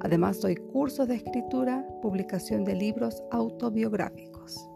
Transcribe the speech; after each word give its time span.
Además, 0.00 0.40
doy 0.40 0.54
cursos 0.54 1.08
de 1.08 1.16
escritura, 1.16 1.84
publicación 2.00 2.64
de 2.64 2.76
libros 2.76 3.22
autobiográficos. 3.32 4.68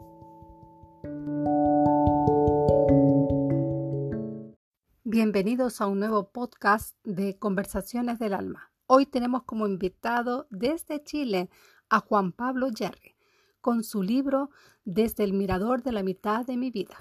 Bienvenidos 5.04 5.80
a 5.80 5.86
un 5.86 6.00
nuevo 6.00 6.30
podcast 6.32 6.96
de 7.04 7.38
Conversaciones 7.38 8.18
del 8.18 8.34
Alma. 8.34 8.72
Hoy 8.86 9.06
tenemos 9.06 9.44
como 9.44 9.68
invitado 9.68 10.48
desde 10.50 11.04
Chile 11.04 11.50
a 11.88 12.00
Juan 12.00 12.32
Pablo 12.32 12.68
Yerri 12.70 13.14
con 13.60 13.84
su 13.84 14.02
libro 14.02 14.50
Desde 14.84 15.22
el 15.22 15.34
Mirador 15.34 15.84
de 15.84 15.92
la 15.92 16.02
mitad 16.02 16.44
de 16.44 16.56
mi 16.56 16.70
vida. 16.70 16.96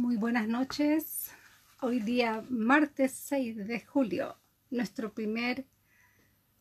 Muy 0.00 0.16
buenas 0.16 0.48
noches. 0.48 1.30
Hoy 1.82 2.00
día, 2.00 2.42
martes 2.48 3.12
6 3.12 3.68
de 3.68 3.80
julio, 3.80 4.34
nuestro 4.70 5.12
primer 5.12 5.66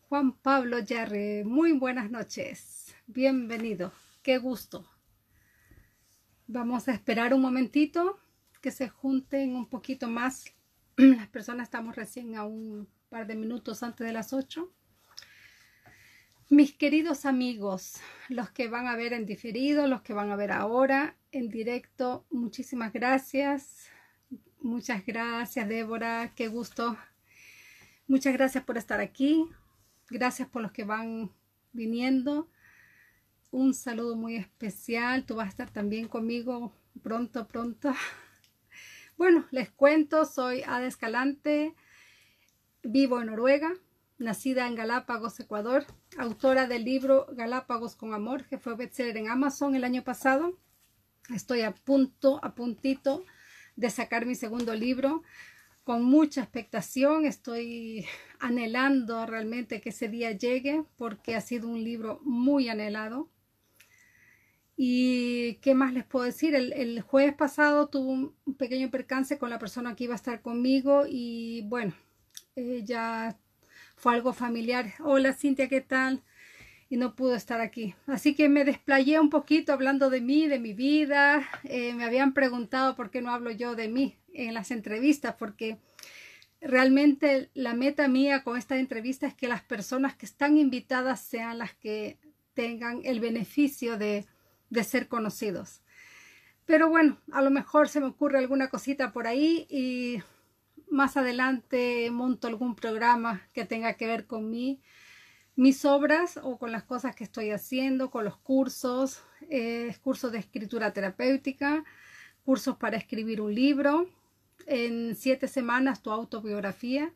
Juan 0.10 0.34
Pablo 0.34 0.80
Yarre. 0.80 1.46
Muy 1.46 1.72
buenas 1.72 2.12
noches. 2.12 2.94
Bienvenido. 3.08 3.94
Qué 4.24 4.40
gusto. 4.40 4.86
Vamos 6.48 6.90
a 6.90 6.94
esperar 6.94 7.34
un 7.34 7.40
momentito 7.40 8.20
que 8.60 8.72
se 8.72 8.90
junten 8.90 9.56
un 9.56 9.70
poquito 9.70 10.10
más. 10.10 10.54
Las 10.98 11.30
personas 11.30 11.68
estamos 11.70 11.96
recién 11.96 12.36
a 12.36 12.44
un 12.44 12.90
par 13.08 13.26
de 13.26 13.38
minutos 13.38 13.84
antes 13.84 14.06
de 14.06 14.12
las 14.12 14.34
8. 14.34 14.70
Mis 16.52 16.74
queridos 16.74 17.28
amigos, 17.28 18.02
los 18.28 18.50
que 18.50 18.68
van 18.68 18.88
a 18.88 18.96
ver 18.96 19.14
en 19.14 19.28
diferido, 19.28 19.86
los 19.86 20.02
que 20.02 20.14
van 20.14 20.32
a 20.32 20.36
ver 20.36 20.52
ahora 20.52 21.16
en 21.32 21.50
directo, 21.50 22.26
muchísimas 22.32 22.92
gracias. 22.92 23.86
Muchas 24.60 25.06
gracias, 25.06 25.70
Débora, 25.70 26.34
qué 26.36 26.48
gusto. 26.48 26.98
Muchas 28.08 28.34
gracias 28.34 28.64
por 28.64 28.80
estar 28.80 29.00
aquí. 29.00 29.46
Gracias 30.10 30.50
por 30.50 30.64
los 30.64 30.72
que 30.72 30.86
van 30.86 31.32
viniendo. 31.72 32.50
Un 33.52 33.76
saludo 33.76 34.16
muy 34.16 34.36
especial. 34.36 35.28
Tú 35.28 35.36
vas 35.36 35.46
a 35.46 35.50
estar 35.50 35.70
también 35.70 36.08
conmigo 36.08 36.74
pronto, 37.04 37.48
pronto. 37.48 37.94
Bueno, 39.18 39.46
les 39.52 39.70
cuento, 39.70 40.26
soy 40.26 40.64
Ada 40.66 40.88
Escalante, 40.88 41.76
vivo 42.82 43.20
en 43.20 43.28
Noruega, 43.28 43.72
nacida 44.20 44.68
en 44.68 44.76
Galápagos, 44.76 45.40
Ecuador, 45.40 45.86
autora 46.18 46.68
del 46.68 46.84
libro 46.84 47.26
Galápagos 47.32 47.96
con 47.96 48.14
Amor, 48.14 48.46
que 48.46 48.60
fue 48.60 48.76
bestseller 48.76 49.18
en 49.18 49.30
Amazon 49.30 49.76
el 49.76 49.86
año 49.86 50.04
pasado. 50.04 50.58
Estoy 51.34 51.62
a 51.62 51.72
punto, 51.74 52.40
a 52.44 52.54
puntito 52.54 53.26
de 53.76 53.90
sacar 53.90 54.26
mi 54.26 54.36
segundo 54.36 54.76
libro 54.76 55.24
con 55.86 56.04
mucha 56.04 56.42
expectación. 56.42 57.26
Estoy 57.26 58.06
anhelando 58.40 59.26
realmente 59.26 59.80
que 59.80 59.90
ese 59.90 60.10
día 60.10 60.32
llegue 60.32 60.84
porque 60.98 61.36
ha 61.36 61.42
sido 61.42 61.70
un 61.70 61.84
libro 61.84 62.20
muy 62.24 62.68
anhelado. 62.68 63.30
¿Y 64.76 65.56
qué 65.56 65.76
más 65.76 65.94
les 65.94 66.06
puedo 66.06 66.26
decir? 66.26 66.56
El, 66.56 67.02
jueves 67.02 67.36
pasado 67.36 67.88
tuve 67.88 68.34
un 68.46 68.56
pequeño 68.56 68.90
percance 68.90 69.38
con 69.38 69.50
la 69.50 69.60
persona 69.60 69.96
que 69.96 70.06
iba 70.06 70.14
a 70.14 70.16
estar 70.16 70.42
conmigo 70.42 71.04
y 71.08 71.64
bueno, 71.68 71.94
eh, 72.56 72.82
ya 72.86 73.38
fue 74.00 74.14
algo 74.14 74.32
familiar. 74.32 74.94
Hola 75.00 75.34
Cintia, 75.34 75.68
¿qué 75.68 75.82
tal? 75.82 76.24
Y 76.90 76.96
no 76.96 77.16
pudo 77.16 77.36
estar 77.36 77.60
aquí. 77.60 77.96
Así 78.08 78.34
que 78.34 78.48
me 78.48 78.64
desplayé 78.64 79.20
un 79.20 79.30
poquito 79.30 79.74
hablando 79.74 80.10
de 80.10 80.22
mí, 80.22 80.48
de 80.48 80.58
mi 80.58 80.74
vida. 80.74 81.48
Eh, 81.66 81.94
me 81.94 82.06
habían 82.06 82.34
preguntado 82.34 82.96
por 82.96 83.12
qué 83.12 83.22
no 83.22 83.32
hablo 83.32 83.52
yo 83.52 83.76
de 83.76 83.90
mí 83.90 84.18
en 84.34 84.54
las 84.54 84.72
entrevistas, 84.72 85.36
porque 85.38 85.80
realmente 86.62 87.50
la 87.54 87.74
meta 87.74 88.08
mía 88.08 88.44
con 88.44 88.58
esta 88.58 88.78
entrevista 88.78 89.28
es 89.28 89.34
que 89.34 89.50
las 89.50 89.64
personas 89.64 90.16
que 90.16 90.26
están 90.26 90.58
invitadas 90.58 91.20
sean 91.20 91.58
las 91.58 91.74
que 91.74 92.18
tengan 92.54 93.02
el 93.04 93.20
beneficio 93.20 93.98
de, 93.98 94.26
de 94.70 94.84
ser 94.86 95.10
conocidos. 95.10 95.82
Pero 96.66 96.88
bueno, 96.88 97.20
a 97.34 97.42
lo 97.42 97.52
mejor 97.52 97.90
se 97.90 98.00
me 98.00 98.06
ocurre 98.06 98.38
alguna 98.38 98.70
cosita 98.70 99.12
por 99.12 99.28
ahí 99.28 99.68
y 99.70 100.24
más 100.90 101.18
adelante 101.18 102.10
monto 102.12 102.48
algún 102.48 102.76
programa 102.76 103.48
que 103.54 103.66
tenga 103.66 103.94
que 103.94 104.08
ver 104.08 104.26
con 104.26 104.50
mí, 104.50 104.82
mis 105.56 105.86
obras 105.86 106.40
o 106.42 106.58
con 106.58 106.72
las 106.72 106.84
cosas 106.84 107.16
que 107.16 107.24
estoy 107.24 107.52
haciendo, 107.52 108.10
con 108.12 108.26
los 108.26 108.38
cursos, 108.38 109.24
cursos 110.02 110.32
de 110.32 110.40
escritura 110.40 110.94
terapéutica, 110.94 111.84
cursos 112.46 112.78
para 112.78 112.98
escribir 112.98 113.42
un 113.42 113.54
libro, 113.54 114.10
en 114.66 115.16
siete 115.16 115.48
semanas 115.48 116.02
tu 116.02 116.12
autobiografía. 116.12 117.14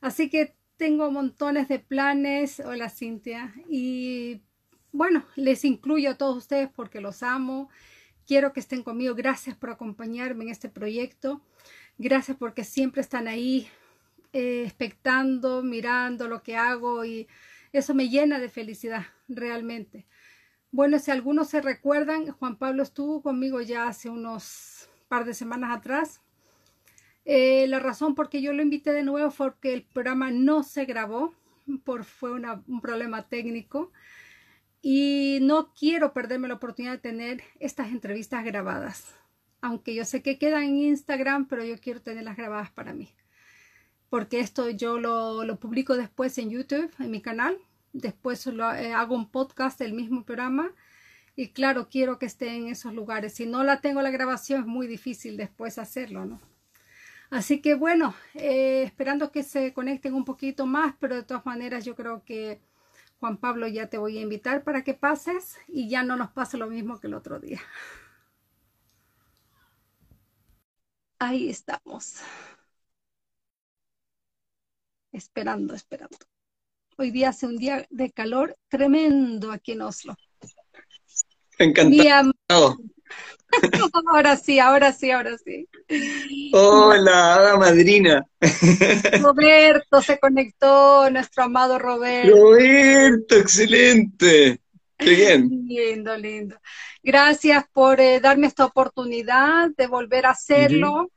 Así 0.00 0.30
que 0.30 0.54
tengo 0.76 1.10
montones 1.10 1.68
de 1.68 1.80
planes. 1.80 2.60
Hola 2.60 2.88
Cintia. 2.88 3.52
Y 3.68 4.42
bueno, 4.92 5.24
les 5.36 5.64
incluyo 5.64 6.10
a 6.10 6.14
todos 6.14 6.36
ustedes 6.36 6.70
porque 6.70 7.00
los 7.00 7.22
amo. 7.22 7.68
Quiero 8.26 8.52
que 8.52 8.60
estén 8.60 8.82
conmigo. 8.82 9.14
Gracias 9.14 9.56
por 9.56 9.70
acompañarme 9.70 10.44
en 10.44 10.50
este 10.50 10.68
proyecto. 10.68 11.42
Gracias 11.98 12.36
porque 12.36 12.62
siempre 12.62 13.00
están 13.00 13.26
ahí 13.26 13.68
eh, 14.32 14.62
expectando, 14.64 15.64
mirando 15.64 16.28
lo 16.28 16.44
que 16.44 16.56
hago 16.56 17.04
y 17.04 17.26
eso 17.72 17.92
me 17.92 18.08
llena 18.08 18.38
de 18.38 18.48
felicidad 18.48 19.06
realmente. 19.26 20.06
Bueno, 20.70 21.00
si 21.00 21.10
algunos 21.10 21.48
se 21.48 21.60
recuerdan, 21.60 22.30
Juan 22.30 22.56
Pablo 22.56 22.84
estuvo 22.84 23.20
conmigo 23.20 23.60
ya 23.62 23.88
hace 23.88 24.10
unos 24.10 24.88
par 25.08 25.24
de 25.24 25.34
semanas 25.34 25.76
atrás. 25.76 26.20
Eh, 27.24 27.66
la 27.66 27.80
razón 27.80 28.14
por 28.14 28.28
que 28.28 28.42
yo 28.42 28.52
lo 28.52 28.62
invité 28.62 28.92
de 28.92 29.02
nuevo 29.02 29.32
fue 29.32 29.50
porque 29.50 29.74
el 29.74 29.82
programa 29.82 30.30
no 30.30 30.62
se 30.62 30.84
grabó, 30.84 31.34
por, 31.84 32.04
fue 32.04 32.30
un 32.32 32.80
problema 32.80 33.28
técnico 33.28 33.90
y 34.82 35.38
no 35.42 35.74
quiero 35.74 36.12
perderme 36.12 36.46
la 36.46 36.54
oportunidad 36.54 36.92
de 36.92 36.98
tener 36.98 37.42
estas 37.58 37.88
entrevistas 37.88 38.44
grabadas 38.44 39.18
aunque 39.60 39.94
yo 39.94 40.04
sé 40.04 40.22
que 40.22 40.38
quedan 40.38 40.64
en 40.64 40.76
Instagram, 40.78 41.46
pero 41.48 41.64
yo 41.64 41.78
quiero 41.78 42.00
tenerlas 42.00 42.36
grabadas 42.36 42.70
para 42.70 42.92
mí. 42.92 43.14
Porque 44.10 44.40
esto 44.40 44.70
yo 44.70 44.98
lo, 44.98 45.58
publico 45.60 45.96
después 45.96 46.38
en 46.38 46.50
YouTube, 46.50 46.90
en 46.98 47.10
mi 47.10 47.20
canal. 47.20 47.58
Después 47.92 48.46
eh, 48.46 48.92
hago 48.92 49.14
un 49.14 49.30
podcast 49.30 49.78
del 49.78 49.92
mismo 49.92 50.24
programa. 50.24 50.72
Y 51.36 51.48
claro, 51.50 51.88
quiero 51.90 52.18
que 52.18 52.26
esté 52.26 52.56
en 52.56 52.68
esos 52.68 52.94
lugares. 52.94 53.34
Si 53.34 53.46
no 53.46 53.62
la 53.64 53.80
tengo 53.80 54.02
la 54.02 54.10
grabación, 54.10 54.60
es 54.60 54.66
muy 54.66 54.86
difícil 54.86 55.36
después 55.36 55.78
hacerlo, 55.78 56.24
¿no? 56.24 56.40
Así 57.30 57.60
que 57.60 57.74
bueno, 57.74 58.14
eh, 58.34 58.82
esperando 58.84 59.30
que 59.30 59.42
se 59.42 59.74
conecten 59.74 60.14
un 60.14 60.24
poquito 60.24 60.64
más, 60.64 60.94
pero 60.98 61.14
de 61.14 61.22
todas 61.22 61.44
maneras 61.44 61.84
yo 61.84 61.94
creo 61.94 62.24
que 62.24 62.58
Juan 63.20 63.36
Pablo 63.36 63.68
ya 63.68 63.88
te 63.88 63.98
voy 63.98 64.16
a 64.16 64.22
invitar 64.22 64.64
para 64.64 64.82
que 64.82 64.94
pases 64.94 65.58
y 65.66 65.88
ya 65.90 66.02
no 66.02 66.16
nos 66.16 66.30
pase 66.30 66.56
lo 66.56 66.68
mismo 66.68 66.98
que 66.98 67.08
el 67.08 67.14
otro 67.14 67.38
día. 67.38 67.60
Ahí 71.18 71.50
estamos. 71.50 72.16
Esperando, 75.12 75.74
esperando. 75.74 76.16
Hoy 76.96 77.10
día 77.10 77.30
hace 77.30 77.46
un 77.46 77.56
día 77.56 77.86
de 77.90 78.12
calor 78.12 78.56
tremendo 78.68 79.50
aquí 79.50 79.72
en 79.72 79.82
Oslo. 79.82 80.16
Encantado. 81.58 82.32
ahora 84.06 84.36
sí, 84.36 84.58
ahora 84.60 84.92
sí, 84.92 85.10
ahora 85.10 85.36
sí. 85.38 85.68
Hola, 86.52 87.34
hada 87.34 87.56
madrina. 87.56 88.24
Roberto 89.20 90.02
se 90.02 90.18
conectó, 90.18 91.10
nuestro 91.10 91.44
amado 91.44 91.78
Roberto. 91.78 92.36
Roberto, 92.36 93.36
excelente. 93.36 94.60
Qué 94.98 95.10
bien. 95.14 95.48
Lindo, 95.66 96.16
lindo. 96.16 96.60
Gracias 97.02 97.64
por 97.72 98.00
eh, 98.00 98.20
darme 98.20 98.46
esta 98.46 98.64
oportunidad 98.64 99.70
de 99.76 99.86
volver 99.86 100.26
a 100.26 100.30
hacerlo. 100.30 101.10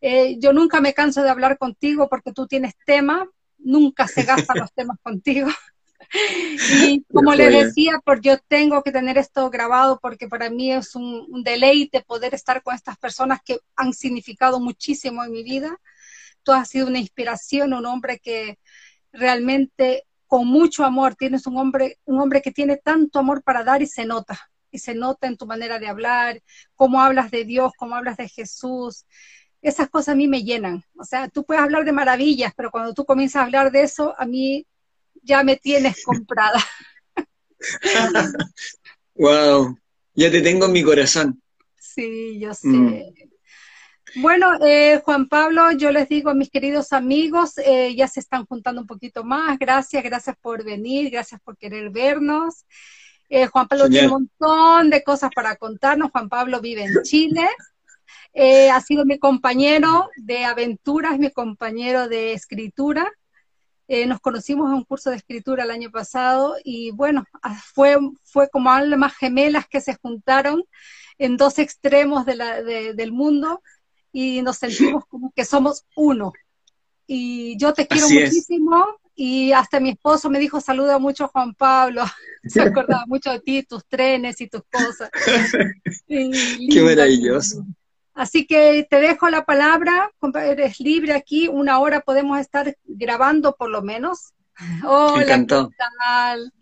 Eh, 0.00 0.36
yo 0.38 0.52
nunca 0.52 0.80
me 0.80 0.94
canso 0.94 1.22
de 1.22 1.30
hablar 1.30 1.56
contigo 1.58 2.08
porque 2.08 2.32
tú 2.32 2.46
tienes 2.46 2.74
tema 2.84 3.28
nunca 3.62 4.08
se 4.08 4.22
gastan 4.22 4.58
los 4.58 4.72
temas 4.74 4.98
contigo. 5.02 5.48
Y 6.82 7.04
como 7.04 7.34
les 7.34 7.52
decía, 7.52 8.00
por 8.04 8.20
yo 8.20 8.36
tengo 8.48 8.82
que 8.82 8.90
tener 8.90 9.16
esto 9.16 9.48
grabado 9.48 10.00
porque 10.02 10.26
para 10.26 10.50
mí 10.50 10.72
es 10.72 10.96
un, 10.96 11.24
un, 11.28 11.44
deleite 11.44 12.00
poder 12.00 12.34
estar 12.34 12.64
con 12.64 12.74
estas 12.74 12.98
personas 12.98 13.38
que 13.44 13.60
han 13.76 13.92
significado 13.92 14.58
muchísimo 14.58 15.22
en 15.22 15.30
mi 15.30 15.44
vida. 15.44 15.78
Tú 16.42 16.50
has 16.50 16.68
sido 16.68 16.88
una 16.88 16.98
inspiración, 16.98 17.74
un 17.74 17.86
hombre 17.86 18.18
que 18.18 18.58
realmente 19.12 20.04
con 20.30 20.46
mucho 20.46 20.84
amor, 20.84 21.16
tienes 21.16 21.44
un 21.48 21.56
hombre, 21.56 21.98
un 22.04 22.20
hombre 22.20 22.40
que 22.40 22.52
tiene 22.52 22.76
tanto 22.76 23.18
amor 23.18 23.42
para 23.42 23.64
dar 23.64 23.82
y 23.82 23.86
se 23.88 24.04
nota, 24.04 24.38
y 24.70 24.78
se 24.78 24.94
nota 24.94 25.26
en 25.26 25.36
tu 25.36 25.44
manera 25.44 25.80
de 25.80 25.88
hablar, 25.88 26.40
cómo 26.76 27.00
hablas 27.00 27.32
de 27.32 27.44
Dios, 27.44 27.72
cómo 27.76 27.96
hablas 27.96 28.16
de 28.16 28.28
Jesús. 28.28 29.06
Esas 29.60 29.90
cosas 29.90 30.12
a 30.12 30.14
mí 30.14 30.28
me 30.28 30.44
llenan. 30.44 30.84
O 30.96 31.04
sea, 31.04 31.28
tú 31.28 31.44
puedes 31.44 31.60
hablar 31.60 31.84
de 31.84 31.90
maravillas, 31.90 32.52
pero 32.56 32.70
cuando 32.70 32.94
tú 32.94 33.04
comienzas 33.04 33.40
a 33.40 33.44
hablar 33.46 33.72
de 33.72 33.82
eso, 33.82 34.14
a 34.16 34.24
mí 34.24 34.64
ya 35.20 35.42
me 35.42 35.56
tienes 35.56 36.00
comprada. 36.04 36.64
wow, 39.16 39.76
ya 40.14 40.30
te 40.30 40.42
tengo 40.42 40.66
en 40.66 40.72
mi 40.72 40.84
corazón. 40.84 41.42
Sí, 41.76 42.38
yo 42.38 42.54
sé. 42.54 42.68
Mm. 42.68 43.29
Bueno, 44.16 44.58
eh, 44.64 45.00
Juan 45.04 45.28
Pablo, 45.28 45.70
yo 45.72 45.92
les 45.92 46.08
digo 46.08 46.30
a 46.30 46.34
mis 46.34 46.50
queridos 46.50 46.92
amigos, 46.92 47.58
eh, 47.58 47.94
ya 47.94 48.08
se 48.08 48.20
están 48.20 48.44
juntando 48.46 48.80
un 48.80 48.86
poquito 48.86 49.22
más. 49.22 49.58
Gracias, 49.58 50.02
gracias 50.02 50.36
por 50.40 50.64
venir, 50.64 51.10
gracias 51.10 51.40
por 51.40 51.56
querer 51.56 51.90
vernos. 51.90 52.66
Eh, 53.28 53.46
Juan 53.46 53.68
Pablo 53.68 53.88
tiene 53.88 54.08
un 54.08 54.28
montón 54.38 54.90
de 54.90 55.04
cosas 55.04 55.30
para 55.34 55.54
contarnos. 55.56 56.10
Juan 56.10 56.28
Pablo 56.28 56.60
vive 56.60 56.84
en 56.84 57.02
Chile. 57.04 57.46
ha 58.72 58.80
sido 58.80 59.04
mi 59.04 59.18
compañero 59.18 60.10
de 60.16 60.44
aventuras, 60.44 61.18
mi 61.18 61.30
compañero 61.30 62.08
de 62.08 62.32
escritura. 62.32 63.06
nos 64.06 64.20
conocimos 64.20 64.68
en 64.68 64.74
un 64.74 64.84
curso 64.84 65.10
de 65.10 65.16
escritura 65.16 65.64
el 65.64 65.70
año 65.70 65.90
pasado 65.90 66.56
y 66.64 66.90
bueno, 66.90 67.24
ah, 67.42 67.60
fue, 67.74 67.96
fue 68.24 68.48
como 68.48 68.70
almas 68.70 69.16
gemelas 69.16 69.68
que 69.68 69.80
se 69.80 69.96
juntaron 69.96 70.64
en 71.18 71.36
dos 71.36 71.58
extremos 71.58 72.24
de 72.24 72.34
la, 72.34 72.62
del 72.62 73.12
mundo 73.12 73.60
y 74.12 74.42
nos 74.42 74.58
sentimos 74.58 75.04
como 75.06 75.32
que 75.34 75.44
somos 75.44 75.84
uno. 75.94 76.32
Y 77.06 77.56
yo 77.58 77.72
te 77.72 77.86
quiero 77.86 78.08
muchísimo 78.08 78.86
y 79.14 79.52
hasta 79.52 79.80
mi 79.80 79.90
esposo 79.90 80.30
me 80.30 80.38
dijo 80.38 80.60
saluda 80.60 80.98
mucho 80.98 81.24
a 81.24 81.28
Juan 81.28 81.54
Pablo, 81.54 82.04
se 82.44 82.62
acordaba 82.62 83.04
mucho 83.06 83.30
de 83.30 83.40
ti, 83.40 83.62
tus 83.62 83.84
trenes 83.86 84.40
y 84.40 84.48
tus 84.48 84.62
cosas. 84.70 85.10
Qué 86.08 86.82
maravilloso. 86.82 87.64
Así 88.14 88.46
que 88.46 88.86
te 88.88 89.00
dejo 89.00 89.28
la 89.30 89.44
palabra, 89.44 90.10
eres 90.34 90.80
libre 90.80 91.14
aquí, 91.14 91.48
una 91.48 91.78
hora 91.78 92.00
podemos 92.00 92.38
estar 92.38 92.76
grabando 92.84 93.54
por 93.56 93.70
lo 93.70 93.82
menos. 93.82 94.34
Hola, 94.86 95.38
¿qué 95.46 95.46
tal? 95.46 96.52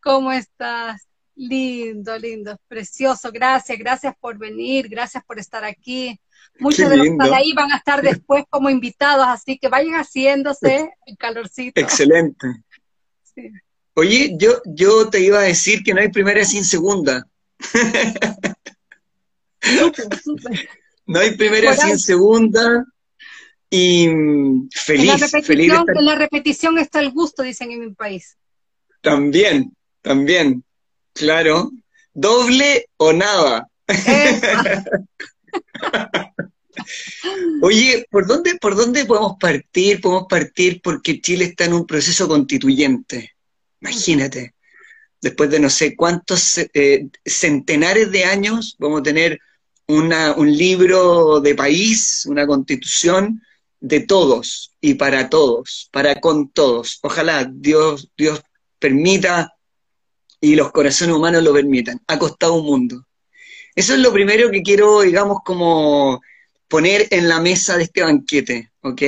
¿Cómo 0.00 0.32
estás? 0.32 1.09
Lindo, 1.40 2.18
lindo, 2.18 2.60
precioso. 2.68 3.32
Gracias, 3.32 3.78
gracias 3.78 4.14
por 4.20 4.36
venir, 4.36 4.90
gracias 4.90 5.24
por 5.24 5.38
estar 5.38 5.64
aquí. 5.64 6.20
Muchos 6.58 6.90
de 6.90 6.98
los 6.98 7.06
que 7.06 7.12
están 7.12 7.32
ahí 7.32 7.54
van 7.54 7.72
a 7.72 7.78
estar 7.78 8.02
después 8.02 8.44
como 8.50 8.68
invitados, 8.68 9.26
así 9.26 9.58
que 9.58 9.68
vayan 9.68 9.94
haciéndose 9.94 10.90
el 11.06 11.16
calorcito. 11.16 11.80
Excelente. 11.80 12.46
Oye, 13.94 14.34
yo, 14.36 14.60
yo 14.66 15.08
te 15.08 15.20
iba 15.20 15.38
a 15.38 15.44
decir 15.44 15.82
que 15.82 15.94
no 15.94 16.02
hay 16.02 16.10
primera 16.10 16.44
sin 16.44 16.62
segunda. 16.62 17.26
No 21.06 21.18
hay 21.18 21.36
primera 21.36 21.74
sin 21.74 21.98
segunda. 21.98 22.84
Y 23.70 24.06
feliz, 24.72 25.14
en 25.14 25.20
la, 25.20 25.28
feliz 25.42 25.72
en 25.72 26.04
la 26.04 26.14
repetición 26.16 26.78
está 26.78 27.00
el 27.00 27.10
gusto, 27.10 27.42
dicen 27.42 27.72
en 27.72 27.80
mi 27.80 27.94
país. 27.94 28.36
También, 29.00 29.74
también, 30.02 30.64
claro. 31.12 31.70
Doble 32.12 32.86
o 32.96 33.12
nada. 33.12 33.68
Oye, 37.62 38.06
¿por 38.10 38.26
dónde, 38.26 38.56
¿por 38.56 38.74
dónde 38.74 39.04
podemos 39.04 39.36
partir? 39.38 40.00
Podemos 40.00 40.26
partir 40.28 40.80
porque 40.82 41.20
Chile 41.20 41.46
está 41.46 41.66
en 41.66 41.74
un 41.74 41.86
proceso 41.86 42.26
constituyente. 42.26 43.32
Imagínate, 43.80 44.54
después 45.20 45.50
de 45.50 45.60
no 45.60 45.70
sé 45.70 45.94
cuántos 45.96 46.58
eh, 46.58 47.08
centenares 47.24 48.10
de 48.10 48.24
años, 48.24 48.76
vamos 48.78 49.00
a 49.00 49.04
tener 49.04 49.38
una, 49.86 50.32
un 50.34 50.56
libro 50.56 51.40
de 51.40 51.54
país, 51.54 52.26
una 52.26 52.46
constitución 52.46 53.42
de 53.80 54.00
todos 54.00 54.72
y 54.80 54.94
para 54.94 55.28
todos, 55.28 55.88
para 55.92 56.20
con 56.20 56.50
todos. 56.50 56.98
Ojalá 57.02 57.50
Dios, 57.50 58.10
Dios 58.16 58.42
permita 58.78 59.52
y 60.40 60.54
los 60.54 60.72
corazones 60.72 61.14
humanos 61.14 61.42
lo 61.42 61.52
permitan. 61.52 62.00
Ha 62.06 62.18
costado 62.18 62.54
un 62.54 62.66
mundo. 62.66 63.06
Eso 63.74 63.94
es 63.94 64.00
lo 64.00 64.12
primero 64.12 64.50
que 64.50 64.62
quiero, 64.62 65.02
digamos, 65.02 65.38
como 65.44 66.20
poner 66.68 67.08
en 67.10 67.28
la 67.28 67.40
mesa 67.40 67.76
de 67.76 67.84
este 67.84 68.02
banquete, 68.02 68.70
¿ok? 68.82 69.02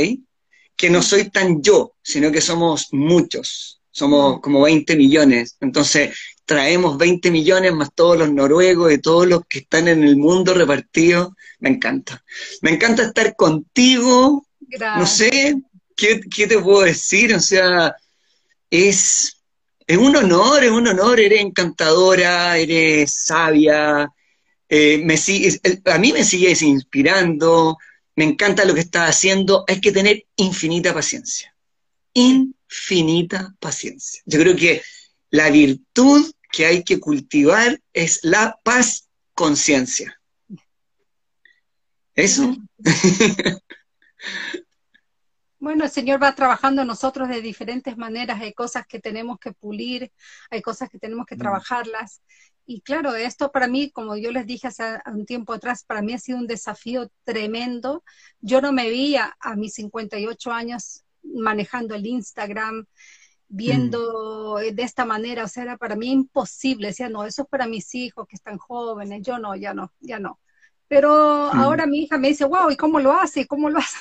Que 0.77 0.91
no 0.91 1.03
soy 1.03 1.31
tan 1.31 1.63
yo, 1.63 1.95
sino 2.03 2.31
que 2.31 2.41
somos 2.41 2.89
muchos, 2.93 3.81
somos 3.91 4.41
como 4.41 4.63
20 4.63 4.97
millones. 4.97 5.57
Entonces, 5.61 6.17
traemos 6.45 6.99
20 6.99 7.31
millones 7.31 7.73
más 7.73 7.93
todos 7.95 8.19
los 8.19 8.33
noruegos 8.33 8.93
y 8.93 8.99
todos 8.99 9.27
los 9.27 9.43
que 9.47 9.61
están 9.61 9.89
en 9.89 10.03
el 10.03 10.17
mundo 10.17 10.55
repartidos. 10.55 11.31
Me 11.61 11.71
encanta. 11.71 12.25
Me 12.61 12.73
encanta 12.73 13.05
estar 13.05 13.37
contigo. 13.37 14.47
No 14.97 15.07
sé, 15.07 15.55
¿qué, 15.97 16.21
¿qué, 16.35 16.47
te 16.47 16.59
puedo 16.59 16.83
decir? 16.83 17.35
O 17.35 17.41
sea, 17.41 17.95
es, 18.71 19.42
es 19.87 19.97
un 19.97 20.17
honor, 20.17 20.65
es 20.65 20.71
un 20.71 20.89
honor. 20.89 21.21
Eres 21.21 21.41
encantadora, 21.41 22.57
eres 22.59 23.13
sabia, 23.13 24.09
eh, 24.69 24.99
me 25.05 25.17
a 25.85 25.99
mí 25.99 26.13
me 26.13 26.25
sigues 26.25 26.63
inspirando, 26.63 27.77
me 28.17 28.25
encanta 28.25 28.65
lo 28.65 28.73
que 28.73 28.81
estás 28.81 29.11
haciendo, 29.11 29.65
hay 29.69 29.81
que 29.81 29.93
tener 29.93 30.25
infinita 30.37 30.95
paciencia, 30.95 31.55
infinita 32.15 33.55
paciencia. 33.59 34.23
Yo 34.25 34.39
creo 34.39 34.57
que 34.57 34.83
la 35.31 35.51
virtud 35.51 36.33
que 36.51 36.67
hay 36.67 36.85
que 36.85 37.01
cultivar 37.01 37.81
es 37.93 38.21
la 38.23 38.59
paz 38.63 39.09
conciencia. 39.35 40.19
Eso. 42.15 42.57
Bueno, 45.63 45.85
el 45.85 45.91
Señor 45.91 46.21
va 46.21 46.35
trabajando 46.35 46.83
en 46.83 46.89
nosotros 46.89 47.29
de 47.29 47.41
diferentes 47.41 47.97
maneras. 47.97 48.41
Hay 48.41 48.53
cosas 48.53 48.85
que 48.85 48.99
tenemos 48.99 49.39
que 49.39 49.53
pulir, 49.53 50.11
hay 50.51 50.61
cosas 50.61 50.89
que 50.91 50.99
tenemos 50.99 51.25
que 51.25 51.37
mm. 51.37 51.39
trabajarlas. 51.39 52.21
Y 52.67 52.81
claro, 52.81 53.15
esto 53.15 53.53
para 53.53 53.69
mí, 53.69 53.93
como 53.93 54.17
yo 54.17 54.33
les 54.33 54.45
dije 54.45 54.67
hace 54.67 54.99
un 55.07 55.25
tiempo 55.25 55.53
atrás, 55.53 55.85
para 55.85 56.03
mí 56.03 56.15
ha 56.15 56.19
sido 56.19 56.39
un 56.39 56.49
desafío 56.49 57.13
tremendo. 57.23 58.03
Yo 58.41 58.61
no 58.61 58.73
me 58.73 58.89
veía 58.89 59.37
a 59.39 59.55
mis 59.55 59.75
58 59.75 60.51
años 60.51 61.05
manejando 61.23 61.95
el 61.95 62.07
Instagram, 62.07 62.87
viendo 63.47 64.57
mm. 64.59 64.75
de 64.75 64.83
esta 64.83 65.05
manera, 65.05 65.45
o 65.45 65.49
sea, 65.49 65.63
era 65.63 65.77
para 65.77 65.95
mí 65.95 66.11
imposible. 66.11 66.89
Decía, 66.89 67.09
no, 67.09 67.25
eso 67.25 67.43
es 67.43 67.49
para 67.49 67.69
mis 67.69 67.95
hijos 67.95 68.27
que 68.27 68.35
están 68.35 68.59
jóvenes, 68.59 69.23
yo 69.23 69.39
no, 69.39 69.55
ya 69.55 69.75
no, 69.75 69.93
ya 70.01 70.19
no. 70.19 70.41
Pero 70.89 71.53
mm. 71.55 71.57
ahora 71.57 71.87
mi 71.87 72.01
hija 72.03 72.19
me 72.19 72.31
dice, 72.31 72.47
wow, 72.47 72.69
¿y 72.69 72.77
cómo 72.77 72.99
lo 72.99 73.13
hace? 73.13 73.47
¿Cómo 73.47 73.71
lo 73.71 73.79
hace? 73.79 73.99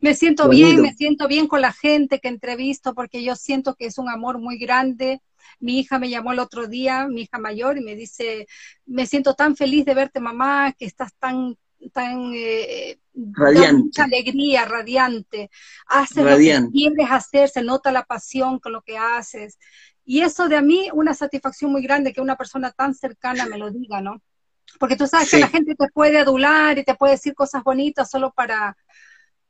Me 0.00 0.14
siento 0.14 0.48
bien, 0.48 0.82
me 0.82 0.94
siento 0.94 1.28
bien 1.28 1.46
con 1.46 1.60
la 1.60 1.72
gente 1.72 2.18
que 2.20 2.28
entrevisto 2.28 2.94
porque 2.94 3.22
yo 3.22 3.36
siento 3.36 3.74
que 3.74 3.86
es 3.86 3.98
un 3.98 4.08
amor 4.08 4.38
muy 4.38 4.58
grande. 4.58 5.20
Mi 5.60 5.80
hija 5.80 5.98
me 5.98 6.10
llamó 6.10 6.32
el 6.32 6.38
otro 6.38 6.66
día, 6.66 7.08
mi 7.08 7.22
hija 7.22 7.38
mayor, 7.38 7.78
y 7.78 7.80
me 7.80 7.94
dice, 7.94 8.46
me 8.86 9.06
siento 9.06 9.34
tan 9.34 9.56
feliz 9.56 9.84
de 9.84 9.94
verte 9.94 10.20
mamá, 10.20 10.72
que 10.72 10.84
estás 10.86 11.14
tan 11.18 11.56
tan 11.92 12.32
eh, 12.34 12.98
radiante. 13.14 13.82
mucha 13.84 14.04
alegría, 14.04 14.64
radiante. 14.64 15.50
Haces 15.86 16.24
lo 16.24 16.36
que 16.36 16.70
quieres 16.72 17.06
hacer, 17.10 17.48
se 17.48 17.62
nota 17.62 17.92
la 17.92 18.04
pasión 18.04 18.58
con 18.58 18.72
lo 18.72 18.82
que 18.82 18.98
haces. 18.98 19.58
Y 20.04 20.22
eso 20.22 20.48
de 20.48 20.56
a 20.56 20.62
mí, 20.62 20.88
una 20.92 21.14
satisfacción 21.14 21.70
muy 21.70 21.82
grande 21.82 22.12
que 22.12 22.20
una 22.20 22.36
persona 22.36 22.72
tan 22.72 22.94
cercana 22.94 23.46
me 23.46 23.58
lo 23.58 23.70
diga, 23.70 24.00
¿no? 24.00 24.22
Porque 24.78 24.96
tú 24.96 25.06
sabes 25.06 25.30
que 25.30 25.38
la 25.38 25.48
gente 25.48 25.74
te 25.74 25.88
puede 25.88 26.18
adular 26.18 26.78
y 26.78 26.84
te 26.84 26.94
puede 26.94 27.12
decir 27.12 27.34
cosas 27.34 27.62
bonitas 27.62 28.10
solo 28.10 28.32
para, 28.32 28.76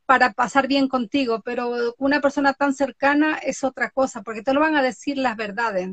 para 0.08 0.32
pasar 0.32 0.66
bien 0.68 0.88
contigo, 0.88 1.42
pero 1.44 1.94
una 1.98 2.22
persona 2.22 2.54
tan 2.54 2.72
cercana 2.72 3.36
es 3.36 3.62
otra 3.62 3.90
cosa, 3.90 4.22
porque 4.22 4.40
te 4.40 4.54
lo 4.54 4.60
van 4.60 4.74
a 4.74 4.82
decir 4.82 5.18
las 5.18 5.36
verdades. 5.36 5.90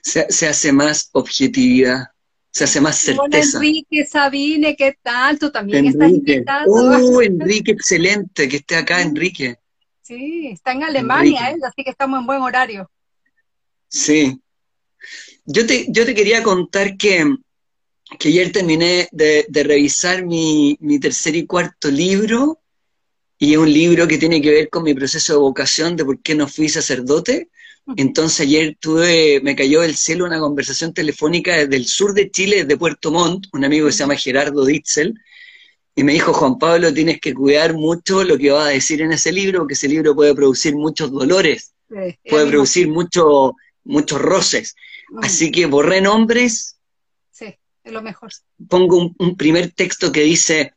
Se, 0.00 0.46
hace 0.46 0.70
más 0.70 1.10
objetividad, 1.10 2.12
se 2.52 2.62
hace 2.62 2.80
más 2.80 2.98
certeza. 2.98 3.58
Hola 3.58 3.66
Enrique, 3.66 4.06
Sabine, 4.06 4.76
¿qué 4.76 4.96
tal? 5.02 5.40
Tú 5.40 5.50
también 5.50 5.86
estás 5.86 6.10
invitado. 6.10 6.66
Oh, 6.68 7.20
Enrique, 7.20 7.72
excelente, 7.72 8.48
que 8.48 8.58
esté 8.58 8.76
acá, 8.76 9.02
Enrique. 9.02 9.56
Sí, 10.00 10.46
está 10.46 10.70
en 10.70 10.84
Alemania, 10.84 11.50
¿eh? 11.50 11.56
así 11.66 11.82
que 11.82 11.90
estamos 11.90 12.20
en 12.20 12.26
buen 12.26 12.42
horario. 12.42 12.88
Sí. 13.88 14.40
Yo 15.44 15.66
te, 15.66 15.86
yo 15.88 16.06
te 16.06 16.14
quería 16.14 16.44
contar 16.44 16.96
que 16.96 17.26
que 18.18 18.28
ayer 18.28 18.52
terminé 18.52 19.08
de, 19.12 19.46
revisar 19.50 20.24
mi, 20.24 20.76
tercer 21.00 21.36
y 21.36 21.46
cuarto 21.46 21.90
libro 21.90 22.60
y 23.38 23.52
es 23.52 23.58
un 23.58 23.72
libro 23.72 24.06
que 24.06 24.18
tiene 24.18 24.40
que 24.40 24.50
ver 24.50 24.70
con 24.70 24.84
mi 24.84 24.94
proceso 24.94 25.32
de 25.32 25.38
vocación 25.40 25.96
de 25.96 26.04
por 26.04 26.20
qué 26.20 26.34
no 26.34 26.46
fui 26.46 26.68
sacerdote. 26.68 27.48
Entonces 27.96 28.40
ayer 28.46 28.76
tuve, 28.78 29.40
me 29.42 29.56
cayó 29.56 29.80
del 29.80 29.96
cielo 29.96 30.24
una 30.24 30.38
conversación 30.38 30.94
telefónica 30.94 31.56
desde 31.56 31.76
el 31.76 31.86
sur 31.86 32.14
de 32.14 32.30
Chile, 32.30 32.62
desde 32.62 32.76
Puerto 32.76 33.10
Montt, 33.10 33.46
un 33.52 33.64
amigo 33.64 33.86
que 33.86 33.92
se 33.92 33.98
llama 33.98 34.14
Gerardo 34.14 34.64
Ditzel, 34.64 35.14
y 35.94 36.04
me 36.04 36.12
dijo, 36.12 36.32
Juan 36.32 36.58
Pablo, 36.58 36.94
tienes 36.94 37.20
que 37.20 37.34
cuidar 37.34 37.74
mucho 37.74 38.24
lo 38.24 38.38
que 38.38 38.50
vas 38.50 38.66
a 38.66 38.70
decir 38.70 39.02
en 39.02 39.12
ese 39.12 39.32
libro, 39.32 39.58
porque 39.58 39.74
ese 39.74 39.88
libro 39.88 40.14
puede 40.14 40.34
producir 40.34 40.74
muchos 40.74 41.10
dolores, 41.10 41.74
puede 41.88 42.46
producir 42.46 42.88
mucho, 42.88 43.54
muchos 43.84 44.20
roces. 44.20 44.74
Así 45.20 45.50
que 45.50 45.66
borré 45.66 46.00
nombres. 46.00 46.78
Sí, 47.82 47.88
es 47.88 47.92
lo 47.92 48.02
mejor. 48.02 48.30
Pongo 48.68 49.12
un, 49.18 49.36
primer 49.36 49.72
texto 49.72 50.12
que 50.12 50.22
dice, 50.22 50.74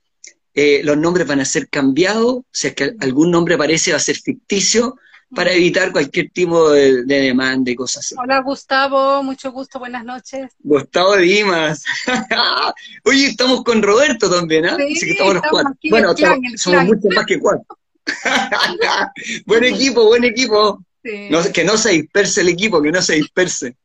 eh, 0.53 0.81
los 0.83 0.97
nombres 0.97 1.27
van 1.27 1.39
a 1.39 1.45
ser 1.45 1.69
cambiados, 1.69 2.37
o 2.37 2.45
sea 2.51 2.73
que 2.73 2.95
algún 2.99 3.31
nombre 3.31 3.55
aparece 3.55 3.91
va 3.91 3.97
a 3.97 3.99
ser 3.99 4.17
ficticio, 4.17 4.97
para 5.33 5.51
evitar 5.51 5.91
cualquier 5.91 6.29
tipo 6.29 6.69
de, 6.69 7.03
demanda 7.03 7.71
y 7.71 7.75
cosas 7.75 8.05
así. 8.05 8.15
Hola 8.17 8.41
Gustavo, 8.41 9.23
mucho 9.23 9.51
gusto, 9.51 9.79
buenas 9.79 10.05
noches. 10.05 10.51
Gustavo 10.59 11.17
Dimas. 11.17 11.83
Oye, 13.03 13.27
estamos 13.27 13.63
con 13.63 13.81
Roberto 13.81 14.29
también, 14.29 14.65
¿ah? 14.65 14.77
Sí, 14.77 15.05
que 15.05 15.11
estamos 15.11 15.35
los 15.35 15.43
cuatro. 15.49 15.73
Bueno, 15.89 16.15
somos, 16.55 16.85
mucho 16.85 17.07
más 17.13 17.25
que 17.25 17.39
cuatro. 17.39 17.65
buen 19.45 19.63
equipo, 19.63 20.05
buen 20.05 20.23
equipo. 20.23 20.83
que 21.01 21.63
no 21.63 21.77
se 21.77 21.91
disperse 21.91 22.41
el 22.41 22.49
equipo, 22.49 22.81
que 22.81 22.91
no 22.91 23.01
se 23.01 23.15
disperse. 23.15 23.75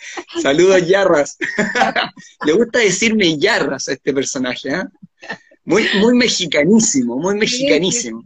Saludos, 0.42 0.86
Yarras. 0.86 1.36
Le 2.46 2.52
gusta 2.52 2.78
decirme 2.78 3.38
Yarras 3.38 3.88
a 3.88 3.92
este 3.92 4.12
personaje, 4.12 4.74
¿ah? 4.74 4.88
Muy, 5.64 5.86
muy 6.00 6.14
mexicanísimo, 6.14 7.16
muy 7.16 7.36
mexicanísimo. 7.36 8.24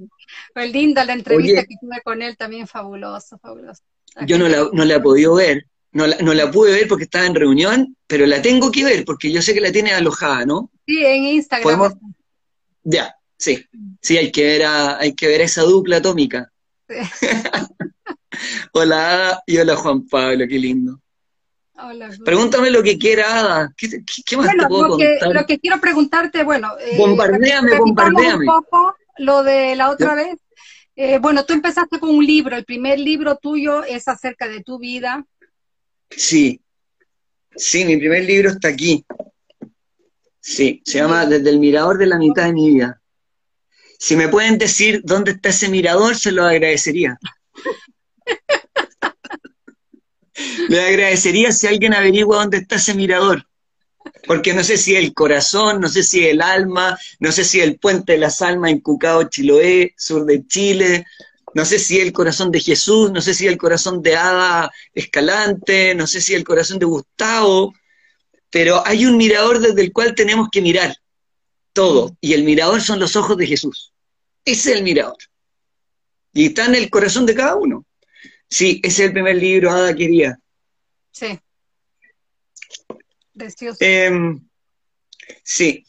Fue 0.52 0.68
linda 0.68 1.04
la 1.04 1.14
entrevista 1.14 1.64
que 1.64 1.74
tuve 1.80 2.00
con 2.02 2.22
él, 2.22 2.36
también 2.36 2.66
fabuloso, 2.66 3.38
fabuloso. 3.38 3.82
yo 4.26 4.38
no 4.38 4.48
la, 4.48 4.68
no 4.72 4.84
la 4.84 4.94
he 4.94 5.00
podido 5.00 5.34
ver, 5.34 5.66
no 5.92 6.06
la, 6.06 6.16
no 6.18 6.32
la 6.32 6.50
pude 6.50 6.72
ver 6.72 6.88
porque 6.88 7.04
estaba 7.04 7.26
en 7.26 7.34
reunión, 7.34 7.96
pero 8.06 8.24
la 8.26 8.40
tengo 8.40 8.70
que 8.70 8.84
ver 8.84 9.04
porque 9.04 9.32
yo 9.32 9.42
sé 9.42 9.52
que 9.52 9.60
la 9.60 9.72
tiene 9.72 9.92
alojada, 9.92 10.46
¿no? 10.46 10.70
Sí, 10.86 11.04
en 11.04 11.24
Instagram. 11.24 11.98
Ya, 12.84 13.14
sí, 13.36 13.64
sí, 14.00 14.16
hay 14.16 14.30
que 14.30 14.44
ver 14.44 14.64
a, 14.64 14.98
hay 14.98 15.14
que 15.14 15.26
ver 15.26 15.40
esa 15.40 15.62
dupla 15.62 15.96
atómica. 15.96 16.50
hola 18.72 19.42
y 19.46 19.56
hola 19.56 19.76
Juan 19.76 20.06
Pablo, 20.06 20.44
qué 20.48 20.58
lindo. 20.58 21.00
Hola, 21.76 22.10
Pregúntame 22.24 22.70
lo 22.70 22.82
que 22.82 22.98
quiera, 22.98 23.40
Ada. 23.40 23.74
¿Qué, 23.76 24.36
más 24.36 24.50
te 24.50 24.66
puedo 24.68 24.82
lo 24.82 24.88
contar? 24.90 25.18
Que, 25.18 25.34
lo 25.34 25.46
que 25.46 25.58
quiero 25.58 25.80
preguntarte, 25.80 26.44
bueno... 26.44 26.72
Eh, 26.78 26.96
bombardeame, 26.96 27.78
bombardeame. 27.78 28.46
Un 28.48 28.62
poco 28.62 28.94
lo 29.18 29.42
de 29.42 29.74
la 29.74 29.90
otra 29.90 30.14
vez, 30.14 30.36
eh, 30.96 31.18
bueno, 31.18 31.44
tú 31.44 31.52
empezaste 31.52 31.98
con 31.98 32.10
un 32.10 32.24
libro, 32.24 32.56
el 32.56 32.64
primer 32.64 32.98
libro 32.98 33.36
tuyo 33.36 33.82
es 33.84 34.06
acerca 34.06 34.48
de 34.48 34.62
tu 34.62 34.78
vida. 34.78 35.26
Sí, 36.10 36.60
sí, 37.56 37.84
mi 37.84 37.96
primer 37.96 38.24
libro 38.24 38.50
está 38.50 38.68
aquí. 38.68 39.04
Sí, 40.40 40.82
se 40.84 40.98
llama 40.98 41.26
Desde 41.26 41.50
el 41.50 41.58
mirador 41.58 41.98
de 41.98 42.06
la 42.06 42.18
mitad 42.18 42.44
de 42.44 42.52
mi 42.52 42.70
vida. 42.70 43.00
Si 43.98 44.14
me 44.14 44.28
pueden 44.28 44.58
decir 44.58 45.00
dónde 45.02 45.32
está 45.32 45.48
ese 45.48 45.68
mirador, 45.68 46.14
se 46.16 46.30
lo 46.30 46.44
agradecería. 46.44 47.18
Le 50.68 50.80
agradecería 50.80 51.52
si 51.52 51.66
alguien 51.66 51.94
averigua 51.94 52.38
dónde 52.38 52.58
está 52.58 52.76
ese 52.76 52.94
mirador 52.94 53.46
porque 54.26 54.54
no 54.54 54.62
sé 54.64 54.76
si 54.76 54.96
el 54.96 55.14
corazón, 55.14 55.80
no 55.80 55.88
sé 55.88 56.02
si 56.02 56.26
el 56.26 56.40
alma, 56.40 56.98
no 57.20 57.32
sé 57.32 57.44
si 57.44 57.60
el 57.60 57.78
puente 57.78 58.12
de 58.12 58.18
las 58.18 58.42
almas 58.42 58.70
en 58.70 58.80
Cucao, 58.80 59.24
Chiloé, 59.24 59.94
sur 59.96 60.24
de 60.24 60.46
Chile, 60.46 61.06
no 61.54 61.64
sé 61.64 61.78
si 61.78 62.00
el 62.00 62.12
corazón 62.12 62.50
de 62.50 62.60
Jesús, 62.60 63.12
no 63.12 63.20
sé 63.20 63.34
si 63.34 63.46
el 63.46 63.56
corazón 63.56 64.02
de 64.02 64.16
Ada 64.16 64.72
Escalante, 64.92 65.94
no 65.94 66.06
sé 66.06 66.20
si 66.20 66.34
el 66.34 66.44
corazón 66.44 66.78
de 66.78 66.86
Gustavo, 66.86 67.74
pero 68.50 68.86
hay 68.86 69.06
un 69.06 69.16
mirador 69.16 69.60
desde 69.60 69.82
el 69.82 69.92
cual 69.92 70.14
tenemos 70.14 70.48
que 70.50 70.62
mirar 70.62 70.96
todo, 71.72 72.16
y 72.20 72.34
el 72.34 72.44
mirador 72.44 72.80
son 72.80 73.00
los 73.00 73.16
ojos 73.16 73.36
de 73.36 73.46
Jesús. 73.46 73.92
Ese 74.44 74.70
es 74.70 74.76
el 74.76 74.84
mirador. 74.84 75.16
Y 76.32 76.46
está 76.46 76.66
en 76.66 76.74
el 76.74 76.90
corazón 76.90 77.26
de 77.26 77.34
cada 77.34 77.56
uno. 77.56 77.83
Sí, 78.54 78.80
ese 78.84 79.02
es 79.02 79.08
el 79.08 79.12
primer 79.12 79.34
libro, 79.34 79.68
Ada 79.68 79.92
quería. 79.96 80.38
Sí. 81.10 81.40
Em, 83.80 84.46
sí. 85.42 85.84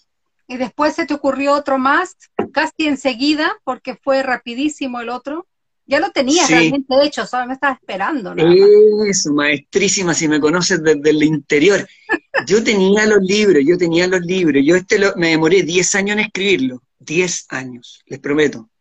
Y 0.47 0.57
después 0.57 0.95
se 0.95 1.05
te 1.05 1.13
ocurrió 1.13 1.53
otro 1.53 1.77
más, 1.77 2.17
casi 2.51 2.87
enseguida, 2.87 3.55
porque 3.63 3.95
fue 3.95 4.23
rapidísimo 4.23 4.99
el 4.99 5.09
otro. 5.09 5.45
Ya 5.85 5.99
lo 5.99 6.09
tenías 6.09 6.49
realmente 6.49 6.95
hecho, 7.03 7.27
solo 7.27 7.45
me 7.45 7.53
estaba 7.53 7.75
esperando. 7.75 8.33
Eso, 9.07 9.31
maestrísima, 9.31 10.15
si 10.15 10.27
me 10.27 10.39
conoces 10.39 10.81
desde 10.81 11.11
el 11.11 11.21
interior. 11.21 11.87
Yo 12.47 12.63
tenía 12.63 13.05
los 13.05 13.21
libros, 13.21 13.61
yo 13.63 13.77
tenía 13.77 14.07
los 14.07 14.21
libros. 14.21 14.63
Yo 14.65 14.75
este 14.75 14.97
me 15.17 15.29
demoré 15.29 15.61
10 15.61 15.93
años 15.93 16.17
en 16.17 16.23
escribirlo. 16.23 16.81
10 16.97 17.45
años, 17.49 18.01
les 18.07 18.19
prometo. 18.19 18.71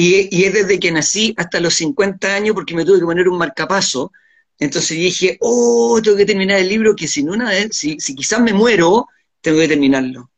Y, 0.00 0.28
y, 0.30 0.44
es 0.44 0.52
desde 0.52 0.78
que 0.78 0.92
nací 0.92 1.34
hasta 1.36 1.58
los 1.58 1.74
50 1.74 2.32
años 2.32 2.54
porque 2.54 2.74
me 2.74 2.84
tuve 2.84 3.00
que 3.00 3.04
poner 3.04 3.28
un 3.28 3.38
marcapaso 3.38 4.12
entonces 4.58 4.96
dije, 4.96 5.36
oh, 5.40 6.00
tengo 6.02 6.16
que 6.16 6.26
terminar 6.26 6.58
el 6.58 6.68
libro, 6.68 6.96
que 6.96 7.06
sin 7.06 7.30
una 7.30 7.50
vez, 7.50 7.68
si, 7.72 7.96
quizás 7.96 8.40
me 8.40 8.52
muero, 8.52 9.06
tengo 9.40 9.60
que 9.60 9.68
terminarlo. 9.68 10.30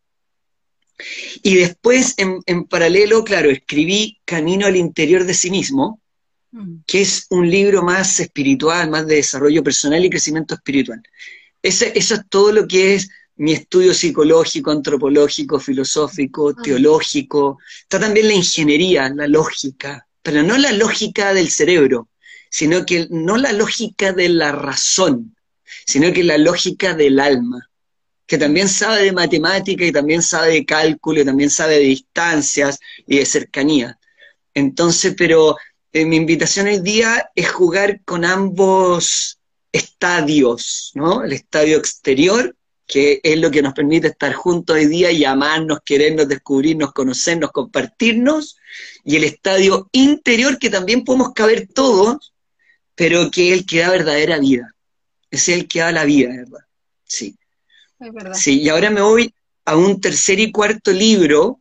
Y 1.43 1.55
después, 1.55 2.15
en, 2.19 2.65
paralelo, 2.65 3.25
claro, 3.25 3.51
escribí 3.51 4.21
Camino 4.27 4.67
al 4.67 4.77
interior 4.77 5.25
de 5.25 5.33
sí 5.33 5.51
mismo, 5.51 6.03
mm. 6.51 6.81
que 6.87 7.01
es 7.01 7.27
un 7.31 7.49
libro 7.51 7.83
más 7.83 8.21
espiritual, 8.21 8.91
más 8.91 9.07
de 9.07 9.17
desarrollo 9.17 9.65
personal 9.65 10.05
y 10.05 10.11
crecimiento 10.11 10.55
espiritual. 10.55 11.03
Ese, 11.63 11.93
eso 11.99 12.15
es 12.17 12.21
todo 12.29 12.53
lo 12.53 12.69
que 12.69 12.95
es 12.95 13.09
mi 13.41 13.53
estudio 13.55 13.95
psicológico, 13.95 14.71
antropológico, 14.71 15.59
filosófico, 15.59 16.55
teológico. 16.55 17.59
Está 17.81 17.99
también 17.99 18.29
la 18.29 18.35
ingeniería, 18.35 19.09
la 19.15 19.27
lógica, 19.27 20.07
pero 20.23 20.43
no 20.43 20.59
la 20.59 20.73
lógica 20.73 21.33
del 21.33 21.49
cerebro, 21.49 22.11
sino 22.51 22.85
que 22.85 23.07
no 23.09 23.39
la 23.39 23.53
lógica 23.53 24.13
de 24.13 24.29
la 24.29 24.53
razón, 24.53 25.35
sino 25.87 26.13
que 26.13 26.23
la 26.23 26.37
lógica 26.37 26.93
del 26.93 27.19
alma, 27.19 27.71
que 28.27 28.37
también 28.37 28.69
sabe 28.69 29.05
de 29.05 29.13
matemática 29.13 29.87
y 29.87 29.93
también 29.93 30.21
sabe 30.21 30.53
de 30.53 30.67
cálculo 30.67 31.23
y 31.23 31.25
también 31.25 31.49
sabe 31.49 31.77
de 31.77 31.85
distancias 31.85 32.79
y 33.07 33.21
de 33.21 33.25
cercanía. 33.25 33.99
Entonces, 34.53 35.15
pero 35.17 35.57
eh, 35.95 36.05
mi 36.05 36.17
invitación 36.17 36.67
hoy 36.67 36.81
día 36.81 37.31
es 37.35 37.49
jugar 37.51 38.03
con 38.05 38.27
ambos 38.27 39.39
estadios, 39.73 40.91
¿no? 40.95 41.25
El 41.25 41.33
estadio 41.33 41.79
exterior, 41.79 42.55
que 42.91 43.21
es 43.23 43.39
lo 43.39 43.53
que 43.53 43.63
nos 43.63 43.73
permite 43.73 44.09
estar 44.09 44.33
juntos 44.33 44.75
hoy 44.75 44.87
día 44.87 45.13
y 45.13 45.25
amarnos, 45.25 45.79
querernos, 45.85 46.27
descubrirnos, 46.27 46.93
conocernos, 46.93 47.53
compartirnos, 47.53 48.57
y 49.05 49.15
el 49.15 49.23
estadio 49.23 49.89
interior, 49.93 50.59
que 50.59 50.71
también 50.71 51.05
podemos 51.05 51.33
caber 51.33 51.69
todos, 51.73 52.35
pero 52.97 53.31
que 53.31 53.53
es 53.53 53.61
el 53.61 53.67
que 53.67 53.79
da 53.79 53.91
verdadera 53.91 54.41
vida. 54.41 54.75
Es 55.31 55.49
el 55.49 55.69
que 55.69 55.79
da 55.79 55.93
la 55.93 56.05
vida, 56.05 56.31
¿verdad? 56.31 56.67
Sí. 57.05 57.37
Es 58.01 58.13
verdad. 58.13 58.35
Sí, 58.35 58.61
y 58.61 58.69
ahora 58.69 58.91
me 58.91 59.03
voy 59.03 59.33
a 59.67 59.77
un 59.77 60.01
tercer 60.01 60.41
y 60.41 60.51
cuarto 60.51 60.91
libro 60.91 61.61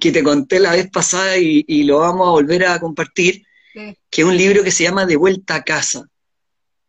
que 0.00 0.10
te 0.10 0.24
conté 0.24 0.58
la 0.58 0.72
vez 0.72 0.90
pasada 0.90 1.36
y, 1.38 1.84
lo 1.84 2.00
vamos 2.00 2.26
a 2.26 2.32
volver 2.32 2.66
a 2.66 2.80
compartir, 2.80 3.46
que 3.72 4.22
es 4.22 4.26
un 4.26 4.36
libro 4.36 4.64
que 4.64 4.72
se 4.72 4.82
llama 4.82 5.06
De 5.06 5.14
vuelta 5.14 5.54
a 5.54 5.62
casa. 5.62 6.08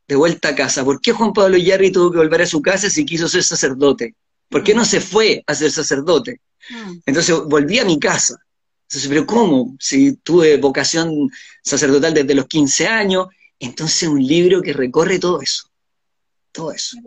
De 0.07 0.15
vuelta 0.15 0.49
a 0.49 0.55
casa. 0.55 0.83
¿Por 0.83 1.01
qué 1.01 1.11
Juan 1.11 1.33
Pablo 1.33 1.57
Yarri 1.57 1.91
tuvo 1.91 2.11
que 2.11 2.17
volver 2.17 2.43
a 2.43 2.45
su 2.45 2.61
casa 2.61 2.89
si 2.89 3.05
quiso 3.05 3.27
ser 3.27 3.43
sacerdote? 3.43 4.15
¿Por 4.49 4.63
qué 4.63 4.73
no 4.73 4.85
se 4.85 5.01
fue 5.01 5.43
a 5.47 5.55
ser 5.55 5.71
sacerdote? 5.71 6.41
Mm. 6.69 6.97
Entonces 7.05 7.35
volví 7.47 7.79
a 7.79 7.85
mi 7.85 7.99
casa. 7.99 8.37
Entonces, 8.83 9.09
pero 9.09 9.25
¿cómo? 9.25 9.75
Si 9.79 10.17
tuve 10.17 10.57
vocación 10.57 11.29
sacerdotal 11.63 12.13
desde 12.13 12.35
los 12.35 12.45
15 12.45 12.87
años 12.87 13.27
entonces 13.59 14.07
un 14.07 14.25
libro 14.25 14.61
que 14.61 14.73
recorre 14.73 15.19
todo 15.19 15.41
eso, 15.41 15.69
todo 16.51 16.71
eso. 16.71 16.97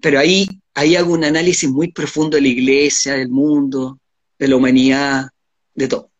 Pero 0.00 0.18
ahí, 0.18 0.48
ahí 0.74 0.96
hago 0.96 1.12
un 1.12 1.24
análisis 1.24 1.68
muy 1.68 1.92
profundo 1.92 2.36
de 2.36 2.42
la 2.42 2.48
iglesia, 2.48 3.14
del 3.14 3.28
mundo, 3.28 3.98
de 4.38 4.48
la 4.48 4.56
humanidad, 4.56 5.28
de 5.74 5.88
todo. 5.88 6.10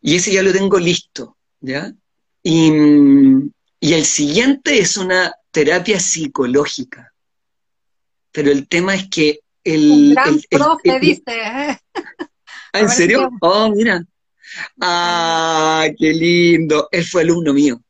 Y 0.00 0.16
ese 0.16 0.32
ya 0.32 0.42
lo 0.42 0.52
tengo 0.52 0.78
listo, 0.78 1.36
¿ya? 1.60 1.92
Y, 2.42 2.70
el 3.80 4.04
siguiente 4.04 4.78
es 4.78 4.96
una 4.96 5.34
terapia 5.50 5.98
psicológica. 5.98 7.12
Pero 8.32 8.50
el 8.50 8.68
tema 8.68 8.94
es 8.94 9.08
que 9.08 9.40
el... 9.64 9.90
Un 9.90 10.14
gran 10.14 10.40
profe, 10.50 11.00
dice. 11.00 11.22
¿eh? 11.26 11.78
¿Ah, 12.72 12.80
¿En 12.80 12.88
serio? 12.88 13.30
Oh, 13.40 13.70
mira. 13.70 14.04
Ah, 14.80 15.86
qué 15.98 16.12
lindo. 16.12 16.88
Él 16.92 17.04
fue 17.04 17.22
alumno 17.22 17.52
mío 17.52 17.82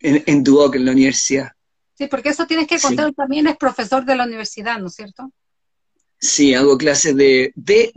en, 0.00 0.22
en 0.26 0.42
Duoc, 0.42 0.74
en 0.76 0.84
la 0.84 0.92
universidad. 0.92 1.52
Sí, 1.96 2.06
porque 2.08 2.30
eso 2.30 2.46
tienes 2.46 2.66
que 2.66 2.80
contar, 2.80 3.12
también 3.12 3.46
es 3.46 3.56
profesor 3.56 4.04
de 4.04 4.16
la 4.16 4.24
universidad, 4.24 4.78
¿no 4.78 4.88
es 4.88 4.94
cierto? 4.94 5.30
Sí, 6.18 6.54
hago 6.54 6.76
clases 6.78 7.16
de, 7.16 7.52
de 7.54 7.92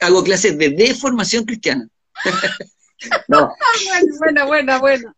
hago 0.00 0.24
clases 0.24 0.56
de 0.58 0.70
deformación 0.70 1.44
cristiana. 1.44 1.88
no. 3.28 3.52
Bueno, 4.18 4.46
bueno, 4.46 4.80
bueno, 4.80 5.14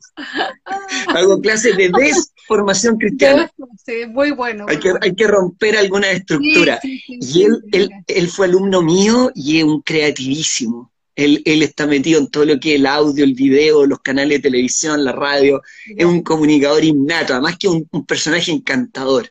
Hago 1.08 1.40
clases 1.40 1.76
de 1.76 1.90
desformación 1.90 2.96
cristiana. 2.98 3.50
Sí, 3.84 4.06
muy 4.06 4.32
bueno. 4.32 4.66
hay, 4.68 4.78
que, 4.78 4.92
hay 5.00 5.14
que 5.14 5.26
romper 5.26 5.76
alguna 5.76 6.10
estructura. 6.10 6.78
y 6.82 7.42
él, 7.44 7.62
él, 7.72 7.90
él, 8.06 8.28
fue 8.28 8.46
alumno 8.46 8.82
mío 8.82 9.30
y 9.34 9.58
es 9.58 9.64
un 9.64 9.80
creativísimo. 9.82 10.92
Él, 11.16 11.42
él, 11.44 11.62
está 11.62 11.86
metido 11.86 12.20
en 12.20 12.30
todo 12.30 12.44
lo 12.44 12.60
que 12.60 12.74
es 12.74 12.80
el 12.80 12.86
audio, 12.86 13.24
el 13.24 13.34
video, 13.34 13.86
los 13.86 14.00
canales 14.00 14.38
de 14.38 14.48
televisión, 14.50 15.04
la 15.04 15.12
radio. 15.12 15.62
Es 15.96 16.04
un 16.04 16.22
comunicador 16.22 16.84
innato, 16.84 17.32
además 17.32 17.56
que 17.58 17.68
un, 17.68 17.86
un 17.90 18.06
personaje 18.06 18.52
encantador, 18.52 19.30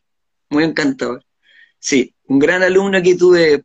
muy 0.50 0.64
encantador. 0.64 1.24
Sí, 1.80 2.14
un 2.28 2.40
gran 2.40 2.62
alumno 2.64 3.02
que 3.02 3.16
tuve 3.16 3.64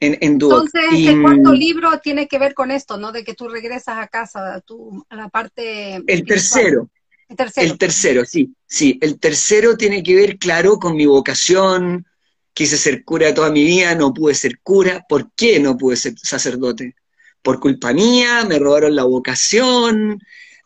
en, 0.00 0.14
en 0.20 0.32
Entonces, 0.32 0.82
el 0.92 1.22
cuarto 1.22 1.52
libro 1.52 1.98
tiene 2.02 2.28
que 2.28 2.38
ver 2.38 2.54
con 2.54 2.70
esto, 2.70 2.96
¿no? 2.96 3.12
De 3.12 3.24
que 3.24 3.34
tú 3.34 3.48
regresas 3.48 3.98
a 3.98 4.08
casa, 4.08 4.54
a, 4.54 4.60
tu, 4.60 5.04
a 5.08 5.16
la 5.16 5.28
parte... 5.28 6.02
El 6.06 6.24
tercero. 6.24 6.90
El 7.28 7.36
tercero. 7.36 7.72
El 7.72 7.78
tercero, 7.78 8.24
sí, 8.24 8.54
sí. 8.66 8.98
El 9.00 9.18
tercero 9.18 9.76
tiene 9.76 10.02
que 10.02 10.14
ver, 10.14 10.38
claro, 10.38 10.78
con 10.78 10.96
mi 10.96 11.06
vocación. 11.06 12.04
Quise 12.52 12.76
ser 12.76 13.04
cura 13.04 13.34
toda 13.34 13.50
mi 13.50 13.64
vida, 13.64 13.94
no 13.94 14.12
pude 14.12 14.34
ser 14.34 14.60
cura. 14.62 15.04
¿Por 15.08 15.32
qué 15.34 15.58
no 15.58 15.76
pude 15.76 15.96
ser 15.96 16.14
sacerdote? 16.16 16.94
Por 17.42 17.60
culpa 17.60 17.92
mía, 17.92 18.44
me 18.44 18.58
robaron 18.58 18.94
la 18.94 19.04
vocación. 19.04 20.20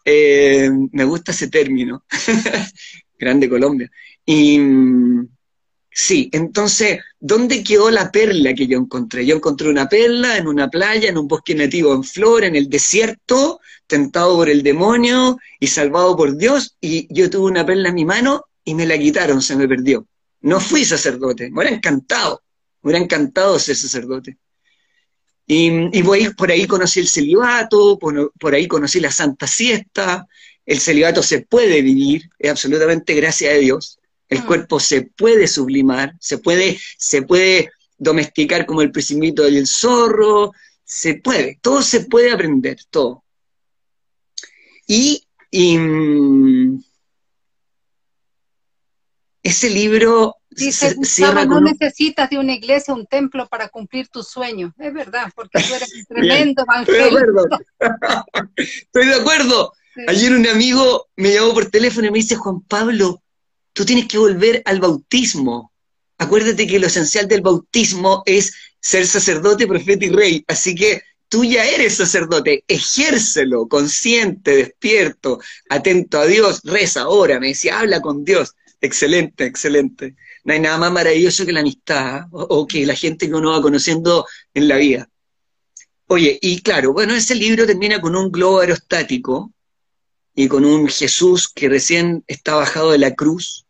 Eh, 0.04 0.70
me 0.92 1.04
gusta 1.04 1.32
ese 1.32 1.48
término. 1.48 2.04
Grande 3.18 3.48
Colombia. 3.48 3.90
Y 4.24 4.58
Sí, 6.00 6.30
entonces, 6.32 7.00
¿dónde 7.18 7.64
quedó 7.64 7.90
la 7.90 8.12
perla 8.12 8.54
que 8.54 8.68
yo 8.68 8.78
encontré? 8.78 9.26
Yo 9.26 9.34
encontré 9.34 9.68
una 9.68 9.88
perla 9.88 10.36
en 10.36 10.46
una 10.46 10.70
playa, 10.70 11.08
en 11.08 11.18
un 11.18 11.26
bosque 11.26 11.56
nativo 11.56 11.92
en 11.92 12.04
flor, 12.04 12.44
en 12.44 12.54
el 12.54 12.68
desierto, 12.68 13.60
tentado 13.88 14.36
por 14.36 14.48
el 14.48 14.62
demonio 14.62 15.38
y 15.58 15.66
salvado 15.66 16.16
por 16.16 16.36
Dios, 16.36 16.76
y 16.80 17.12
yo 17.12 17.28
tuve 17.28 17.50
una 17.50 17.66
perla 17.66 17.88
en 17.88 17.96
mi 17.96 18.04
mano 18.04 18.44
y 18.64 18.76
me 18.76 18.86
la 18.86 18.96
quitaron, 18.96 19.42
se 19.42 19.56
me 19.56 19.66
perdió. 19.66 20.06
No 20.42 20.60
fui 20.60 20.84
sacerdote, 20.84 21.50
me 21.50 21.62
hubiera 21.62 21.74
encantado, 21.74 22.44
me 22.80 22.90
hubiera 22.90 23.04
encantado 23.04 23.58
ser 23.58 23.74
sacerdote. 23.74 24.38
Y, 25.48 25.98
y 25.98 26.30
por 26.36 26.52
ahí 26.52 26.64
conocí 26.68 27.00
el 27.00 27.08
celibato, 27.08 27.98
por, 27.98 28.32
por 28.38 28.54
ahí 28.54 28.68
conocí 28.68 29.00
la 29.00 29.10
Santa 29.10 29.48
Siesta, 29.48 30.28
el 30.64 30.78
celibato 30.78 31.24
se 31.24 31.40
puede 31.40 31.82
vivir, 31.82 32.30
es 32.38 32.52
absolutamente 32.52 33.14
gracias 33.14 33.52
a 33.52 33.56
Dios 33.56 33.98
el 34.28 34.40
mm. 34.40 34.46
cuerpo 34.46 34.80
se 34.80 35.02
puede 35.02 35.46
sublimar, 35.46 36.14
se 36.20 36.38
puede, 36.38 36.78
se 36.96 37.22
puede 37.22 37.70
domesticar 37.96 38.66
como 38.66 38.82
el 38.82 38.90
principito 38.90 39.48
y 39.48 39.56
el 39.56 39.66
zorro, 39.66 40.52
se 40.84 41.14
puede, 41.14 41.58
todo 41.60 41.82
se 41.82 42.00
puede 42.00 42.30
aprender, 42.30 42.78
todo. 42.90 43.24
Y, 44.86 45.26
mm, 45.52 46.80
ese 49.42 49.70
libro 49.70 50.34
Dice 50.50 50.94
Gustavo, 50.94 51.44
no 51.44 51.60
necesitas 51.60 52.28
de 52.30 52.38
una 52.38 52.54
iglesia, 52.54 52.92
un 52.92 53.06
templo 53.06 53.46
para 53.48 53.68
cumplir 53.68 54.08
tus 54.08 54.28
sueños. 54.28 54.72
Es 54.78 54.92
verdad, 54.92 55.30
porque 55.34 55.62
tú 55.62 55.74
eres 55.74 55.94
un 55.94 56.04
tremendo 56.08 56.62
evangélico. 56.62 57.46
Estoy 57.78 57.86
de 57.86 57.94
acuerdo. 57.94 58.52
Estoy 58.56 59.06
de 59.06 59.14
acuerdo. 59.14 59.72
Ayer 60.08 60.32
un 60.32 60.46
amigo 60.46 61.08
me 61.16 61.32
llamó 61.32 61.54
por 61.54 61.70
teléfono 61.70 62.06
y 62.06 62.10
me 62.10 62.18
dice, 62.18 62.36
Juan 62.36 62.60
Pablo, 62.62 63.22
tú 63.78 63.84
tienes 63.84 64.08
que 64.08 64.18
volver 64.18 64.60
al 64.64 64.80
bautismo. 64.80 65.72
Acuérdate 66.18 66.66
que 66.66 66.80
lo 66.80 66.88
esencial 66.88 67.28
del 67.28 67.42
bautismo 67.42 68.24
es 68.26 68.52
ser 68.80 69.06
sacerdote, 69.06 69.68
profeta 69.68 70.04
y 70.04 70.08
rey. 70.08 70.44
Así 70.48 70.74
que 70.74 71.00
tú 71.28 71.44
ya 71.44 71.64
eres 71.64 71.94
sacerdote, 71.94 72.64
ejércelo, 72.66 73.68
consciente, 73.68 74.56
despierto, 74.56 75.38
atento 75.70 76.18
a 76.18 76.26
Dios, 76.26 76.60
reza, 76.64 77.06
ora, 77.08 77.38
me 77.38 77.50
decía, 77.50 77.78
habla 77.78 78.00
con 78.00 78.24
Dios. 78.24 78.56
Excelente, 78.80 79.44
excelente. 79.44 80.16
No 80.42 80.54
hay 80.54 80.58
nada 80.58 80.78
más 80.78 80.90
maravilloso 80.90 81.46
que 81.46 81.52
la 81.52 81.60
amistad 81.60 82.22
o, 82.32 82.42
o, 82.42 82.66
que 82.66 82.84
la 82.84 82.96
gente 82.96 83.28
que 83.28 83.34
uno 83.34 83.52
va 83.52 83.62
conociendo 83.62 84.26
en 84.54 84.66
la 84.66 84.76
vida. 84.78 85.08
Oye, 86.08 86.36
y 86.42 86.62
claro, 86.62 86.92
bueno, 86.92 87.14
ese 87.14 87.36
libro 87.36 87.64
termina 87.64 88.00
con 88.00 88.16
un 88.16 88.32
globo 88.32 88.58
aerostático 88.58 89.52
y 90.34 90.48
con 90.48 90.64
un 90.64 90.88
Jesús 90.88 91.48
que 91.48 91.68
recién 91.68 92.24
está 92.26 92.56
bajado 92.56 92.90
de 92.90 92.98
la 92.98 93.14
cruz 93.14 93.67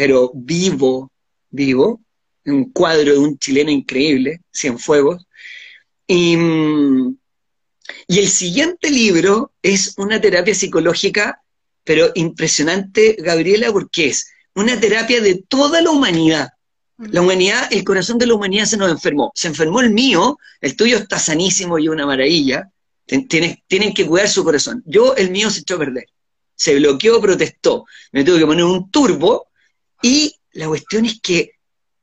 pero 0.00 0.30
vivo, 0.32 1.12
vivo, 1.50 2.00
un 2.46 2.72
cuadro 2.72 3.12
de 3.12 3.18
un 3.18 3.36
chileno 3.38 3.70
increíble, 3.70 4.40
Cienfuegos. 4.50 5.26
Y, 6.06 6.38
y 8.08 8.18
el 8.18 8.28
siguiente 8.28 8.90
libro 8.90 9.52
es 9.60 9.92
una 9.98 10.18
terapia 10.18 10.54
psicológica, 10.54 11.42
pero 11.84 12.12
impresionante, 12.14 13.14
Gabriela, 13.18 13.70
porque 13.72 14.06
es 14.06 14.30
una 14.54 14.80
terapia 14.80 15.20
de 15.20 15.44
toda 15.46 15.82
la 15.82 15.90
humanidad. 15.90 16.48
La 16.96 17.20
humanidad, 17.20 17.70
el 17.70 17.84
corazón 17.84 18.16
de 18.16 18.26
la 18.26 18.36
humanidad 18.36 18.64
se 18.64 18.78
nos 18.78 18.90
enfermó. 18.90 19.32
Se 19.34 19.48
enfermó 19.48 19.82
el 19.82 19.90
mío, 19.90 20.38
el 20.62 20.76
tuyo 20.76 20.96
está 20.96 21.18
sanísimo 21.18 21.78
y 21.78 21.88
una 21.88 22.06
maravilla. 22.06 22.70
Tienen, 23.04 23.62
tienen 23.66 23.92
que 23.92 24.06
cuidar 24.06 24.30
su 24.30 24.44
corazón. 24.44 24.82
Yo, 24.86 25.14
el 25.14 25.30
mío 25.30 25.50
se 25.50 25.60
echó 25.60 25.74
a 25.74 25.80
perder. 25.80 26.06
Se 26.54 26.74
bloqueó, 26.76 27.20
protestó. 27.20 27.84
Me 28.12 28.24
tuve 28.24 28.38
que 28.38 28.46
poner 28.46 28.64
un 28.64 28.90
turbo 28.90 29.49
y 30.02 30.34
la 30.52 30.66
cuestión 30.66 31.06
es 31.06 31.20
que 31.20 31.52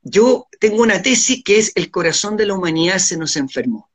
yo 0.02 0.48
tengo 0.60 0.82
una 0.82 1.02
tesis 1.02 1.42
que 1.44 1.58
es 1.58 1.72
el 1.74 1.90
corazón 1.90 2.36
de 2.36 2.46
la 2.46 2.54
humanidad 2.54 2.98
se 2.98 3.16
nos 3.16 3.36
enfermó. 3.36 3.90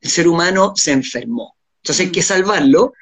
El 0.00 0.10
ser 0.10 0.28
humano 0.28 0.72
se 0.76 0.92
enfermó. 0.92 1.56
Entonces 1.82 2.04
hay 2.04 2.10
mm. 2.10 2.12
que 2.12 2.22
salvarlo 2.22 2.94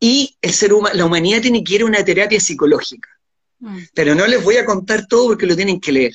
y 0.00 0.36
el 0.40 0.52
ser 0.52 0.72
humano, 0.72 0.94
la 0.94 1.04
humanidad 1.06 1.42
tiene 1.42 1.62
que 1.62 1.74
ir 1.74 1.82
a 1.82 1.86
una 1.86 2.04
terapia 2.04 2.40
psicológica. 2.40 3.08
Mm. 3.60 3.78
Pero 3.94 4.14
no 4.14 4.26
les 4.26 4.42
voy 4.42 4.56
a 4.56 4.64
contar 4.64 5.06
todo 5.06 5.28
porque 5.28 5.46
lo 5.46 5.56
tienen 5.56 5.80
que 5.80 5.92
leer. 5.92 6.14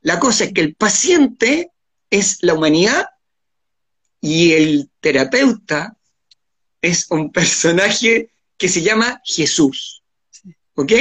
La 0.00 0.18
cosa 0.20 0.44
es 0.44 0.52
que 0.52 0.60
el 0.60 0.74
paciente 0.74 1.72
es 2.10 2.38
la 2.42 2.54
humanidad 2.54 3.06
y 4.20 4.52
el 4.52 4.90
terapeuta 5.00 5.96
es 6.80 7.06
un 7.10 7.32
personaje 7.32 8.30
que 8.56 8.68
se 8.68 8.82
llama 8.82 9.20
Jesús. 9.24 10.02
¿Ok? 10.74 10.92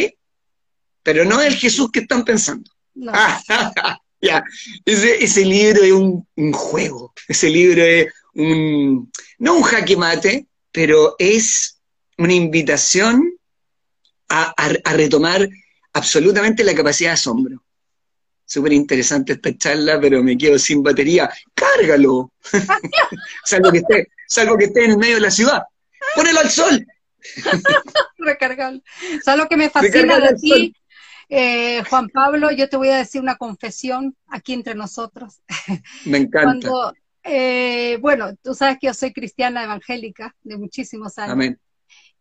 Pero 1.07 1.23
no 1.23 1.41
el 1.41 1.55
Jesús 1.55 1.89
que 1.89 2.01
están 2.01 2.25
pensando. 2.25 2.69
ya, 4.21 4.43
ese, 4.83 5.23
ese, 5.23 5.45
libro 5.45 5.81
es 5.81 5.93
un, 5.93 6.27
un, 6.35 6.51
juego, 6.51 7.13
ese 7.29 7.49
libro 7.49 7.81
es 7.81 8.13
un, 8.33 9.09
no 9.37 9.53
un 9.55 9.61
jaque 9.61 9.95
mate, 9.95 10.47
pero 10.69 11.15
es 11.17 11.79
una 12.17 12.33
invitación 12.33 13.23
a, 14.27 14.53
a, 14.57 14.73
a 14.83 14.93
retomar 14.95 15.47
absolutamente 15.93 16.65
la 16.65 16.75
capacidad 16.75 17.11
de 17.11 17.13
asombro. 17.13 17.63
Súper 18.45 18.73
interesante 18.73 19.31
esta 19.31 19.57
charla, 19.57 20.01
pero 20.01 20.21
me 20.21 20.37
quedo 20.37 20.59
sin 20.59 20.83
batería. 20.83 21.29
¡Cárgalo! 21.53 22.33
salvo, 23.45 23.71
que 23.71 23.77
esté, 23.77 24.07
salvo 24.27 24.57
que 24.57 24.65
esté 24.65 24.83
en 24.83 24.91
el 24.91 24.97
medio 24.97 25.15
de 25.15 25.21
la 25.21 25.31
ciudad. 25.31 25.61
¡Pónelo 26.17 26.41
al 26.41 26.49
sol! 26.49 26.85
Recargarlo. 28.17 28.81
¿Sabes 29.23 29.41
lo 29.41 29.47
que 29.47 29.55
me 29.55 29.69
fascina 29.69 30.19
de 30.19 30.35
ti? 30.35 30.75
Eh, 31.29 31.83
Juan 31.89 32.09
Pablo, 32.09 32.51
yo 32.51 32.69
te 32.69 32.77
voy 32.77 32.89
a 32.89 32.97
decir 32.97 33.21
una 33.21 33.35
confesión 33.35 34.15
aquí 34.27 34.53
entre 34.53 34.75
nosotros. 34.75 35.41
Me 36.05 36.19
encanta. 36.19 36.93
Eh, 37.23 37.97
bueno, 37.99 38.33
tú 38.41 38.53
sabes 38.53 38.77
que 38.79 38.87
yo 38.87 38.93
soy 38.93 39.11
cristiana 39.11 39.63
evangélica 39.63 40.33
de 40.43 40.57
muchísimos 40.57 41.17
años. 41.17 41.33
Amén. 41.33 41.59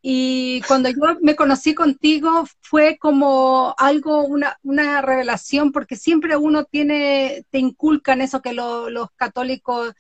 Y 0.03 0.63
cuando 0.69 0.89
yo 0.89 1.19
me 1.21 1.35
conocí 1.35 1.75
contigo 1.75 2.45
fue 2.61 2.97
como 2.99 3.75
algo, 3.79 4.23
una, 4.25 4.59
una 4.63 5.03
revelación, 5.03 5.73
porque 5.73 5.97
siempre 5.97 6.37
uno 6.37 6.65
tiene, 6.65 7.45
te 7.51 7.59
inculcan 7.59 8.21
eso 8.21 8.41
que 8.41 8.53
los 8.53 9.11
católicos 9.17 9.95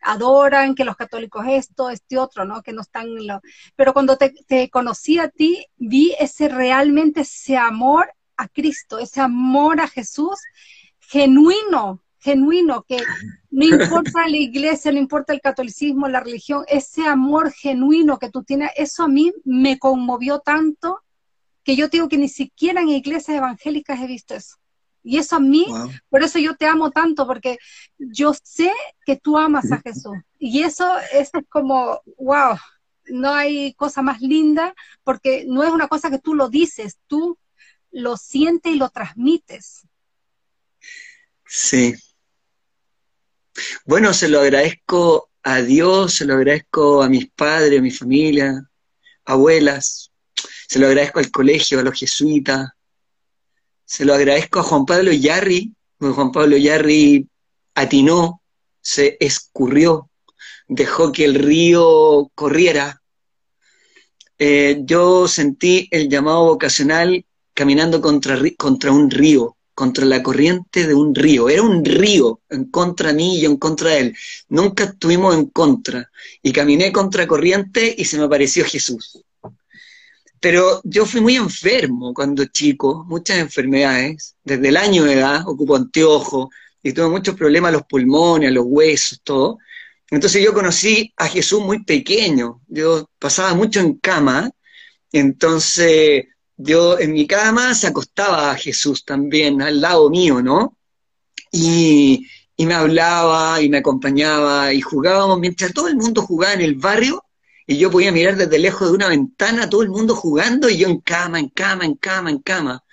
adoran, 0.00 0.74
que 0.74 0.84
los 0.84 0.96
católicos 0.96 1.44
esto, 1.48 1.90
este 1.90 2.18
otro, 2.18 2.44
¿no? 2.44 2.62
Que 2.62 2.72
no 2.72 2.82
están 2.82 3.06
en 3.06 3.26
lo... 3.28 3.40
Pero 3.76 3.92
cuando 3.92 4.16
te, 4.16 4.32
te 4.48 4.68
conocí 4.68 5.18
a 5.18 5.28
ti, 5.28 5.64
vi 5.76 6.14
ese 6.18 6.48
realmente 6.48 7.20
ese 7.20 7.56
amor 7.56 8.12
a 8.36 8.48
Cristo, 8.48 8.98
ese 8.98 9.20
amor 9.20 9.80
a 9.80 9.88
Jesús 9.88 10.40
genuino, 11.00 12.02
genuino, 12.18 12.82
que 12.82 12.98
no 13.50 13.64
importa 13.64 14.28
la 14.28 14.36
iglesia, 14.36 14.92
no 14.92 14.98
importa 14.98 15.32
el 15.32 15.40
catolicismo, 15.40 16.08
la 16.08 16.20
religión, 16.20 16.64
ese 16.68 17.06
amor 17.06 17.52
genuino 17.52 18.18
que 18.18 18.30
tú 18.30 18.44
tienes, 18.44 18.70
eso 18.76 19.02
a 19.02 19.08
mí 19.08 19.32
me 19.44 19.78
conmovió 19.78 20.38
tanto 20.38 21.00
que 21.64 21.76
yo 21.76 21.88
digo 21.88 22.08
que 22.08 22.18
ni 22.18 22.28
siquiera 22.28 22.80
en 22.80 22.88
iglesias 22.88 23.36
evangélicas 23.36 24.00
he 24.00 24.06
visto 24.06 24.34
eso. 24.34 24.56
Y 25.04 25.18
eso 25.18 25.36
a 25.36 25.40
mí, 25.40 25.66
por 26.08 26.22
eso 26.22 26.38
yo 26.38 26.56
te 26.56 26.66
amo 26.66 26.92
tanto, 26.92 27.26
porque 27.26 27.58
yo 27.98 28.32
sé 28.42 28.70
que 29.04 29.16
tú 29.16 29.36
amas 29.36 29.70
a 29.72 29.80
Jesús. 29.80 30.14
Y 30.38 30.62
eso, 30.62 30.86
eso 31.12 31.38
es 31.38 31.44
como, 31.48 32.00
wow, 32.18 32.56
no 33.06 33.32
hay 33.32 33.74
cosa 33.74 34.00
más 34.00 34.20
linda, 34.20 34.74
porque 35.02 35.44
no 35.46 35.64
es 35.64 35.70
una 35.70 35.88
cosa 35.88 36.08
que 36.08 36.20
tú 36.20 36.34
lo 36.34 36.48
dices, 36.48 36.98
tú 37.08 37.36
lo 37.92 38.16
sientes 38.16 38.72
y 38.72 38.76
lo 38.76 38.88
transmites. 38.88 39.86
Sí. 41.46 41.94
Bueno, 43.84 44.14
se 44.14 44.28
lo 44.28 44.40
agradezco 44.40 45.30
a 45.42 45.60
Dios, 45.60 46.14
se 46.14 46.24
lo 46.24 46.34
agradezco 46.34 47.02
a 47.02 47.08
mis 47.08 47.30
padres, 47.30 47.78
a 47.78 47.82
mi 47.82 47.90
familia, 47.90 48.68
abuelas, 49.24 50.10
se 50.68 50.78
lo 50.78 50.86
agradezco 50.86 51.18
al 51.18 51.30
colegio, 51.30 51.78
a 51.78 51.82
los 51.82 51.98
jesuitas, 51.98 52.70
se 53.84 54.04
lo 54.04 54.14
agradezco 54.14 54.60
a 54.60 54.62
Juan 54.62 54.86
Pablo 54.86 55.12
Yarri, 55.12 55.74
porque 55.98 56.14
Juan 56.14 56.32
Pablo 56.32 56.56
Yarri 56.56 57.28
atinó, 57.74 58.42
se 58.80 59.18
escurrió, 59.20 60.08
dejó 60.66 61.12
que 61.12 61.24
el 61.24 61.34
río 61.34 62.30
corriera. 62.34 63.02
Eh, 64.38 64.80
yo 64.84 65.28
sentí 65.28 65.88
el 65.90 66.08
llamado 66.08 66.44
vocacional 66.46 67.24
caminando 67.54 68.00
contra, 68.00 68.38
contra 68.56 68.92
un 68.92 69.10
río, 69.10 69.56
contra 69.74 70.04
la 70.04 70.22
corriente 70.22 70.86
de 70.86 70.94
un 70.94 71.14
río. 71.14 71.48
Era 71.48 71.62
un 71.62 71.84
río 71.84 72.40
en 72.50 72.66
contra 72.66 73.12
mí 73.12 73.38
y 73.38 73.44
en 73.46 73.56
contra 73.56 73.90
de 73.90 73.98
él. 73.98 74.16
Nunca 74.48 74.84
estuvimos 74.84 75.34
en 75.34 75.46
contra. 75.46 76.10
Y 76.42 76.52
caminé 76.52 76.92
contra 76.92 77.26
corriente 77.26 77.94
y 77.96 78.04
se 78.04 78.18
me 78.18 78.24
apareció 78.24 78.64
Jesús. 78.64 79.22
Pero 80.40 80.80
yo 80.84 81.06
fui 81.06 81.20
muy 81.20 81.36
enfermo 81.36 82.12
cuando 82.12 82.44
chico, 82.46 83.04
muchas 83.06 83.38
enfermedades. 83.38 84.34
Desde 84.42 84.68
el 84.68 84.76
año 84.76 85.04
de 85.04 85.14
edad 85.14 85.42
ocupo 85.46 85.76
anteojos 85.76 86.48
y 86.82 86.92
tuve 86.92 87.08
muchos 87.08 87.36
problemas 87.36 87.68
a 87.68 87.72
los 87.72 87.84
pulmones, 87.84 88.48
a 88.48 88.52
los 88.52 88.64
huesos, 88.66 89.20
todo. 89.22 89.58
Entonces 90.10 90.44
yo 90.44 90.52
conocí 90.52 91.12
a 91.16 91.28
Jesús 91.28 91.60
muy 91.62 91.84
pequeño. 91.84 92.60
Yo 92.66 93.08
pasaba 93.18 93.54
mucho 93.54 93.80
en 93.80 93.94
cama. 93.94 94.50
Entonces 95.12 96.24
yo 96.64 96.98
en 96.98 97.12
mi 97.12 97.26
cama 97.26 97.74
se 97.74 97.88
acostaba 97.88 98.50
a 98.50 98.56
Jesús 98.56 99.04
también, 99.04 99.62
al 99.62 99.80
lado 99.80 100.08
mío, 100.10 100.42
¿no? 100.42 100.76
Y, 101.50 102.26
y 102.56 102.66
me 102.66 102.74
hablaba 102.74 103.60
y 103.60 103.68
me 103.68 103.78
acompañaba 103.78 104.72
y 104.72 104.80
jugábamos 104.80 105.38
mientras 105.38 105.72
todo 105.72 105.88
el 105.88 105.96
mundo 105.96 106.22
jugaba 106.22 106.54
en 106.54 106.62
el 106.62 106.76
barrio 106.76 107.22
y 107.66 107.76
yo 107.76 107.90
podía 107.90 108.12
mirar 108.12 108.36
desde 108.36 108.58
lejos 108.58 108.88
de 108.88 108.94
una 108.94 109.08
ventana 109.08 109.68
todo 109.68 109.82
el 109.82 109.90
mundo 109.90 110.14
jugando 110.14 110.68
y 110.68 110.78
yo 110.78 110.88
en 110.88 110.98
cama, 111.00 111.38
en 111.38 111.48
cama, 111.48 111.84
en 111.84 111.94
cama, 111.94 112.30
en 112.30 112.38
cama. 112.38 112.84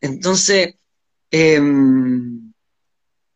Entonces, 0.00 0.74
em, 1.30 2.52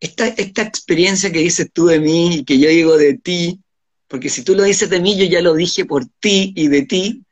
esta, 0.00 0.28
esta 0.28 0.62
experiencia 0.62 1.30
que 1.32 1.40
dices 1.40 1.70
tú 1.72 1.86
de 1.86 2.00
mí 2.00 2.36
y 2.36 2.44
que 2.44 2.58
yo 2.58 2.68
digo 2.68 2.96
de 2.96 3.18
ti, 3.18 3.60
porque 4.08 4.28
si 4.28 4.44
tú 4.44 4.54
lo 4.54 4.62
dices 4.62 4.90
de 4.90 5.00
mí, 5.00 5.16
yo 5.16 5.24
ya 5.24 5.40
lo 5.40 5.54
dije 5.54 5.84
por 5.84 6.06
ti 6.20 6.52
y 6.56 6.68
de 6.68 6.82
ti, 6.82 7.24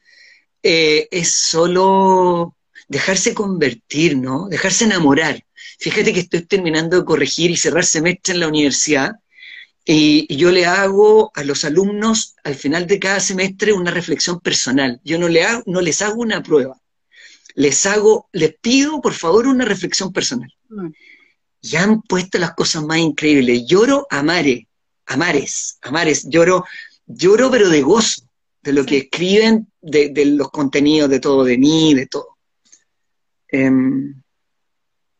eh, 0.63 1.09
es 1.11 1.31
solo 1.33 2.57
dejarse 2.89 3.35
convertir, 3.35 4.17
¿no? 4.17 4.49
Dejarse 4.49 4.85
enamorar. 4.85 5.45
Fíjate 5.79 6.13
que 6.13 6.21
estoy 6.21 6.43
terminando 6.43 6.99
de 6.99 7.05
corregir 7.05 7.51
y 7.51 7.57
cerrar 7.57 7.85
semestre 7.85 8.35
en 8.35 8.41
la 8.41 8.49
universidad 8.49 9.13
y, 9.85 10.37
yo 10.37 10.51
le 10.51 10.67
hago 10.67 11.33
a 11.35 11.43
los 11.43 11.65
alumnos 11.65 12.37
al 12.45 12.55
final 12.55 12.87
de 12.87 12.99
cada 12.99 13.21
semestre 13.21 13.73
una 13.73 13.91
reflexión 13.91 14.41
personal. 14.41 15.01
Yo 15.05 15.19
no, 15.19 15.29
le 15.29 15.45
hago, 15.45 15.63
no 15.67 15.81
les 15.81 16.03
hago 16.03 16.21
una 16.21 16.43
prueba. 16.43 16.79
Les 17.55 17.85
hago, 17.87 18.29
les 18.33 18.55
pido 18.61 19.01
por 19.01 19.15
favor 19.15 19.47
una 19.47 19.65
reflexión 19.65 20.13
personal. 20.13 20.53
Mm. 20.69 20.91
Ya 21.63 21.83
han 21.83 22.03
puesto 22.03 22.39
las 22.39 22.55
cosas 22.55 22.85
más 22.85 22.99
increíbles. 22.99 23.65
Lloro 23.67 24.07
a 24.11 24.23
mares, 24.23 24.65
a 25.07 25.17
mares, 25.17 25.79
a 25.83 25.91
mares. 25.91 26.27
Lloro, 26.29 26.65
lloro 27.07 27.51
pero 27.51 27.69
de 27.69 27.83
gozo, 27.83 28.30
de 28.63 28.73
lo 28.73 28.85
que 28.85 28.99
escriben, 28.99 29.71
de, 29.81 30.25
los 30.27 30.51
contenidos, 30.51 31.09
de 31.11 31.21
todo, 31.21 31.45
de 31.45 31.59
mí, 31.59 31.95
de 31.95 32.07
todo. 32.07 32.37
Em, 33.49 34.23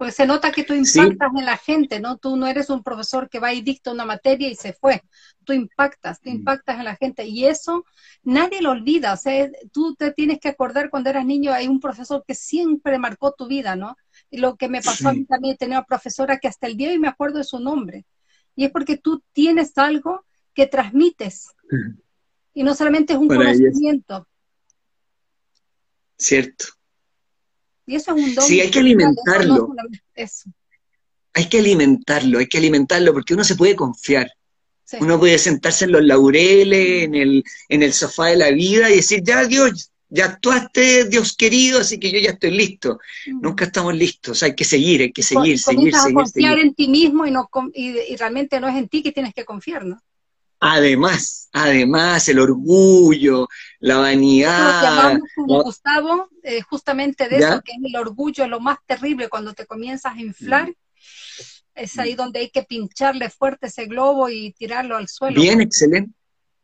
pues 0.01 0.15
se 0.15 0.27
nota 0.27 0.51
que 0.51 0.65
tú 0.65 0.73
impactas 0.73 1.31
en 1.37 1.45
la 1.45 1.59
gente, 1.59 2.01
¿no? 2.01 2.17
Tú 2.17 2.35
no 2.35 2.47
eres 2.47 2.71
un 2.71 2.83
profesor 2.83 3.29
que 3.29 3.39
va 3.39 3.53
y 3.53 3.61
dicta 3.61 3.93
una 3.93 4.07
materia 4.07 4.49
y 4.49 4.55
se 4.55 4.73
fue. 4.73 5.03
Tú 5.45 5.53
impactas, 5.53 6.23
tú 6.23 6.31
mm. 6.31 6.37
impactas 6.37 6.79
en 6.79 6.87
la 6.87 6.97
gente. 6.97 7.27
Y 7.27 7.45
eso 7.45 7.85
nadie 8.23 8.63
lo 8.63 8.71
olvida. 8.71 9.13
O 9.13 9.17
sea, 9.19 9.51
tú 9.73 9.95
te 9.97 10.11
tienes 10.13 10.41
que 10.41 10.49
acordar 10.49 10.89
cuando 10.89 11.11
eras 11.11 11.27
niño, 11.27 11.53
hay 11.53 11.69
un 11.69 11.81
profesor 11.81 12.25
que 12.27 12.35
siempre 12.35 12.99
marcó 12.99 13.33
tu 13.33 13.47
vida, 13.47 13.77
¿no? 13.77 13.95
Y 14.31 14.39
lo 14.39 14.57
que 14.57 14.71
me 14.71 14.81
pasó 14.81 15.11
a 15.11 15.13
mí 15.13 15.27
también, 15.27 15.59
tenía 15.59 15.81
una 15.81 15.87
profesora 15.87 16.39
que 16.39 16.49
hasta 16.49 16.67
el 16.67 16.79
día 16.79 16.89
de 16.89 16.95
hoy 16.95 16.99
me 16.99 17.09
acuerdo 17.09 17.37
de 17.37 17.45
su 17.45 17.61
nombre. 17.61 18.07
Y 18.57 18.65
es 18.65 18.71
porque 18.71 18.97
tú 18.97 19.23
tienes 19.35 19.77
algo 19.77 20.25
que 20.55 20.67
transmites. 20.67 21.49
Y 22.55 22.63
no 22.63 22.75
solamente 22.75 23.13
es 23.13 23.19
un 23.19 23.29
conocimiento. 23.29 24.27
Cierto. 26.19 26.67
Y 27.87 27.97
eso 27.97 28.15
es 28.15 28.23
un 28.23 28.35
don. 28.35 28.45
Sí, 28.45 28.61
hay 28.61 28.71
que 28.71 28.81
alimentarlo. 28.81 29.75
Hay 31.33 31.49
que 31.49 31.59
alimentarlo, 31.59 32.39
hay 32.39 32.47
que 32.47 32.59
alimentarlo 32.59 33.13
porque 33.13 33.35
uno 33.35 33.45
se 33.45 33.57
puede 33.57 33.77
confiar. 33.77 34.31
Uno 35.01 35.19
puede 35.19 35.39
sentarse 35.39 35.85
en 35.85 35.93
los 35.93 36.03
laureles, 36.03 37.05
en 37.05 37.15
el, 37.15 37.45
en 37.69 37.83
el 37.83 37.93
sofá 37.93 38.27
de 38.27 38.37
la 38.37 38.51
vida 38.51 38.91
y 38.91 38.97
decir, 38.97 39.23
ya 39.23 39.45
Dios, 39.45 39.93
ya 40.09 40.25
actuaste, 40.27 41.05
Dios 41.05 41.37
querido, 41.37 41.81
así 41.81 41.99
que 42.01 42.11
yo 42.11 42.19
ya 42.19 42.31
estoy 42.31 42.51
listo. 42.51 42.99
Mm. 43.27 43.41
Nunca 43.41 43.65
estamos 43.67 43.95
listos, 43.95 44.43
hay 44.43 44.55
que 44.55 44.65
seguir, 44.65 45.03
hay 45.03 45.13
que 45.13 45.23
seguir, 45.23 45.59
seguir, 45.59 45.95
seguir. 45.95 45.97
A 45.97 46.13
confiar 46.13 46.59
en 46.59 46.75
ti 46.75 46.89
mismo 46.89 47.25
y, 47.27 47.31
no, 47.31 47.49
y, 47.73 48.17
realmente 48.17 48.61
no 48.61 48.69
es 48.69 48.77
en 48.77 48.89
ti 48.89 49.03
que 49.03 49.13
tienes 49.13 49.33
que 49.33 49.45
confiar, 49.45 49.87
¿no? 49.87 50.03
Además, 50.61 51.49
además, 51.53 52.29
el 52.29 52.39
orgullo, 52.39 53.49
la 53.79 53.97
vanidad. 53.97 55.19
como 55.35 55.63
Gustavo, 55.63 56.29
eh, 56.43 56.61
justamente 56.61 57.29
de 57.29 57.39
eso, 57.39 57.63
que 57.63 57.73
es 57.73 57.79
el 57.83 57.97
orgullo, 57.97 58.47
lo 58.47 58.61
más 58.61 58.79
terrible 58.87 59.29
cuando 59.29 59.55
te 59.55 59.67
comienzas 59.67 60.15
a 60.17 60.21
inflar. 60.21 60.69
Mm. 60.69 60.75
Es 61.75 61.99
ahí 61.99 62.15
donde 62.15 62.41
hay 62.41 62.51
que 62.51 62.63
pincharle 62.63 63.31
fuerte 63.31 63.69
ese 63.69 63.87
globo 63.87 64.29
y 64.29 64.53
tirarlo 64.53 64.97
al 64.97 65.09
suelo. 65.09 65.41
Bien, 65.41 65.63
excelente. 65.63 66.13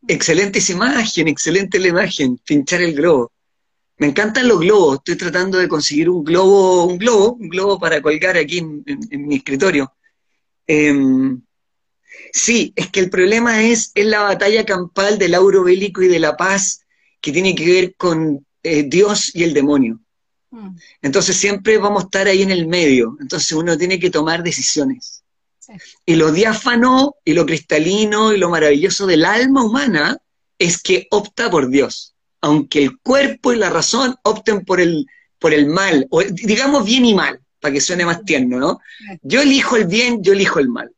Excelente 0.07 0.59
esa 0.59 0.73
imagen, 0.73 1.27
excelente 1.29 1.79
la 1.79 1.89
imagen, 1.89 2.39
pinchar 2.39 2.83
el 2.83 2.95
globo. 2.95 3.33
Me 3.99 4.09
encantan 4.09 4.47
los 4.47 4.61
globos, 4.61 4.99
estoy 4.99 5.17
tratando 5.17 5.59
de 5.59 5.69
conseguir 5.69 6.11
un 6.11 6.23
globo, 6.23 6.85
un 6.85 6.99
globo, 6.99 7.33
un 7.33 7.49
globo 7.49 7.79
para 7.79 8.03
colgar 8.03 8.37
aquí 8.37 8.59
en, 8.59 8.85
mi 9.27 9.37
escritorio. 9.37 9.93
Em, 10.67 11.41
Sí, 12.37 12.75
es 12.77 12.91
que 12.91 13.01
el 13.01 13.09
problema 13.09 13.63
es, 13.63 13.93
es 13.95 14.05
la 14.05 14.21
batalla 14.21 14.67
campal 14.67 15.17
del 15.17 15.35
auro 15.35 15.65
bélico 15.65 16.03
y 16.03 16.09
de 16.09 16.21
la 16.21 16.37
paz 16.37 16.83
que 17.23 17.33
tiene 17.33 17.55
que 17.55 17.65
ver 17.65 17.95
con 17.97 18.47
eh, 18.63 18.83
Dios 18.83 19.35
y 19.35 19.43
el 19.43 19.55
demonio. 19.55 20.01
Mm. 20.51 20.77
Entonces 21.01 21.35
siempre 21.35 21.79
vamos 21.79 22.03
a 22.03 22.05
estar 22.05 22.27
ahí 22.27 22.43
en 22.43 22.51
el 22.51 22.67
medio. 22.69 23.17
Entonces 23.23 23.51
uno 23.53 23.79
tiene 23.79 23.99
que 23.99 24.11
tomar 24.11 24.43
decisiones. 24.43 25.25
Y 26.05 26.17
lo 26.17 26.31
diáfano 26.31 27.17
y 27.25 27.33
lo 27.33 27.47
cristalino 27.47 28.35
y 28.35 28.37
lo 28.37 28.51
maravilloso 28.51 29.07
del 29.07 29.25
alma 29.25 29.65
humana 29.65 30.19
es 30.59 30.83
que 30.83 31.09
opta 31.11 31.51
por 31.51 31.71
Dios. 31.71 32.15
Aunque 32.43 32.83
el 32.83 32.99
cuerpo 32.99 33.55
y 33.55 33.57
la 33.57 33.71
razón 33.71 34.15
opten 34.25 34.63
por 34.67 34.79
el, 34.83 35.07
por 35.39 35.55
el 35.55 35.69
mal, 35.69 36.07
o 36.11 36.23
digamos 36.23 36.85
bien 36.85 37.07
y 37.07 37.15
mal, 37.15 37.41
para 37.61 37.73
que 37.73 37.81
suene 37.81 38.05
más 38.05 38.23
tierno, 38.27 38.59
¿no? 38.59 38.79
Yo 39.23 39.41
elijo 39.41 39.77
el 39.77 39.87
bien, 39.87 40.23
yo 40.23 40.35
elijo 40.35 40.59
el 40.59 40.69
mal. 40.69 40.93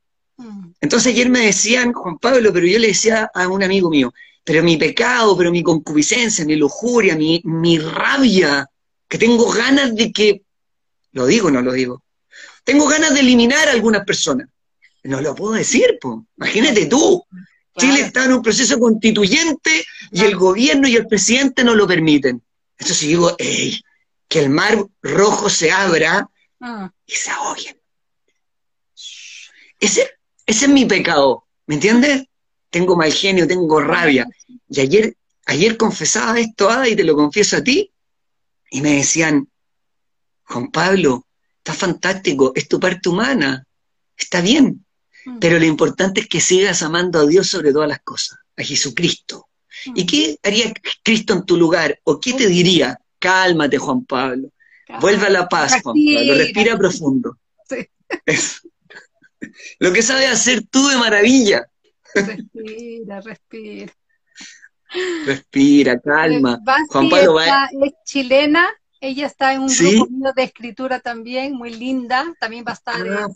Entonces 0.81 1.13
ayer 1.13 1.29
me 1.29 1.47
decían, 1.47 1.93
Juan 1.93 2.19
Pablo, 2.19 2.53
pero 2.53 2.67
yo 2.67 2.79
le 2.79 2.89
decía 2.89 3.31
a 3.35 3.49
un 3.49 3.63
amigo 3.63 3.91
mío, 3.91 4.13
pero 4.45 4.63
mi 4.63 4.77
pecado, 4.77 5.37
pero 5.37 5.51
mi 5.51 5.63
concupiscencia, 5.63 6.45
mi 6.45 6.57
lujuria, 6.57 7.17
mi, 7.17 7.41
mi 7.45 7.79
rabia, 7.79 8.67
que 9.09 9.19
tengo 9.19 9.51
ganas 9.51 9.95
de 9.95 10.13
que, 10.13 10.43
lo 11.13 11.27
digo 11.27 11.49
o 11.49 11.51
no 11.51 11.63
lo 11.63 11.73
digo, 11.73 12.03
tengo 12.65 12.87
ganas 12.87 13.15
de 13.15 13.21
eliminar 13.21 13.69
a 13.69 13.73
algunas 13.73 14.05
personas. 14.05 14.49
No 15.05 15.21
lo 15.21 15.35
puedo 15.35 15.55
decir, 15.55 15.99
pues. 16.01 16.19
Imagínate 16.37 16.87
tú. 16.87 17.25
Chile 17.79 18.01
está 18.01 18.25
en 18.25 18.35
un 18.35 18.43
proceso 18.43 18.79
constituyente 18.79 19.85
y 20.11 20.25
el 20.25 20.37
gobierno 20.37 20.89
y 20.89 20.97
el 20.97 21.07
presidente 21.07 21.65
no 21.65 21.75
lo 21.75 21.87
permiten. 21.87 22.43
Entonces 22.77 23.09
digo, 23.09 23.35
ey, 23.39 23.81
que 24.29 24.41
el 24.41 24.51
mar 24.51 24.85
rojo 25.01 25.49
se 25.49 25.71
abra 25.71 26.29
ah. 26.61 26.93
y 27.07 27.13
se 27.13 27.31
ahoguen. 27.31 27.81
Ese, 29.81 30.18
ese 30.49 30.65
es 30.65 30.71
mi 30.71 30.87
pecado, 30.87 31.45
¿me 31.67 31.75
entiendes? 31.75 32.25
Tengo 32.71 32.97
mal 32.97 33.13
genio, 33.13 33.47
tengo 33.47 33.83
rabia. 33.83 34.27
Y 34.67 34.81
ayer, 34.81 35.15
ayer 35.45 35.77
confesaba 35.77 36.41
esto, 36.41 36.71
Ada, 36.71 36.89
y 36.89 36.97
te 36.97 37.05
lo 37.05 37.15
confieso 37.15 37.59
a 37.59 37.63
ti, 37.63 37.93
y 38.71 38.81
me 38.81 38.95
decían, 38.95 39.47
Juan 40.45 40.71
Pablo, 40.71 41.27
está 41.59 41.75
fantástico, 41.75 42.53
es 42.55 42.67
tu 42.67 42.81
parte 42.81 43.11
humana, 43.11 43.67
está 44.17 44.41
bien, 44.41 44.87
mm. 45.27 45.39
pero 45.39 45.59
lo 45.59 45.67
importante 45.67 46.23
es 46.23 46.29
que 46.29 46.41
sigas 46.41 46.83
amando 46.83 47.21
a 47.21 47.27
Dios 47.27 47.47
sobre 47.47 47.71
todas 47.71 47.91
las 47.91 48.01
cosas, 48.01 48.39
a 48.57 48.63
Jesucristo. 48.63 49.51
¿Y 49.85 50.05
mm. 50.05 50.07
qué 50.07 50.39
haría 50.43 50.73
Cristo 51.03 51.35
en 51.35 51.45
tu 51.45 51.59
lugar? 51.59 52.01
¿O 52.05 52.19
qué 52.19 52.33
te 52.33 52.47
diría? 52.47 52.99
Cálmate, 53.19 53.77
Juan 53.77 54.07
Pablo. 54.07 54.49
Vuelve 54.99 55.27
a 55.27 55.31
la 55.31 55.47
paz, 55.47 55.83
Juan 55.83 55.95
Pablo. 55.95 56.35
Respira 56.37 56.79
profundo. 56.79 57.37
Sí. 57.69 57.87
Lo 59.79 59.93
que 59.93 60.03
sabes 60.03 60.29
hacer 60.29 60.63
tú 60.71 60.89
de 60.89 60.97
maravilla. 60.97 61.67
Respira, 62.15 63.21
respira. 63.21 63.93
Respira, 65.27 66.01
calma. 66.01 66.61
Juan 66.89 67.11
Pablo 67.11 67.41
es 67.41 67.93
chilena, 68.05 68.69
ella 69.01 69.27
está 69.27 69.53
en 69.53 69.63
un 69.63 69.69
grupo 69.69 70.33
de 70.35 70.43
escritura 70.43 71.01
también, 71.01 71.53
muy 71.53 71.75
linda, 71.75 72.35
también 72.41 72.65
va 72.67 72.73
a 72.73 72.75
estar 72.75 72.97
ah, 73.09 73.29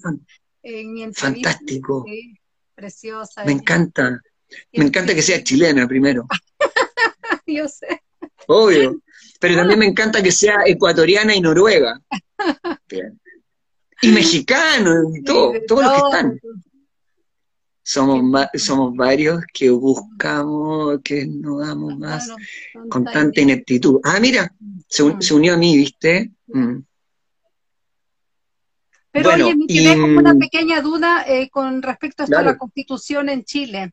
en, 0.63 0.93
mi 0.93 1.13
Fantástico. 1.13 2.05
preciosa. 2.75 3.45
Me 3.45 3.53
encanta. 3.53 4.21
Me 4.73 4.85
encanta 4.85 5.15
que 5.15 5.23
sea 5.23 5.43
chilena 5.43 5.87
primero. 5.87 6.27
Yo 7.47 7.69
sé. 7.69 8.03
Obvio. 8.47 9.01
Pero 9.41 9.57
también 9.57 9.79
me 9.79 9.87
encanta 9.87 10.23
que 10.23 10.33
sea 10.33 10.63
ecuatoriana 10.67 11.35
y 11.35 11.41
noruega. 11.41 12.01
Y 14.03 14.11
mexicano, 14.11 15.05
y 15.15 15.23
todo, 15.23 15.53
todos 15.67 15.85
los 15.85 15.93
que 15.93 15.99
están. 15.99 16.41
Somos, 17.85 18.47
somos 18.55 18.95
varios 18.95 19.43
que 19.53 19.71
buscamos, 19.71 21.01
que 21.03 21.27
nos 21.27 21.67
damos 21.67 21.99
más 21.99 22.31
con 22.89 23.05
tanta 23.05 23.41
ineptitud. 23.41 24.01
Ah, 24.05 24.19
mira, 24.21 24.53
se, 24.89 25.03
mm. 25.03 25.19
unió 25.33 25.55
a 25.55 25.57
mí, 25.57 25.77
¿viste? 25.77 26.33
Mm. 26.49 26.79
Pero 29.13 29.35
oye, 29.35 29.55
me 29.55 29.67
quedé 29.67 30.01
como 30.01 30.19
una 30.19 30.35
pequeña 30.35 30.81
duda 30.81 31.25
eh, 31.27 31.49
con 31.51 31.83
respecto 31.83 32.25
a, 32.25 32.43
la 32.43 32.57
constitución 32.57 33.29
en 33.29 33.45
Chile. 33.45 33.93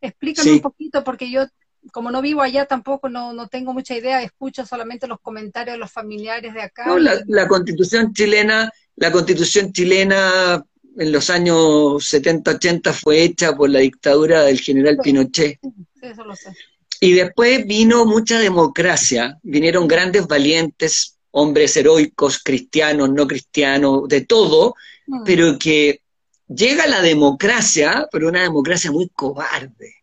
Explícame 0.00 0.52
un 0.52 0.60
poquito, 0.60 1.02
porque 1.02 1.30
yo, 1.30 1.46
como 1.90 2.10
no 2.10 2.22
vivo 2.22 2.42
allá 2.42 2.66
tampoco, 2.66 3.08
no, 3.08 3.32
no 3.32 3.48
tengo 3.48 3.72
mucha 3.72 3.96
idea, 3.96 4.22
escucho 4.22 4.64
solamente 4.64 5.08
los 5.08 5.20
comentarios 5.20 5.74
de 5.74 5.78
los 5.78 5.90
familiares 5.90 6.54
de 6.54 6.62
acá. 6.62 6.86
No, 6.86 6.98
la, 6.98 7.20
la 7.26 7.48
constitución 7.48 8.12
chilena, 8.12 8.70
la 8.96 9.10
constitución 9.10 9.72
chilena 9.72 10.64
en 10.98 11.12
los 11.12 11.30
años 11.30 11.56
70-80 11.56 12.92
fue 12.92 13.22
hecha 13.22 13.56
por 13.56 13.70
la 13.70 13.80
dictadura 13.80 14.42
del 14.42 14.60
general 14.60 14.98
Pinochet. 15.02 15.58
eso 16.00 16.24
lo 16.24 16.36
sé. 16.36 16.52
Y 17.00 17.14
después 17.14 17.66
vino 17.66 18.04
mucha 18.06 18.38
democracia, 18.38 19.38
vinieron 19.42 19.88
grandes 19.88 20.26
valientes, 20.28 21.18
hombres 21.32 21.76
heroicos, 21.76 22.38
cristianos, 22.38 23.10
no 23.10 23.26
cristianos, 23.26 24.06
de 24.06 24.20
todo, 24.20 24.76
mm. 25.06 25.24
pero 25.24 25.58
que 25.58 26.02
llega 26.46 26.86
la 26.86 27.02
democracia, 27.02 28.06
pero 28.12 28.28
una 28.28 28.42
democracia 28.42 28.92
muy 28.92 29.08
cobarde. 29.08 30.01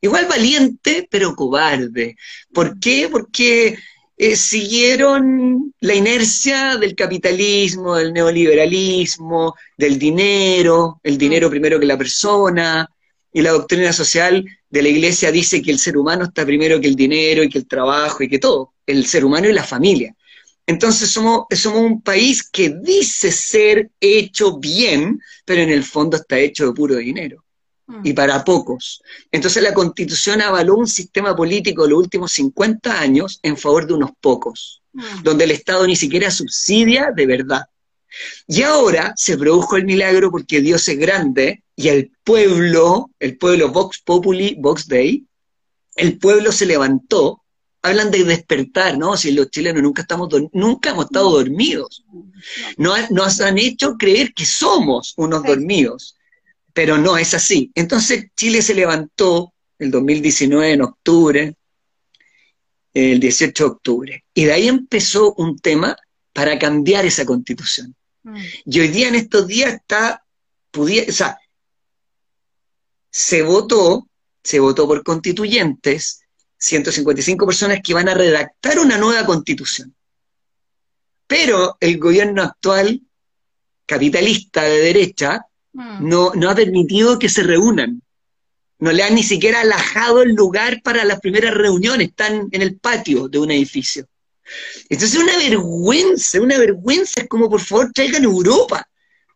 Igual 0.00 0.26
valiente, 0.26 1.08
pero 1.10 1.34
cobarde. 1.34 2.16
¿Por 2.52 2.78
qué? 2.78 3.08
Porque 3.10 3.78
eh, 4.18 4.36
siguieron 4.36 5.74
la 5.80 5.94
inercia 5.94 6.76
del 6.76 6.94
capitalismo, 6.94 7.96
del 7.96 8.12
neoliberalismo, 8.12 9.54
del 9.76 9.98
dinero, 9.98 11.00
el 11.02 11.18
dinero 11.18 11.50
primero 11.50 11.78
que 11.78 11.86
la 11.86 11.98
persona, 11.98 12.88
y 13.32 13.42
la 13.42 13.50
doctrina 13.50 13.92
social 13.92 14.44
de 14.70 14.82
la 14.82 14.88
iglesia 14.88 15.30
dice 15.30 15.60
que 15.60 15.70
el 15.70 15.78
ser 15.78 15.98
humano 15.98 16.24
está 16.24 16.46
primero 16.46 16.80
que 16.80 16.88
el 16.88 16.96
dinero 16.96 17.42
y 17.42 17.50
que 17.50 17.58
el 17.58 17.66
trabajo 17.68 18.22
y 18.22 18.28
que 18.28 18.38
todo, 18.38 18.72
el 18.86 19.04
ser 19.06 19.26
humano 19.26 19.48
y 19.48 19.52
la 19.52 19.62
familia. 19.62 20.14
Entonces 20.66 21.10
somos, 21.10 21.44
somos 21.50 21.82
un 21.82 22.00
país 22.00 22.42
que 22.48 22.70
dice 22.70 23.30
ser 23.30 23.90
hecho 24.00 24.58
bien, 24.58 25.20
pero 25.44 25.60
en 25.60 25.70
el 25.70 25.84
fondo 25.84 26.16
está 26.16 26.38
hecho 26.38 26.66
de 26.66 26.72
puro 26.72 26.96
dinero 26.96 27.45
y 28.02 28.12
para 28.12 28.44
pocos. 28.44 29.02
Entonces 29.30 29.62
la 29.62 29.74
constitución 29.74 30.42
avaló 30.42 30.76
un 30.76 30.88
sistema 30.88 31.36
político 31.36 31.84
de 31.84 31.90
los 31.90 32.00
últimos 32.00 32.32
50 32.32 33.00
años 33.00 33.38
en 33.42 33.56
favor 33.56 33.86
de 33.86 33.94
unos 33.94 34.10
pocos, 34.20 34.82
donde 35.22 35.44
el 35.44 35.52
Estado 35.52 35.86
ni 35.86 35.96
siquiera 35.96 36.30
subsidia 36.30 37.10
de 37.14 37.26
verdad. 37.26 37.62
Y 38.48 38.62
ahora 38.62 39.12
se 39.16 39.36
produjo 39.36 39.76
el 39.76 39.84
milagro 39.84 40.30
porque 40.30 40.60
Dios 40.60 40.88
es 40.88 40.98
grande 40.98 41.62
y 41.76 41.88
el 41.88 42.10
pueblo, 42.24 43.10
el 43.20 43.36
pueblo 43.36 43.70
Vox 43.70 44.00
Populi, 44.00 44.56
Vox 44.58 44.88
Dei, 44.88 45.26
el 45.96 46.18
pueblo 46.18 46.52
se 46.52 46.66
levantó. 46.66 47.42
Hablan 47.82 48.10
de 48.10 48.24
despertar, 48.24 48.98
¿no? 48.98 49.16
Si 49.16 49.30
los 49.30 49.48
chilenos 49.48 49.80
nunca, 49.80 50.02
estamos 50.02 50.28
nunca 50.52 50.90
hemos 50.90 51.04
estado 51.04 51.30
dormidos. 51.30 52.04
nos 52.78 53.40
han 53.40 53.58
hecho 53.58 53.96
creer 53.96 54.34
que 54.34 54.44
somos 54.44 55.14
unos 55.16 55.44
dormidos 55.44 56.15
pero 56.76 56.98
no 56.98 57.16
es 57.16 57.32
así. 57.32 57.72
Entonces 57.74 58.26
Chile 58.36 58.60
se 58.60 58.74
levantó 58.74 59.54
el 59.78 59.90
2019 59.90 60.72
en 60.72 60.82
octubre, 60.82 61.56
el 62.92 63.18
18 63.18 63.64
de 63.64 63.70
octubre, 63.70 64.24
y 64.34 64.44
de 64.44 64.52
ahí 64.52 64.68
empezó 64.68 65.32
un 65.38 65.58
tema 65.58 65.96
para 66.34 66.58
cambiar 66.58 67.06
esa 67.06 67.24
constitución. 67.24 67.96
Mm. 68.24 68.36
Y 68.66 68.80
hoy 68.80 68.88
día 68.88 69.08
en 69.08 69.14
estos 69.14 69.46
días 69.46 69.72
está, 69.72 70.22
pudiera, 70.70 71.08
o 71.08 71.14
sea, 71.14 71.38
se 73.10 73.40
votó, 73.40 74.06
se 74.44 74.60
votó 74.60 74.86
por 74.86 75.02
constituyentes, 75.02 76.20
155 76.58 77.46
personas 77.46 77.80
que 77.82 77.94
van 77.94 78.10
a 78.10 78.14
redactar 78.14 78.78
una 78.78 78.98
nueva 78.98 79.24
constitución. 79.24 79.96
Pero 81.26 81.78
el 81.80 81.98
gobierno 81.98 82.42
actual, 82.42 83.00
capitalista 83.86 84.64
de 84.64 84.78
derecha, 84.78 85.46
Mm. 85.76 86.08
no, 86.08 86.32
no 86.34 86.48
ha 86.48 86.54
permitido 86.54 87.18
que 87.18 87.28
se 87.28 87.42
reúnan. 87.42 88.02
No 88.78 88.92
le 88.92 89.02
han 89.02 89.14
ni 89.14 89.22
siquiera 89.22 89.60
alajado 89.60 90.22
el 90.22 90.34
lugar 90.34 90.80
para 90.82 91.04
las 91.04 91.20
primeras 91.20 91.54
reuniones, 91.54 92.08
están 92.08 92.48
en 92.50 92.62
el 92.62 92.78
patio 92.78 93.28
de 93.28 93.38
un 93.38 93.50
edificio. 93.50 94.06
Entonces 94.88 95.14
es 95.14 95.22
una 95.22 95.36
vergüenza, 95.36 96.40
una 96.40 96.58
vergüenza, 96.58 97.20
es 97.20 97.28
como 97.28 97.50
por 97.50 97.60
favor 97.60 97.90
traigan 97.92 98.24
Europa, 98.24 98.88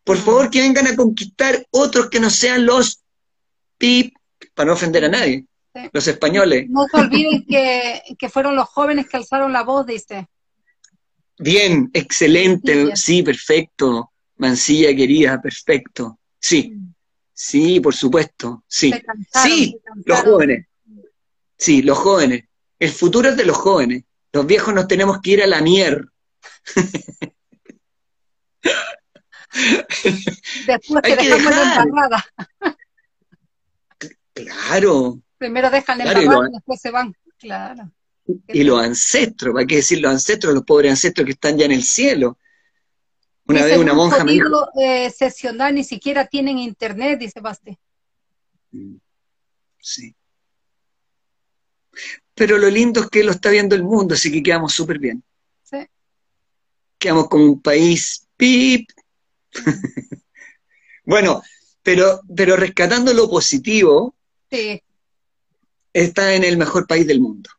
por 0.03 0.17
mm. 0.17 0.21
favor 0.21 0.49
que 0.49 0.61
vengan 0.61 0.87
a 0.87 0.95
conquistar 0.95 1.63
otros 1.69 2.09
que 2.09 2.19
no 2.19 2.29
sean 2.29 2.65
los 2.65 3.01
pip, 3.77 4.15
para 4.55 4.67
no 4.67 4.73
ofender 4.73 5.05
a 5.05 5.09
nadie, 5.09 5.45
los 5.91 6.07
españoles. 6.07 6.65
No 6.69 6.87
se 6.87 6.97
olviden 6.97 7.45
que, 7.47 8.01
que, 8.17 8.29
fueron 8.29 8.55
los 8.55 8.67
jóvenes 8.67 9.07
que 9.07 9.17
alzaron 9.17 9.53
la 9.53 9.63
voz, 9.63 9.85
dice. 9.85 10.27
Bien, 11.37 11.89
excelente, 11.93 12.95
sí, 12.95 13.21
perfecto. 13.21 14.11
Mancilla 14.37 14.95
querida, 14.95 15.39
perfecto. 15.41 16.19
Sí, 16.41 16.75
sí, 17.31 17.79
por 17.79 17.93
supuesto, 17.93 18.63
sí. 18.67 18.91
sí, 19.43 19.79
los 20.05 20.19
jóvenes. 20.21 20.65
Sí, 21.55 21.83
los 21.83 21.97
jóvenes. 21.99 22.45
El 22.79 22.89
futuro 22.89 23.29
es 23.29 23.37
de 23.37 23.45
los 23.45 23.55
jóvenes. 23.55 24.03
Los 24.33 24.47
viejos 24.47 24.73
nos 24.73 24.87
tenemos 24.87 25.21
que 25.21 25.31
ir 25.31 25.43
a 25.43 25.47
la 25.47 25.61
mier. 25.61 26.07
Después 30.65 31.01
que 31.03 31.15
dejamos 31.15 31.55
la 31.55 31.83
embarrada. 31.83 32.25
Claro. 34.33 35.19
Primero 35.37 35.69
dejan 35.69 35.99
la 35.99 36.05
embarrada 36.05 36.49
y, 36.49 36.53
después 36.53 36.81
se 36.81 36.89
van. 36.89 37.15
Claro. 37.37 37.91
Y 38.47 38.63
los 38.63 38.81
ancestros, 38.81 39.53
¿para 39.53 39.67
qué 39.67 39.75
decir 39.77 40.01
los 40.01 40.11
ancestros, 40.11 40.53
los 40.55 40.63
pobres 40.63 40.91
ancestros 40.91 41.25
que 41.25 41.33
están 41.33 41.57
ya 41.57 41.65
en 41.65 41.73
el 41.73 41.83
cielo? 41.83 42.39
Una 43.51 43.65
vez 43.65 43.77
una 43.77 43.93
monja 43.93 44.23
me 44.23 44.33
dijo... 44.33 44.69
Eh, 44.79 45.09
sesionar, 45.09 45.73
ni 45.73 45.83
siquiera 45.83 46.25
tienen 46.25 46.57
internet, 46.57 47.19
dice 47.19 47.39
Baste. 47.39 47.79
Mm, 48.71 48.95
sí. 49.79 50.15
Pero 52.33 52.57
lo 52.57 52.69
lindo 52.69 53.01
es 53.01 53.09
que 53.09 53.23
lo 53.23 53.31
está 53.31 53.49
viendo 53.49 53.75
el 53.75 53.83
mundo, 53.83 54.15
así 54.15 54.31
que 54.31 54.41
quedamos 54.41 54.73
súper 54.73 54.99
bien. 54.99 55.23
Sí. 55.63 55.77
Quedamos 56.97 57.27
como 57.27 57.45
un 57.45 57.61
país 57.61 58.27
pip. 58.37 58.89
bueno, 61.05 61.41
pero, 61.83 62.21
pero 62.35 62.55
rescatando 62.55 63.13
lo 63.13 63.29
positivo, 63.29 64.15
sí. 64.49 64.81
está 65.93 66.33
en 66.33 66.43
el 66.43 66.57
mejor 66.57 66.87
país 66.87 67.05
del 67.05 67.19
mundo. 67.19 67.49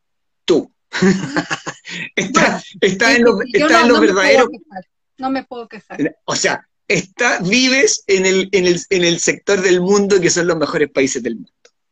Tú. 0.45 0.71
está, 2.15 2.61
está, 2.81 3.15
en 3.15 3.23
lo, 3.23 3.39
está 3.41 3.81
en 3.81 3.87
lo 3.87 3.99
verdadero 3.99 4.49
no 5.17 5.29
me 5.29 5.43
puedo 5.43 5.67
quejar. 5.67 6.17
O 6.25 6.35
sea, 6.35 6.67
está, 6.87 7.39
vives 7.39 8.03
en 8.07 8.25
el, 8.25 8.49
en, 8.51 8.65
el, 8.65 8.81
en 8.89 9.03
el 9.03 9.19
sector 9.19 9.61
del 9.61 9.81
mundo 9.81 10.19
que 10.19 10.29
son 10.29 10.47
los 10.47 10.57
mejores 10.57 10.89
países 10.91 11.21
del 11.23 11.35
mundo. 11.35 11.51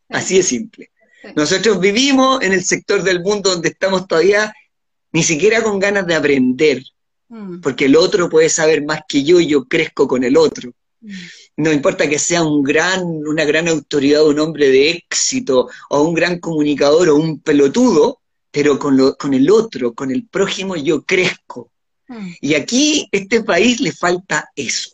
Así 0.10 0.38
de 0.38 0.44
simple. 0.44 0.92
Nosotros 1.36 1.80
vivimos 1.80 2.42
en 2.42 2.54
el 2.54 2.64
sector 2.64 3.04
del 3.04 3.22
mundo 3.22 3.52
donde 3.52 3.70
estamos 3.70 4.08
todavía 4.08 4.54
ni 5.12 5.24
siquiera 5.24 5.62
con 5.62 5.80
ganas 5.80 6.08
de 6.08 6.16
aprender, 6.16 6.84
mm. 7.30 7.62
porque 7.62 7.86
el 7.86 7.96
otro 7.96 8.30
puede 8.30 8.50
saber 8.50 8.84
más 8.86 9.02
que 9.08 9.24
yo 9.24 9.40
y 9.40 9.48
yo 9.48 9.66
crezco 9.66 10.08
con 10.08 10.24
el 10.24 10.38
otro. 10.38 10.72
Mm. 11.02 11.12
No 11.58 11.72
importa 11.72 12.10
que 12.10 12.18
sea 12.18 12.44
un 12.44 12.64
gran, 12.64 13.04
una 13.04 13.46
gran 13.46 13.68
autoridad, 13.68 14.26
un 14.26 14.40
hombre 14.40 14.70
de 14.70 14.92
éxito, 14.92 15.70
o 15.90 16.02
un 16.02 16.14
gran 16.14 16.40
comunicador, 16.40 17.10
o 17.10 17.16
un 17.16 17.40
pelotudo, 17.40 18.22
pero 18.52 18.80
con, 18.80 18.98
lo, 18.98 19.16
con 19.16 19.34
el 19.34 19.50
otro, 19.52 19.94
con 19.94 20.12
el 20.12 20.28
prójimo, 20.28 20.76
yo 20.76 21.04
crezco. 21.04 21.71
Mm. 22.12 22.32
Y 22.42 22.56
aquí, 22.56 23.08
este 23.12 23.42
país 23.42 23.80
le 23.80 23.94
falta 23.94 24.50
eso. 24.54 24.92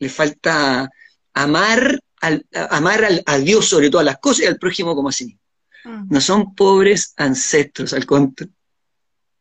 Le 0.00 0.08
falta 0.08 0.90
amar, 1.32 2.00
al, 2.20 2.44
amar 2.70 3.04
al, 3.04 3.22
a 3.24 3.38
Dios 3.38 3.68
sobre 3.68 3.88
todas 3.88 4.04
las 4.04 4.18
cosas 4.18 4.44
y 4.44 4.46
al 4.46 4.58
prójimo 4.58 4.96
como 4.96 5.10
así. 5.10 5.38
Mm. 5.84 6.08
No 6.10 6.20
son 6.20 6.56
pobres 6.56 7.14
ancestros, 7.16 7.92
al 7.92 8.04
contrario. 8.04 8.52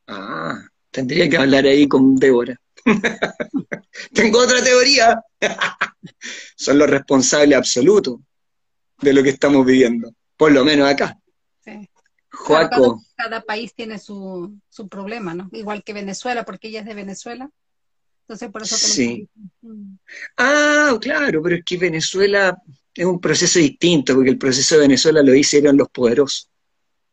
Ah, 0.07 0.59
tendría 0.91 1.27
que 1.27 1.37
hablar 1.37 1.65
ahí 1.65 1.87
con 1.87 2.15
Débora. 2.15 2.55
Tengo 4.13 4.39
otra 4.39 4.63
teoría. 4.63 5.19
son 6.55 6.77
los 6.77 6.87
responsables 6.87 7.57
absolutos 7.57 8.19
de 9.01 9.13
lo 9.13 9.23
que 9.23 9.29
estamos 9.29 9.65
viviendo, 9.65 10.13
por 10.37 10.51
lo 10.51 10.63
menos 10.63 10.87
acá. 10.87 11.17
Cada, 12.45 13.41
país 13.41 13.73
tiene 13.73 13.97
su, 13.97 14.57
su, 14.69 14.87
problema, 14.87 15.33
¿no? 15.33 15.49
Igual 15.51 15.83
que 15.83 15.93
Venezuela, 15.93 16.43
porque 16.43 16.67
ella 16.67 16.81
es 16.81 16.85
de 16.85 16.93
Venezuela. 16.93 17.49
Entonces, 18.21 18.49
por 18.51 18.63
eso 18.63 18.75
Sí. 18.77 19.27
Mm. 19.61 19.95
Ah, 20.37 20.97
claro, 21.01 21.41
pero 21.41 21.55
es 21.57 21.63
que 21.63 21.77
Venezuela, 21.77 22.57
es 22.93 23.05
un 23.05 23.19
proceso 23.19 23.59
distinto, 23.59 24.15
porque 24.15 24.29
el 24.29 24.37
proceso 24.37 24.75
de 24.75 24.81
Venezuela 24.81 25.21
lo 25.21 25.33
hicieron 25.33 25.77
los 25.77 25.89
poderosos, 25.89 26.49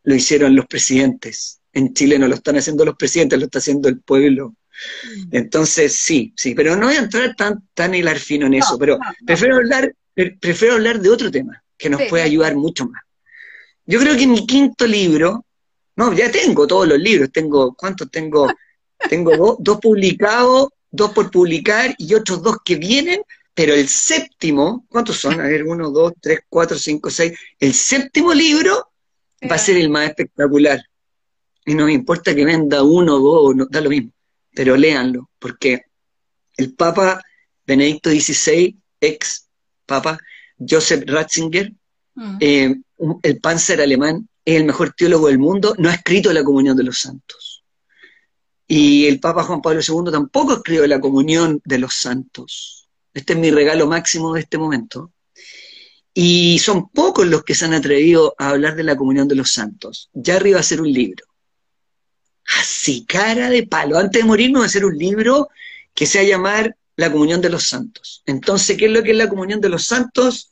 lo 0.04 0.14
hicieron 0.14 0.54
los 0.54 0.66
presidentes. 0.66 1.60
En 1.72 1.94
Chile 1.94 2.18
no 2.18 2.28
lo 2.28 2.34
están 2.34 2.56
haciendo 2.56 2.84
los 2.84 2.96
presidentes, 2.96 3.38
lo 3.38 3.46
está 3.46 3.58
haciendo 3.58 3.88
el 3.88 4.00
pueblo. 4.00 4.54
Mm. 5.04 5.36
Entonces, 5.36 5.96
sí, 5.96 6.32
sí, 6.36 6.54
pero 6.54 6.76
no 6.76 6.86
voy 6.86 6.96
a 6.96 7.00
entrar 7.00 7.34
tan, 7.36 7.66
tan 7.74 7.94
hilar 7.94 8.18
fino 8.18 8.46
en 8.46 8.54
eso, 8.54 8.78
pero 8.78 8.98
prefiero 9.26 9.56
hablar, 9.56 9.94
prefiero 10.40 10.74
hablar 10.74 11.00
de 11.00 11.10
otro 11.10 11.30
tema 11.30 11.62
que 11.76 11.90
nos 11.90 12.02
puede 12.08 12.22
ayudar 12.22 12.54
mucho 12.56 12.86
más. 12.86 13.02
Yo 13.86 13.98
creo 13.98 14.16
que 14.16 14.26
mi 14.26 14.46
quinto 14.46 14.86
libro, 14.86 15.44
no, 15.96 16.12
ya 16.12 16.30
tengo 16.30 16.66
todos 16.66 16.88
los 16.88 16.98
libros, 16.98 17.30
tengo, 17.32 17.74
¿cuántos 17.74 18.10
tengo? 18.10 18.48
Tengo 19.10 19.56
dos 19.58 19.80
publicados, 19.80 20.68
dos 20.88 21.10
por 21.10 21.28
publicar 21.28 21.92
y 21.98 22.14
otros 22.14 22.40
dos 22.40 22.58
que 22.64 22.76
vienen, 22.76 23.20
pero 23.52 23.74
el 23.74 23.88
séptimo, 23.88 24.86
¿cuántos 24.88 25.16
son? 25.16 25.40
A 25.40 25.44
ver, 25.44 25.64
uno, 25.64 25.90
dos, 25.90 26.12
tres, 26.20 26.40
cuatro, 26.48 26.78
cinco, 26.78 27.10
seis. 27.10 27.36
El 27.58 27.74
séptimo 27.74 28.32
libro 28.32 28.92
va 29.50 29.56
a 29.56 29.58
ser 29.58 29.76
el 29.76 29.90
más 29.90 30.08
espectacular. 30.08 30.80
Y 31.64 31.74
no 31.74 31.86
me 31.86 31.92
importa 31.92 32.34
que 32.34 32.44
venda 32.44 32.82
uno, 32.82 33.18
dos, 33.18 33.56
no, 33.56 33.66
da 33.66 33.80
lo 33.80 33.90
mismo. 33.90 34.12
Pero 34.54 34.76
léanlo, 34.76 35.30
porque 35.38 35.82
el 36.56 36.74
Papa 36.74 37.20
Benedicto 37.66 38.10
XVI, 38.10 38.76
ex 39.00 39.48
Papa 39.86 40.18
Joseph 40.58 41.04
Ratzinger, 41.06 41.72
mm. 42.14 42.36
eh, 42.40 42.76
el 43.22 43.40
Panzer 43.40 43.80
alemán, 43.80 44.28
es 44.44 44.56
el 44.56 44.64
mejor 44.64 44.92
teólogo 44.92 45.28
del 45.28 45.38
mundo, 45.38 45.74
no 45.78 45.88
ha 45.88 45.94
escrito 45.94 46.32
la 46.32 46.44
comunión 46.44 46.76
de 46.76 46.84
los 46.84 46.98
santos. 46.98 47.64
Y 48.66 49.06
el 49.06 49.20
Papa 49.20 49.44
Juan 49.44 49.60
Pablo 49.60 49.80
II 49.86 50.10
tampoco 50.10 50.54
escribió 50.54 50.86
la 50.86 51.00
comunión 51.00 51.60
de 51.64 51.78
los 51.78 51.94
santos. 51.94 52.88
Este 53.12 53.34
es 53.34 53.38
mi 53.38 53.50
regalo 53.50 53.86
máximo 53.86 54.32
de 54.34 54.40
este 54.40 54.56
momento. 54.58 55.12
Y 56.14 56.58
son 56.58 56.88
pocos 56.90 57.26
los 57.26 57.42
que 57.42 57.54
se 57.54 57.64
han 57.64 57.74
atrevido 57.74 58.34
a 58.38 58.50
hablar 58.50 58.74
de 58.76 58.82
la 58.82 58.96
comunión 58.96 59.28
de 59.28 59.34
los 59.34 59.50
santos. 59.50 60.10
Ya 60.12 60.36
arriba 60.36 60.58
a 60.58 60.60
hacer 60.60 60.80
un 60.80 60.92
libro. 60.92 61.26
Así, 62.60 63.04
cara 63.06 63.50
de 63.50 63.66
palo. 63.66 63.98
Antes 63.98 64.22
de 64.22 64.26
morirme 64.26 64.58
voy 64.58 64.64
a 64.64 64.66
hacer 64.66 64.84
un 64.84 64.96
libro 64.96 65.48
que 65.94 66.06
se 66.06 66.18
va 66.18 66.24
a 66.24 66.28
llamar 66.28 66.76
La 66.96 67.10
comunión 67.10 67.40
de 67.40 67.50
los 67.50 67.64
santos. 67.64 68.22
Entonces, 68.26 68.76
¿qué 68.76 68.86
es 68.86 68.90
lo 68.90 69.02
que 69.02 69.12
es 69.12 69.16
la 69.16 69.28
comunión 69.28 69.60
de 69.60 69.70
los 69.70 69.84
santos? 69.84 70.51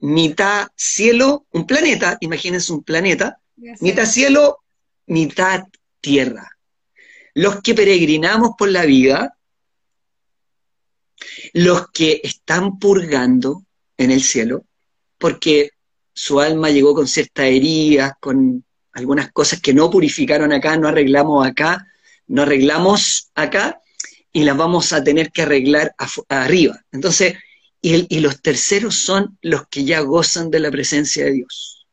Mitad 0.00 0.68
cielo, 0.76 1.46
un 1.50 1.66
planeta, 1.66 2.16
imagínense 2.20 2.72
un 2.72 2.84
planeta, 2.84 3.40
mitad 3.80 4.06
cielo, 4.06 4.58
mitad 5.06 5.64
tierra. 6.00 6.56
Los 7.34 7.60
que 7.62 7.74
peregrinamos 7.74 8.52
por 8.56 8.68
la 8.68 8.84
vida, 8.84 9.36
los 11.52 11.90
que 11.90 12.20
están 12.22 12.78
purgando 12.78 13.64
en 13.96 14.10
el 14.10 14.22
cielo, 14.22 14.64
porque 15.18 15.70
su 16.12 16.40
alma 16.40 16.70
llegó 16.70 16.94
con 16.94 17.08
ciertas 17.08 17.46
heridas, 17.46 18.12
con 18.20 18.64
algunas 18.92 19.32
cosas 19.32 19.60
que 19.60 19.74
no 19.74 19.90
purificaron 19.90 20.52
acá, 20.52 20.76
no 20.76 20.88
arreglamos 20.88 21.46
acá, 21.46 21.86
no 22.28 22.42
arreglamos 22.42 23.30
acá, 23.34 23.80
y 24.32 24.44
las 24.44 24.56
vamos 24.56 24.92
a 24.92 25.02
tener 25.02 25.30
que 25.32 25.42
arreglar 25.42 25.94
arriba. 26.28 26.80
Entonces, 26.92 27.34
y, 27.80 28.20
los 28.20 28.42
terceros 28.42 28.96
son 28.96 29.38
los 29.40 29.68
que 29.68 29.84
ya 29.84 30.00
gozan 30.00 30.50
de 30.50 30.60
la 30.60 30.70
presencia 30.70 31.24
de 31.24 31.32
Dios. 31.32 31.86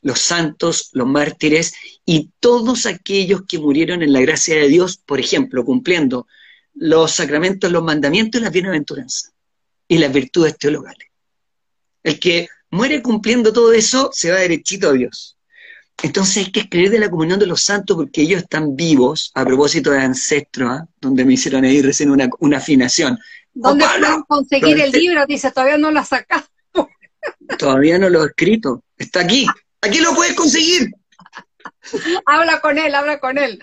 Los 0.00 0.20
santos, 0.20 0.90
los 0.92 1.06
mártires 1.06 1.74
y 2.06 2.30
todos 2.40 2.86
aquellos 2.86 3.42
que 3.46 3.58
murieron 3.58 4.02
en 4.02 4.12
la 4.12 4.20
gracia 4.20 4.56
de 4.56 4.68
Dios, 4.68 4.96
por 4.96 5.20
ejemplo, 5.20 5.64
cumpliendo 5.64 6.26
los 6.74 7.12
sacramentos, 7.12 7.70
los 7.70 7.84
mandamientos 7.84 8.40
y 8.40 8.44
las 8.44 8.52
bienaventuranzas 8.52 9.32
y 9.86 9.98
las 9.98 10.12
virtudes 10.12 10.56
teologales. 10.56 11.08
El 12.02 12.18
que 12.18 12.48
muere 12.70 13.02
cumpliendo 13.02 13.52
todo 13.52 13.72
eso 13.72 14.10
se 14.12 14.30
va 14.30 14.38
derechito 14.38 14.88
a 14.88 14.92
Dios. 14.92 15.34
Entonces 16.02 16.38
hay 16.38 16.52
que 16.52 16.60
escribir 16.60 16.90
de 16.90 16.98
la 16.98 17.08
comunión 17.08 17.38
de 17.38 17.46
los 17.46 17.62
santos 17.62 17.96
porque 17.96 18.22
ellos 18.22 18.42
están 18.42 18.74
vivos, 18.74 19.30
a 19.34 19.44
propósito 19.44 19.90
de 19.90 20.00
ancestros, 20.00 20.70
¿ah? 20.70 20.88
donde 21.00 21.24
me 21.24 21.34
hicieron 21.34 21.64
ahí 21.64 21.80
recién 21.82 22.10
una, 22.10 22.56
afinación. 22.56 23.18
¿Dónde 23.54 23.84
pueden 23.98 24.22
conseguir 24.22 24.80
el 24.80 24.90
libro? 24.90 25.24
Dice, 25.26 25.50
todavía 25.52 25.78
no 25.78 25.90
lo 25.90 26.00
has 26.00 26.08
sacado. 26.08 26.44
Todavía 27.58 27.98
no 27.98 28.08
lo 28.10 28.24
he 28.24 28.26
escrito. 28.26 28.82
Está 28.96 29.20
aquí. 29.20 29.46
Aquí 29.80 30.00
lo 30.00 30.14
puedes 30.14 30.34
conseguir. 30.34 30.90
habla 32.26 32.60
con 32.60 32.78
él, 32.78 32.94
habla 32.94 33.20
con 33.20 33.38
él. 33.38 33.60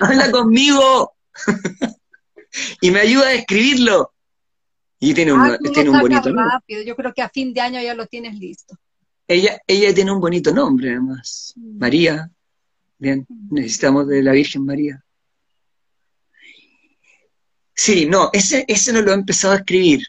Habla 0.00 0.30
conmigo. 0.30 1.12
y 2.80 2.90
me 2.90 3.00
ayuda 3.00 3.28
a 3.28 3.34
escribirlo. 3.34 4.12
Y 4.98 5.14
tiene 5.14 5.32
un, 5.32 5.40
ah, 5.40 5.58
tiene 5.74 5.90
un 5.90 6.00
bonito 6.00 6.30
nombre. 6.30 6.84
Yo 6.86 6.94
creo 6.94 7.12
que 7.12 7.22
a 7.22 7.28
fin 7.28 7.52
de 7.52 7.60
año 7.60 7.80
ya 7.80 7.94
lo 7.94 8.06
tienes 8.06 8.38
listo. 8.38 8.76
Ella, 9.26 9.60
ella 9.66 9.92
tiene 9.94 10.12
un 10.12 10.20
bonito 10.20 10.52
nombre, 10.52 10.90
además. 10.90 11.52
Mm. 11.56 11.78
María. 11.78 12.30
Bien, 12.98 13.26
mm. 13.28 13.54
necesitamos 13.54 14.06
de 14.06 14.22
la 14.22 14.32
Virgen 14.32 14.64
María. 14.64 15.04
Sí, 17.74 18.06
no, 18.06 18.30
ese, 18.32 18.64
ese 18.68 18.92
no 18.92 19.00
lo 19.00 19.12
he 19.12 19.14
empezado 19.14 19.54
a 19.54 19.58
escribir. 19.58 20.06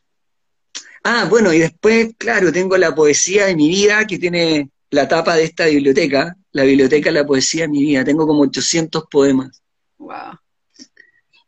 Ah, 1.03 1.27
bueno, 1.29 1.53
y 1.53 1.59
después, 1.59 2.11
claro, 2.17 2.51
tengo 2.51 2.77
la 2.77 2.95
poesía 2.95 3.45
de 3.45 3.55
mi 3.55 3.67
vida, 3.67 4.05
que 4.07 4.19
tiene 4.19 4.69
la 4.89 5.07
tapa 5.07 5.35
de 5.35 5.43
esta 5.43 5.65
biblioteca, 5.65 6.37
la 6.51 6.63
biblioteca 6.63 7.11
La 7.11 7.25
Poesía 7.25 7.63
de 7.63 7.69
mi 7.69 7.81
vida. 7.81 8.05
Tengo 8.05 8.27
como 8.27 8.43
800 8.43 9.05
poemas. 9.09 9.61
Wow. 9.97 10.37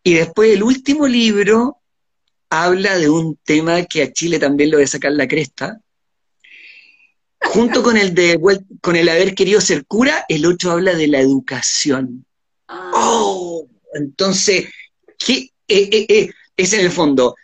Y 0.03 0.15
después 0.15 0.51
el 0.51 0.63
último 0.63 1.07
libro 1.07 1.77
habla 2.49 2.97
de 2.97 3.09
un 3.09 3.37
tema 3.43 3.83
que 3.85 4.03
a 4.03 4.11
Chile 4.11 4.39
también 4.39 4.71
lo 4.71 4.77
voy 4.77 4.85
a 4.85 4.87
sacar 4.87 5.11
la 5.11 5.27
cresta. 5.27 5.79
Junto 7.39 7.83
con 7.83 7.97
el 7.97 8.15
de 8.15 8.39
con 8.81 8.95
el 8.95 9.07
haber 9.07 9.35
querido 9.35 9.61
ser 9.61 9.85
cura, 9.85 10.25
el 10.27 10.45
otro 10.45 10.71
habla 10.71 10.95
de 10.95 11.07
la 11.07 11.19
educación. 11.19 12.25
Ah. 12.67 12.91
Oh, 12.95 13.67
entonces, 13.93 14.69
¿qué 15.19 15.51
eh, 15.67 15.89
eh, 15.91 16.05
eh, 16.09 16.29
es 16.55 16.73
en 16.73 16.81
el 16.81 16.91
fondo? 16.91 17.35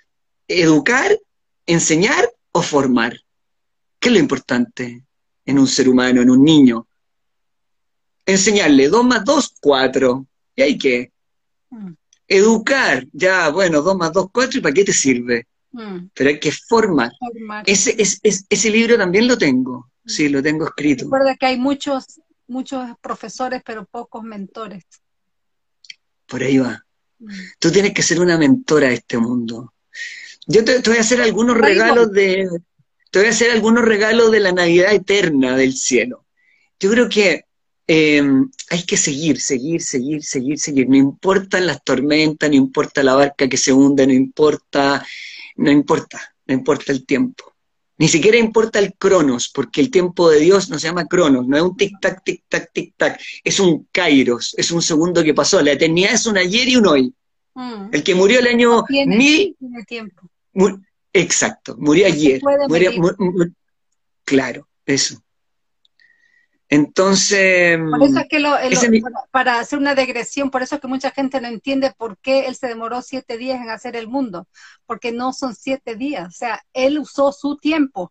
¿Educar, 0.47 1.17
enseñar 1.65 2.29
o 2.51 2.61
formar? 2.61 3.19
¿Qué 3.99 4.09
es 4.09 4.13
lo 4.13 4.19
importante 4.19 5.03
en 5.45 5.59
un 5.59 5.67
ser 5.67 5.89
humano, 5.89 6.21
en 6.21 6.29
un 6.29 6.43
niño? 6.43 6.87
Enseñarle 8.25 8.89
dos 8.89 9.05
más 9.05 9.23
dos, 9.23 9.53
cuatro. 9.59 10.25
¿Y 10.55 10.61
hay 10.61 10.77
qué? 10.77 11.11
Mm. 11.69 11.93
Educar, 12.27 13.05
ya, 13.11 13.49
bueno, 13.49 13.81
dos 13.81 13.97
más 13.97 14.13
dos, 14.13 14.27
cuatro, 14.31 14.59
¿y 14.59 14.61
para 14.61 14.73
qué 14.73 14.85
te 14.85 14.93
sirve? 14.93 15.47
Mm. 15.71 16.07
Pero 16.13 16.29
hay 16.29 16.39
que 16.39 16.51
formar. 16.51 17.11
Ese, 17.65 17.95
ese 17.99 18.69
libro 18.69 18.97
también 18.97 19.27
lo 19.27 19.37
tengo, 19.37 19.91
mm. 20.03 20.09
sí, 20.09 20.29
lo 20.29 20.41
tengo 20.41 20.65
escrito. 20.65 21.05
Recuerda 21.05 21.35
que 21.35 21.45
hay 21.47 21.57
muchos, 21.57 22.21
muchos 22.47 22.89
profesores, 23.01 23.61
pero 23.65 23.85
pocos 23.85 24.23
mentores. 24.23 24.83
Por 26.27 26.43
ahí 26.43 26.57
va. 26.57 26.85
Tú 27.59 27.71
tienes 27.71 27.93
que 27.93 28.03
ser 28.03 28.19
una 28.19 28.37
mentora 28.37 28.87
de 28.87 28.95
este 28.95 29.17
mundo. 29.17 29.73
Yo 30.47 30.63
te, 30.63 30.79
voy 30.79 30.97
a 30.97 31.01
hacer 31.01 31.21
algunos 31.21 31.57
regalos 31.57 32.11
de. 32.11 32.47
Te 33.11 33.19
voy 33.19 33.27
a 33.27 33.31
hacer 33.31 33.51
algunos 33.51 33.83
regalos 33.83 34.31
de 34.31 34.39
la 34.39 34.51
Navidad 34.51 34.93
eterna 34.93 35.55
del 35.55 35.73
cielo. 35.73 36.25
Yo 36.79 36.89
creo 36.89 37.09
que 37.09 37.45
Em, 37.93 38.49
hay 38.69 38.83
que 38.83 38.95
seguir, 38.95 39.41
seguir, 39.41 39.81
seguir, 39.81 40.23
seguir, 40.23 40.57
seguir. 40.57 40.87
No 40.87 40.95
importan 40.95 41.67
las 41.67 41.83
tormentas, 41.83 42.49
no 42.49 42.55
importa 42.55 43.03
la 43.03 43.15
barca 43.15 43.49
que 43.49 43.57
se 43.57 43.73
hunde, 43.73 44.07
no 44.07 44.13
importa, 44.13 45.05
no 45.57 45.69
importa, 45.71 46.33
no 46.47 46.53
importa 46.53 46.93
el 46.93 47.05
tiempo. 47.05 47.50
Ni 48.01 48.07
siquiera 48.07 48.35
importa 48.35 48.79
el 48.79 48.95
cronos, 48.95 49.47
porque 49.47 49.79
el 49.79 49.91
tiempo 49.91 50.27
de 50.27 50.39
Dios 50.39 50.71
no 50.71 50.79
se 50.79 50.87
llama 50.87 51.05
cronos, 51.05 51.47
no 51.47 51.55
es 51.55 51.61
un 51.61 51.77
tic-tac, 51.77 52.23
tic-tac, 52.25 52.71
tic-tac, 52.73 53.19
es 53.43 53.59
un 53.59 53.87
kairos, 53.91 54.55
es 54.57 54.71
un 54.71 54.81
segundo 54.81 55.23
que 55.23 55.35
pasó. 55.35 55.61
La 55.61 55.73
eternidad 55.73 56.15
es 56.15 56.25
un 56.25 56.35
ayer 56.35 56.67
y 56.67 56.77
un 56.77 56.87
hoy. 56.87 57.13
Mm. 57.53 57.89
El 57.91 58.03
que 58.03 58.15
murió 58.15 58.39
el 58.39 58.47
año 58.47 58.83
mil... 58.89 59.55
tiempo. 59.87 60.27
exacto, 61.13 61.75
murió 61.77 62.07
ayer. 62.07 62.41
claro, 64.23 64.67
eso. 64.83 65.21
Entonces. 66.71 67.77
Por 67.77 68.01
eso 68.01 68.19
es 68.19 68.27
que 68.29 69.01
para 69.29 69.59
hacer 69.59 69.77
una 69.77 69.93
degresión, 69.93 70.49
por 70.49 70.63
eso 70.63 70.75
es 70.75 70.81
que 70.81 70.87
mucha 70.87 71.11
gente 71.11 71.41
no 71.41 71.49
entiende 71.49 71.93
por 71.97 72.17
qué 72.17 72.47
él 72.47 72.55
se 72.55 72.67
demoró 72.67 73.01
siete 73.01 73.37
días 73.37 73.59
en 73.61 73.69
hacer 73.69 73.97
el 73.97 74.07
mundo, 74.07 74.47
porque 74.85 75.11
no 75.11 75.33
son 75.33 75.53
siete 75.53 75.97
días, 75.97 76.29
o 76.29 76.31
sea, 76.31 76.63
él 76.71 76.97
usó 76.97 77.33
su 77.33 77.57
tiempo. 77.57 78.09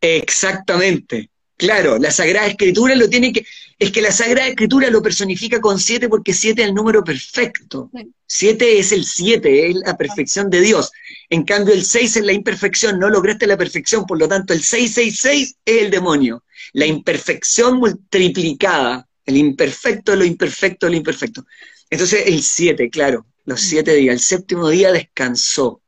Exactamente. 0.00 1.28
Claro, 1.56 1.98
la 1.98 2.10
Sagrada 2.10 2.46
Escritura 2.46 2.94
lo 2.94 3.08
tiene 3.08 3.32
que. 3.32 3.46
Es 3.78 3.90
que 3.90 4.02
la 4.02 4.12
Sagrada 4.12 4.48
Escritura 4.48 4.90
lo 4.90 5.02
personifica 5.02 5.60
con 5.60 5.78
siete 5.78 6.08
porque 6.08 6.34
siete 6.34 6.62
es 6.62 6.68
el 6.68 6.74
número 6.74 7.02
perfecto. 7.02 7.90
Siete 8.26 8.78
es 8.78 8.92
el 8.92 9.04
siete, 9.04 9.70
es 9.70 9.76
la 9.76 9.96
perfección 9.96 10.50
de 10.50 10.60
Dios. 10.60 10.92
En 11.30 11.44
cambio, 11.44 11.72
el 11.72 11.84
seis 11.84 12.16
es 12.16 12.24
la 12.24 12.32
imperfección, 12.32 12.98
no 12.98 13.08
lograste 13.08 13.46
la 13.46 13.56
perfección, 13.56 14.04
por 14.06 14.18
lo 14.18 14.28
tanto, 14.28 14.52
el 14.52 14.62
666 14.62 15.56
es 15.64 15.82
el 15.82 15.90
demonio. 15.90 16.44
La 16.72 16.86
imperfección 16.86 17.78
multiplicada, 17.78 19.08
el 19.24 19.36
imperfecto 19.36 20.14
lo 20.14 20.24
imperfecto 20.24 20.88
lo 20.88 20.96
imperfecto. 20.96 21.46
Entonces, 21.88 22.24
el 22.26 22.42
siete, 22.42 22.90
claro, 22.90 23.26
los 23.44 23.60
siete 23.60 23.94
días. 23.94 24.14
El 24.14 24.20
séptimo 24.20 24.68
día 24.68 24.92
descansó. 24.92 25.80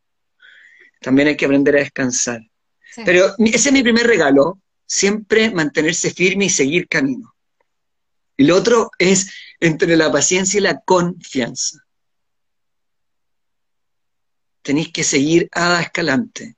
También 1.00 1.28
hay 1.28 1.36
que 1.36 1.44
aprender 1.44 1.76
a 1.76 1.80
descansar. 1.80 2.40
Pero 3.04 3.34
ese 3.38 3.68
es 3.68 3.72
mi 3.72 3.82
primer 3.82 4.06
regalo, 4.06 4.60
siempre 4.88 5.50
mantenerse 5.50 6.10
firme 6.10 6.46
y 6.46 6.50
seguir 6.50 6.88
camino. 6.88 7.34
Y 8.36 8.44
lo 8.44 8.56
otro 8.56 8.90
es 8.98 9.30
entre 9.60 9.96
la 9.96 10.10
paciencia 10.10 10.58
y 10.58 10.62
la 10.62 10.80
confianza. 10.80 11.84
Tenéis 14.62 14.90
que 14.92 15.04
seguir 15.04 15.48
a 15.52 15.80
escalante. 15.82 16.56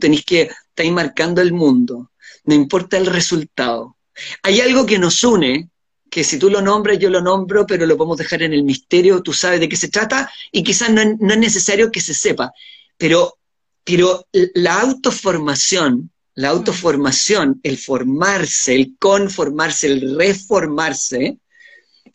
tenéis 0.00 0.24
que 0.24 0.42
estar 0.42 0.92
marcando 0.92 1.40
el 1.40 1.52
mundo. 1.52 2.10
No 2.44 2.54
importa 2.54 2.96
el 2.96 3.06
resultado. 3.06 3.96
Hay 4.42 4.60
algo 4.60 4.84
que 4.84 4.98
nos 4.98 5.22
une, 5.22 5.68
que 6.10 6.24
si 6.24 6.38
tú 6.38 6.48
lo 6.50 6.60
nombras, 6.62 6.98
yo 6.98 7.10
lo 7.10 7.20
nombro, 7.20 7.66
pero 7.66 7.86
lo 7.86 7.96
podemos 7.96 8.18
dejar 8.18 8.42
en 8.42 8.52
el 8.52 8.64
misterio, 8.64 9.22
tú 9.22 9.32
sabes 9.32 9.60
de 9.60 9.68
qué 9.68 9.76
se 9.76 9.88
trata, 9.88 10.30
y 10.50 10.62
quizás 10.62 10.90
no, 10.90 11.02
no 11.04 11.34
es 11.34 11.38
necesario 11.38 11.92
que 11.92 12.00
se 12.00 12.14
sepa. 12.14 12.52
Pero, 12.96 13.38
pero 13.84 14.26
la 14.54 14.80
autoformación 14.80 16.10
la 16.36 16.50
autoformación, 16.50 17.60
el 17.62 17.78
formarse, 17.78 18.74
el 18.74 18.96
conformarse, 18.98 19.86
el 19.88 20.16
reformarse, 20.16 21.38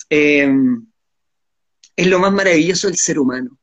em, 0.10 0.86
es 1.96 2.08
lo 2.08 2.20
más 2.20 2.32
maravilloso 2.32 2.88
del 2.88 2.98
ser 2.98 3.20
humano. 3.20 3.58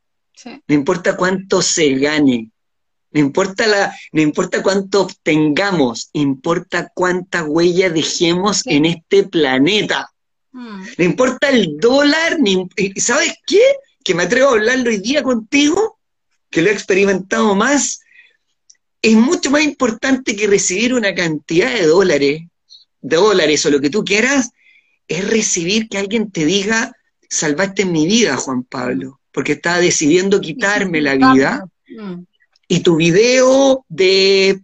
No 0.44 0.74
importa 0.74 1.16
cuánto 1.16 1.62
se 1.62 1.94
gane, 1.94 2.50
no 3.10 3.20
importa, 3.20 3.66
la, 3.66 3.96
no 4.12 4.20
importa 4.20 4.62
cuánto 4.62 5.02
obtengamos, 5.02 6.10
importa 6.12 6.90
cuánta 6.94 7.44
huella 7.44 7.88
dejemos 7.90 8.66
en 8.66 8.84
este 8.84 9.24
planeta. 9.24 10.12
Mm. 10.52 10.82
No 10.98 11.04
importa 11.04 11.48
el 11.48 11.78
dólar, 11.78 12.38
ni, 12.40 12.68
¿sabes 12.96 13.34
qué? 13.46 13.62
Que 14.04 14.14
me 14.14 14.24
atrevo 14.24 14.50
a 14.50 14.52
hablarlo 14.52 14.90
hoy 14.90 14.98
día 14.98 15.22
contigo, 15.22 15.98
que 16.50 16.62
lo 16.62 16.68
he 16.68 16.72
experimentado 16.72 17.54
más, 17.54 18.00
es 19.02 19.14
mucho 19.16 19.50
más 19.50 19.62
importante 19.62 20.34
que 20.34 20.46
recibir 20.46 20.94
una 20.94 21.14
cantidad 21.14 21.72
de 21.72 21.86
dólares, 21.86 22.42
de 23.00 23.16
dólares 23.16 23.64
o 23.66 23.70
lo 23.70 23.80
que 23.80 23.90
tú 23.90 24.04
quieras, 24.04 24.50
es 25.06 25.28
recibir 25.28 25.88
que 25.88 25.98
alguien 25.98 26.30
te 26.30 26.44
diga, 26.44 26.92
salvaste 27.28 27.84
mi 27.84 28.06
vida, 28.06 28.36
Juan 28.36 28.64
Pablo, 28.64 29.20
porque 29.32 29.52
estaba 29.52 29.78
decidiendo 29.78 30.40
quitarme 30.40 31.00
la 31.00 31.14
vida. 31.14 31.66
Mm. 31.88 32.24
Y 32.70 32.80
tu 32.80 32.96
video 32.96 33.84
de 33.88 34.60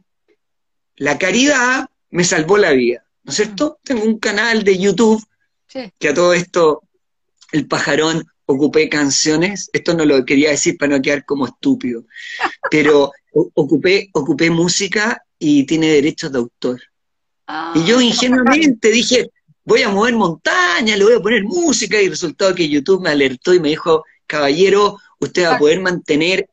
la 0.97 1.16
caridad 1.16 1.89
me 2.11 2.24
salvó 2.24 2.59
la 2.59 2.72
vida, 2.72 3.05
¿no 3.22 3.30
es 3.30 3.37
cierto? 3.37 3.78
Mm. 3.80 3.87
Tengo 3.87 4.05
un 4.05 4.18
canal 4.18 4.64
de 4.64 4.78
YouTube 4.78 5.24
que 5.99 6.09
a 6.09 6.14
todo 6.14 6.35
esto, 6.35 6.82
el 7.53 7.66
pajarón, 7.66 8.24
ocupé 8.47 8.88
canciones, 8.88 9.70
esto 9.72 9.95
no 9.95 10.05
lo 10.05 10.24
quería 10.24 10.51
decir 10.51 10.76
para 10.76 10.97
no 10.97 11.03
quedar 11.03 11.24
como 11.24 11.47
estúpido, 11.47 12.05
pero 12.70 13.12
ocupé, 13.55 14.11
ocupé 14.12 14.51
música 14.51 15.22
y 15.38 15.64
tiene 15.64 15.88
derechos 15.88 16.32
de 16.32 16.38
autor. 16.38 16.80
y 17.74 17.84
yo 17.84 17.99
ah, 17.99 18.03
ingenuamente 18.03 18.90
dije, 18.90 19.30
voy 19.64 19.82
a 19.82 19.88
mover 19.88 20.14
montaña, 20.14 20.97
le 20.97 21.05
voy 21.05 21.14
a 21.14 21.20
poner 21.20 21.45
música, 21.45 22.01
y 22.01 22.09
resultado 22.09 22.55
que 22.55 22.68
YouTube 22.68 23.03
me 23.03 23.11
alertó 23.11 23.55
y 23.55 23.61
me 23.61 23.70
dijo, 23.70 24.05
caballero, 24.26 24.99
usted 25.20 25.45
va 25.45 25.57
a 25.57 25.59
poder 25.59 25.80
mantener 25.80 26.49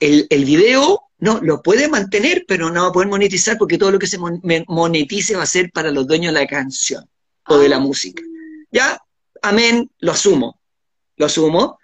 el, 0.00 0.26
el 0.30 0.44
video, 0.44 1.00
no, 1.18 1.40
lo 1.40 1.62
puede 1.62 1.88
mantener, 1.88 2.44
pero 2.46 2.70
no 2.70 2.82
va 2.82 2.88
a 2.88 2.92
poder 2.92 3.08
monetizar 3.08 3.56
porque 3.56 3.78
todo 3.78 3.92
lo 3.92 3.98
que 3.98 4.06
se 4.06 4.18
monetice 4.18 5.36
va 5.36 5.42
a 5.42 5.46
ser 5.46 5.70
para 5.70 5.90
los 5.90 6.06
dueños 6.06 6.34
de 6.34 6.40
la 6.40 6.46
canción 6.46 7.08
o 7.46 7.58
de 7.58 7.68
la 7.68 7.76
ah. 7.76 7.80
música. 7.80 8.22
Ya, 8.70 9.00
amén, 9.40 9.90
lo 10.00 10.12
asumo, 10.12 10.58
lo 11.16 11.26
asumo, 11.26 11.78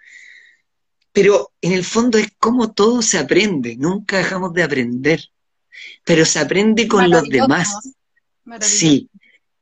pero 1.11 1.51
en 1.61 1.73
el 1.73 1.83
fondo 1.83 2.17
es 2.17 2.29
como 2.39 2.71
todo 2.71 3.01
se 3.01 3.17
aprende, 3.17 3.75
nunca 3.77 4.17
dejamos 4.17 4.53
de 4.53 4.63
aprender, 4.63 5.29
pero 6.03 6.25
se 6.25 6.39
aprende 6.39 6.87
con 6.87 7.09
los 7.09 7.27
demás. 7.27 7.73
Sí, 8.61 9.09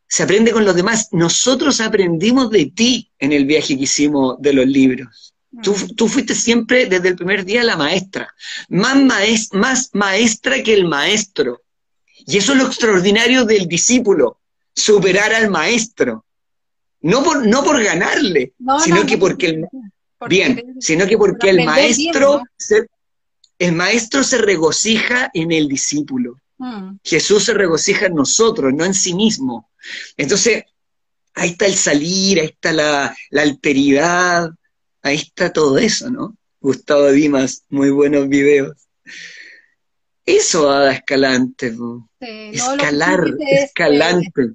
se 0.07 0.23
aprende 0.23 0.51
con 0.51 0.65
los 0.65 0.75
demás. 0.75 1.09
Nosotros 1.11 1.81
aprendimos 1.81 2.49
de 2.49 2.67
ti 2.67 3.11
en 3.19 3.31
el 3.31 3.45
viaje 3.45 3.77
que 3.77 3.83
hicimos 3.83 4.39
de 4.39 4.53
los 4.53 4.67
libros. 4.67 5.33
Tú, 5.63 5.75
mm. 5.75 5.95
tú, 5.95 6.07
fuiste 6.07 6.35
siempre 6.35 6.85
desde 6.85 7.09
el 7.09 7.15
primer 7.15 7.43
día 7.43 7.63
la 7.63 7.75
maestra, 7.75 8.33
más, 8.69 9.49
más 9.53 9.89
maestra 9.93 10.61
que 10.61 10.73
el 10.73 10.85
maestro. 10.85 11.63
Y 12.25 12.37
eso 12.37 12.51
es 12.51 12.59
lo 12.59 12.67
extraordinario 12.67 13.45
del 13.45 13.67
discípulo, 13.67 14.39
superar 14.75 15.33
al 15.33 15.49
maestro. 15.49 16.25
No 17.01 17.23
por, 17.23 17.47
no 17.47 17.63
por 17.63 17.81
ganarle, 17.83 18.53
sino 18.83 19.05
que 19.05 19.17
porque 19.17 19.47
el, 19.47 19.67
bien, 20.27 20.75
sino 20.79 21.07
que 21.07 21.17
porque 21.17 21.49
el 21.49 21.63
maestro, 21.63 22.43
se, 22.57 22.87
el 23.57 23.73
maestro 23.73 24.23
se 24.23 24.37
regocija 24.37 25.29
en 25.33 25.51
el 25.51 25.67
discípulo. 25.67 26.35
Mm. 26.57 26.97
Jesús 27.03 27.45
se 27.45 27.53
regocija 27.53 28.07
en 28.07 28.15
nosotros, 28.15 28.73
no 28.73 28.83
en 28.83 28.93
sí 28.93 29.13
mismo. 29.13 29.69
Entonces, 30.17 30.63
ahí 31.35 31.51
está 31.51 31.65
el 31.65 31.75
salir, 31.75 32.39
ahí 32.39 32.47
está 32.47 32.73
la, 32.73 33.15
alteridad, 33.31 34.49
ahí 35.01 35.15
está 35.15 35.51
todo 35.51 35.77
eso, 35.77 36.09
¿no? 36.09 36.35
Gustavo 36.59 37.11
Dimas, 37.11 37.63
muy 37.69 37.89
buenos 37.89 38.27
videos. 38.27 38.75
Eso, 40.25 40.69
Ada 40.69 40.91
Escalante, 40.91 41.73
escalar, 42.19 43.23
escalante. 43.39 44.51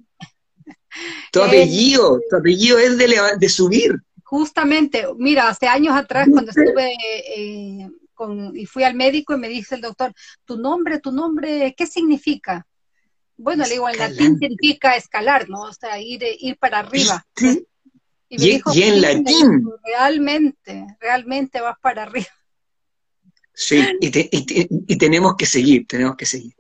Tu 1.33 1.43
apellido, 1.43 2.21
tu 2.31 2.37
apellido 2.37 2.79
es 2.79 2.97
de, 2.97 3.17
de 3.39 3.49
subir. 3.49 3.97
Justamente, 4.23 5.07
mira, 5.17 5.49
hace 5.49 5.67
años 5.67 5.95
atrás 5.97 6.29
cuando 6.31 6.51
estuve 6.51 6.95
eh, 7.37 7.89
con, 8.15 8.57
y 8.57 8.67
fui 8.67 8.85
al 8.85 8.95
médico 8.95 9.35
y 9.35 9.39
me 9.39 9.49
dice 9.49 9.75
el 9.75 9.81
doctor, 9.81 10.13
tu 10.45 10.57
nombre, 10.57 10.99
tu 10.99 11.13
nombre, 11.13 11.75
¿qué 11.77 11.87
significa? 11.87 12.67
Bueno, 13.37 13.65
le 13.65 13.71
digo, 13.71 13.89
en 13.89 13.99
latín 13.99 14.39
significa 14.39 14.97
escalar, 14.97 15.49
¿no? 15.49 15.63
O 15.63 15.73
sea, 15.73 16.01
ir, 16.01 16.23
ir 16.39 16.57
para 16.57 16.81
arriba. 16.81 17.27
Y, 18.29 18.39
me 18.39 18.45
dijo, 18.45 18.73
en 18.75 19.01
latín. 19.01 19.71
Realmente, 19.85 20.87
realmente 21.01 21.61
vas 21.61 21.77
para 21.81 22.05
arriba. 22.05 22.29
Sí, 23.53 23.85
y, 24.01 24.99
tenemos 24.99 25.37
que 25.37 25.47
seguir, 25.47 25.87
tenemos 25.87 26.17
que 26.17 26.27
seguir. 26.27 26.55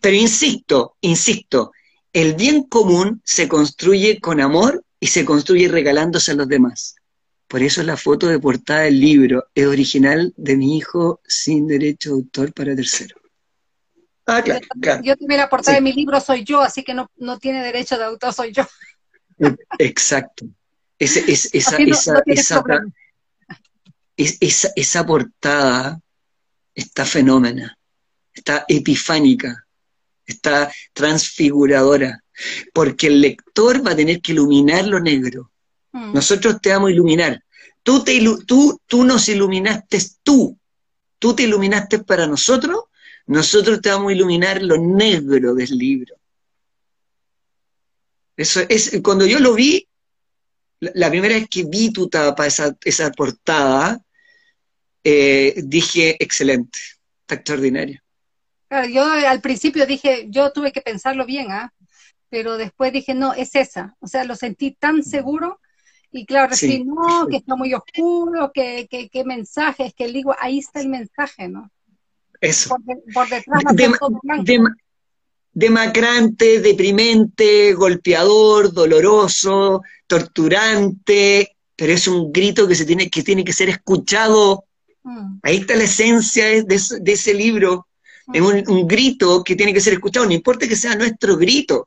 Pero 0.00 0.16
insisto, 0.16 0.96
insisto, 1.02 1.72
el 2.14 2.34
bien 2.34 2.62
común 2.62 3.20
se 3.24 3.48
construye 3.48 4.20
con 4.20 4.40
amor 4.40 4.84
y 5.00 5.08
se 5.08 5.24
construye 5.24 5.68
regalándose 5.68 6.30
a 6.30 6.34
los 6.34 6.48
demás. 6.48 6.94
Por 7.48 7.62
eso 7.62 7.82
la 7.82 7.96
foto 7.96 8.28
de 8.28 8.38
portada 8.38 8.82
del 8.82 9.00
libro 9.00 9.44
es 9.54 9.66
original 9.66 10.32
de 10.36 10.56
mi 10.56 10.78
hijo 10.78 11.20
sin 11.26 11.66
derecho 11.66 12.10
de 12.10 12.14
autor 12.14 12.54
para 12.54 12.74
tercero. 12.74 13.16
Ah, 14.26 14.40
claro, 14.42 14.64
yo, 15.02 15.16
también 15.16 15.40
la 15.40 15.50
portada 15.50 15.76
de 15.76 15.82
mi 15.82 15.92
libro 15.92 16.18
soy 16.18 16.44
yo, 16.44 16.62
así 16.62 16.82
que 16.82 16.94
no, 16.94 17.38
tiene 17.38 17.62
derecho 17.62 17.98
de 17.98 18.04
autor, 18.04 18.32
soy 18.32 18.52
yo. 18.52 18.64
Exacto. 19.78 20.46
esa, 20.98 21.20
esa, 21.20 21.76
esa, 24.16 24.72
esa 24.74 25.06
portada 25.06 26.00
está 26.74 27.04
fenómena, 27.04 27.76
está 28.32 28.64
epifánica, 28.68 29.63
está 30.26 30.72
transfiguradora 30.92 32.22
porque 32.72 33.06
el 33.08 33.20
lector 33.20 33.86
va 33.86 33.92
a 33.92 33.96
tener 33.96 34.20
que 34.20 34.32
iluminar 34.32 34.86
lo 34.86 35.00
negro. 35.00 35.50
Mm. 35.92 36.12
Nosotros 36.12 36.60
te 36.60 36.70
vamos 36.70 36.88
a 36.88 36.92
iluminar. 36.92 37.42
Tú, 37.82 38.02
te 38.02 38.20
tú, 38.46 38.80
tú 38.86 39.04
nos 39.04 39.28
iluminaste 39.28 39.98
tú. 40.22 40.58
Tú 41.18 41.34
te 41.34 41.44
iluminaste 41.44 42.00
para 42.00 42.26
nosotros, 42.26 42.84
nosotros 43.26 43.80
te 43.80 43.88
vamos 43.88 44.10
a 44.10 44.14
iluminar 44.14 44.62
lo 44.62 44.76
negro 44.76 45.54
del 45.54 45.70
libro. 45.70 46.14
Eso 48.36 48.60
es, 48.68 49.00
cuando 49.02 49.24
yo 49.24 49.38
lo 49.38 49.54
vi, 49.54 49.88
la, 50.80 51.08
primera 51.08 51.36
vez 51.36 51.48
que 51.48 51.64
vi 51.64 51.92
tu 51.92 52.08
tapa, 52.08 52.46
esa, 52.46 52.76
esa 52.84 53.10
portada, 53.12 54.04
eh, 55.02 55.54
dije, 55.64 56.22
excelente, 56.22 56.78
está 57.22 57.36
extraordinario. 57.36 58.03
Yo 58.90 59.04
al 59.04 59.40
principio 59.40 59.86
dije, 59.86 60.26
yo 60.30 60.52
tuve 60.52 60.72
que 60.72 60.80
pensarlo 60.80 61.26
bien, 61.26 61.50
¿ah? 61.50 61.72
pero 62.34 62.56
después 62.56 62.92
dije, 62.92 63.14
no, 63.14 63.32
es 63.32 63.54
esa. 63.54 63.96
O 64.00 64.08
sea, 64.08 64.24
lo 64.24 64.34
sentí 64.34 64.72
tan 64.72 65.04
seguro. 65.04 65.60
Y 66.10 66.26
claro, 66.26 66.48
recibí, 66.48 66.84
no, 66.84 67.26
que 67.28 67.36
está 67.36 67.54
muy 67.54 67.74
oscuro, 67.74 68.50
que, 68.52 68.88
que, 68.88 69.08
que 69.08 69.24
mensaje, 69.24 69.86
es 69.86 69.94
que 69.94 70.08
digo, 70.08 70.34
ahí 70.40 70.58
está 70.58 70.80
el 70.80 70.88
mensaje, 70.88 71.48
¿no? 71.48 71.70
Eso. 72.40 72.76
Por, 73.14 73.28
detrás 73.28 73.62
demacrante, 75.52 76.60
deprimente, 76.60 77.72
golpeador, 77.74 78.72
doloroso, 78.72 79.82
torturante, 80.08 81.56
pero 81.76 81.92
es 81.92 82.08
un 82.08 82.32
grito 82.32 82.66
que 82.66 82.74
se 82.74 82.84
tiene 82.84 83.08
que 83.08 83.22
tiene 83.22 83.44
que 83.44 83.52
ser 83.52 83.68
escuchado. 83.68 84.64
Mm. 85.04 85.38
Ahí 85.42 85.58
está 85.58 85.76
la 85.76 85.84
esencia 85.84 86.46
de, 86.46 86.64
de 86.64 87.12
ese 87.12 87.32
libro. 87.32 87.86
Es 88.32 88.40
un, 88.40 88.64
un, 88.68 88.88
grito 88.88 89.44
que 89.44 89.56
tiene 89.56 89.74
que 89.74 89.80
ser 89.80 89.94
escuchado, 89.94 90.26
no 90.26 90.32
importa 90.32 90.66
que 90.66 90.76
sea 90.76 90.94
nuestro 90.94 91.36
grito, 91.36 91.86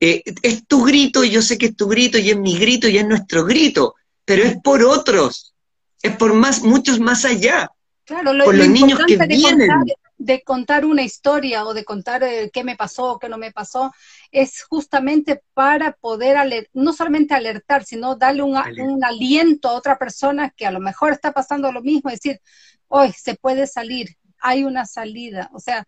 eh, 0.00 0.22
es 0.42 0.66
tu 0.66 0.82
grito, 0.82 1.22
y 1.22 1.30
yo 1.30 1.42
sé 1.42 1.58
que 1.58 1.66
es 1.66 1.76
tu 1.76 1.86
grito, 1.86 2.16
y 2.16 2.30
es 2.30 2.38
mi 2.38 2.58
grito, 2.58 2.88
y 2.88 2.96
es 2.96 3.06
nuestro 3.06 3.44
grito, 3.44 3.94
pero 4.24 4.44
es 4.44 4.56
por 4.62 4.82
otros, 4.82 5.54
es 6.02 6.16
por 6.16 6.32
más, 6.32 6.62
muchos 6.62 6.98
más 6.98 7.26
allá, 7.26 7.70
claro, 8.04 8.32
lo, 8.32 8.46
por 8.46 8.54
los 8.54 8.68
niños 8.68 8.98
que 9.06 9.18
vienen. 9.26 9.68
de 10.16 10.42
contar 10.42 10.86
una 10.86 11.02
historia 11.02 11.64
o 11.66 11.74
de 11.74 11.84
contar 11.84 12.22
eh, 12.22 12.50
qué 12.50 12.64
me 12.64 12.76
pasó, 12.76 13.18
qué 13.18 13.28
no 13.28 13.36
me 13.36 13.52
pasó, 13.52 13.92
es 14.30 14.62
justamente 14.62 15.42
para 15.52 15.92
poder 15.92 16.68
no 16.72 16.94
solamente 16.94 17.34
alertar, 17.34 17.84
sino 17.84 18.16
darle 18.16 18.42
un, 18.42 18.56
un, 18.56 19.04
aliento 19.04 19.68
a 19.68 19.74
otra 19.74 19.98
persona 19.98 20.50
que 20.56 20.66
a 20.66 20.70
lo 20.70 20.80
mejor 20.80 21.12
está 21.12 21.32
pasando 21.32 21.72
lo 21.72 21.82
mismo, 21.82 22.10
decir, 22.10 22.40
hoy 22.88 23.12
se 23.12 23.34
puede 23.34 23.66
salir, 23.66 24.16
hay 24.40 24.64
una 24.64 24.86
salida, 24.86 25.50
o 25.52 25.60
sea, 25.60 25.86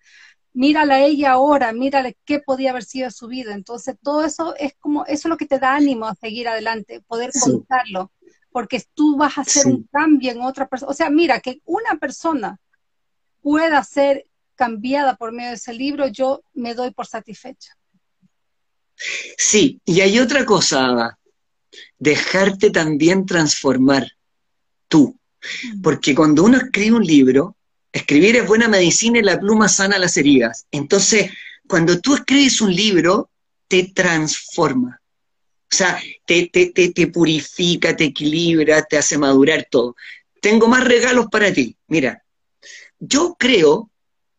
mírala 0.55 1.01
ella 1.01 1.33
ahora, 1.33 1.73
mírale 1.73 2.17
qué 2.25 2.41
podía 2.41 2.71
haber 2.71 2.85
sido 2.85 3.11
su 3.11 3.29
vida. 3.29 3.55
Entonces, 3.55 3.97
todo 4.03 4.25
eso 4.25 4.55
es 4.57 4.75
como, 4.79 5.05
eso 5.07 5.29
es 5.29 5.31
lo 5.31 5.37
que 5.37 5.47
te 5.47 5.59
da 5.59 5.75
ánimo 5.75 6.07
a 6.07 6.15
seguir 6.15 6.49
adelante, 6.49 7.01
poder 7.07 7.31
contarlo, 7.39 8.13
porque 8.51 8.83
tú 8.95 9.17
vas 9.17 9.39
a 9.39 9.43
hacer 9.43 9.67
un 9.67 9.89
cambio 9.91 10.31
en 10.31 10.43
otra 10.43 10.69
persona. 10.69 10.91
O 10.91 10.95
sea, 10.95 11.11
mira, 11.11 11.41
que 11.41 11.61
una 11.65 11.97
persona 11.97 12.59
pueda 13.41 13.83
ser 13.83 14.27
cambiada 14.55 15.17
por 15.17 15.33
medio 15.33 15.51
de 15.51 15.57
ese 15.57 15.73
libro, 15.73 16.07
yo 16.09 16.43
me 16.53 16.75
doy 16.75 16.91
por 16.93 17.07
satisfecha. 17.07 17.77
Sí, 19.37 19.81
y 19.85 20.01
hay 20.01 20.21
otra 20.21 20.45
cosa, 20.45 21.19
dejarte 21.99 22.71
también 22.71 23.27
transformar 23.27 24.13
tú. 24.87 25.19
Mm. 25.75 25.83
Porque 25.83 26.15
cuando 26.15 26.45
uno 26.45 26.59
escribe 26.59 26.97
un 26.97 27.05
libro, 27.05 27.57
escribir 27.93 28.37
es 28.37 28.47
buena 28.47 28.69
medicina 28.69 29.19
y 29.19 29.23
la 29.23 29.39
pluma 29.39 29.69
sana 29.69 29.99
las 29.99 30.17
heridas. 30.17 30.67
Entonces, 30.71 31.31
cuando 31.69 32.01
tú 32.01 32.15
escribes 32.15 32.61
un 32.61 32.75
libro, 32.75 33.31
te 33.69 33.93
transforma. 33.95 35.01
O 35.73 35.75
sea, 35.75 35.99
te, 36.27 36.51
te, 36.53 36.67
te, 36.71 37.07
purifica, 37.07 37.97
te 37.97 38.05
equilibra, 38.05 38.83
te 38.83 38.99
hace 38.99 39.17
madurar 39.17 39.67
todo. 39.71 39.97
Tengo 40.41 40.69
más 40.69 40.85
regalos 40.85 41.27
para 41.31 41.53
ti. 41.53 41.77
Mira, 41.87 42.23
yo 42.99 43.37
creo 43.39 43.91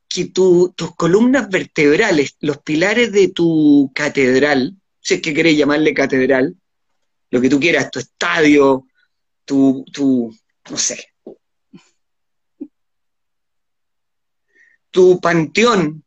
que 0.08 0.26
tus 0.26 0.95
columnas 0.95 1.49
vertebrales, 1.49 2.36
los 2.39 2.60
pilares 2.60 3.12
de 3.12 3.30
tu 3.30 3.91
catedral, 3.95 4.76
si 5.01 5.16
es 5.16 5.22
que 5.22 5.34
querés 5.34 5.58
llamarle 5.58 5.93
catedral, 5.95 6.56
lo 7.32 7.41
que 7.41 7.49
tú 7.49 7.60
quieras, 7.60 7.89
tu 7.89 7.97
estadio, 7.97 8.86
tu, 9.43 9.84
tu 9.91 10.38
no 10.70 10.78
sé, 10.78 11.12
tu 14.94 15.20
panteón, 15.20 16.04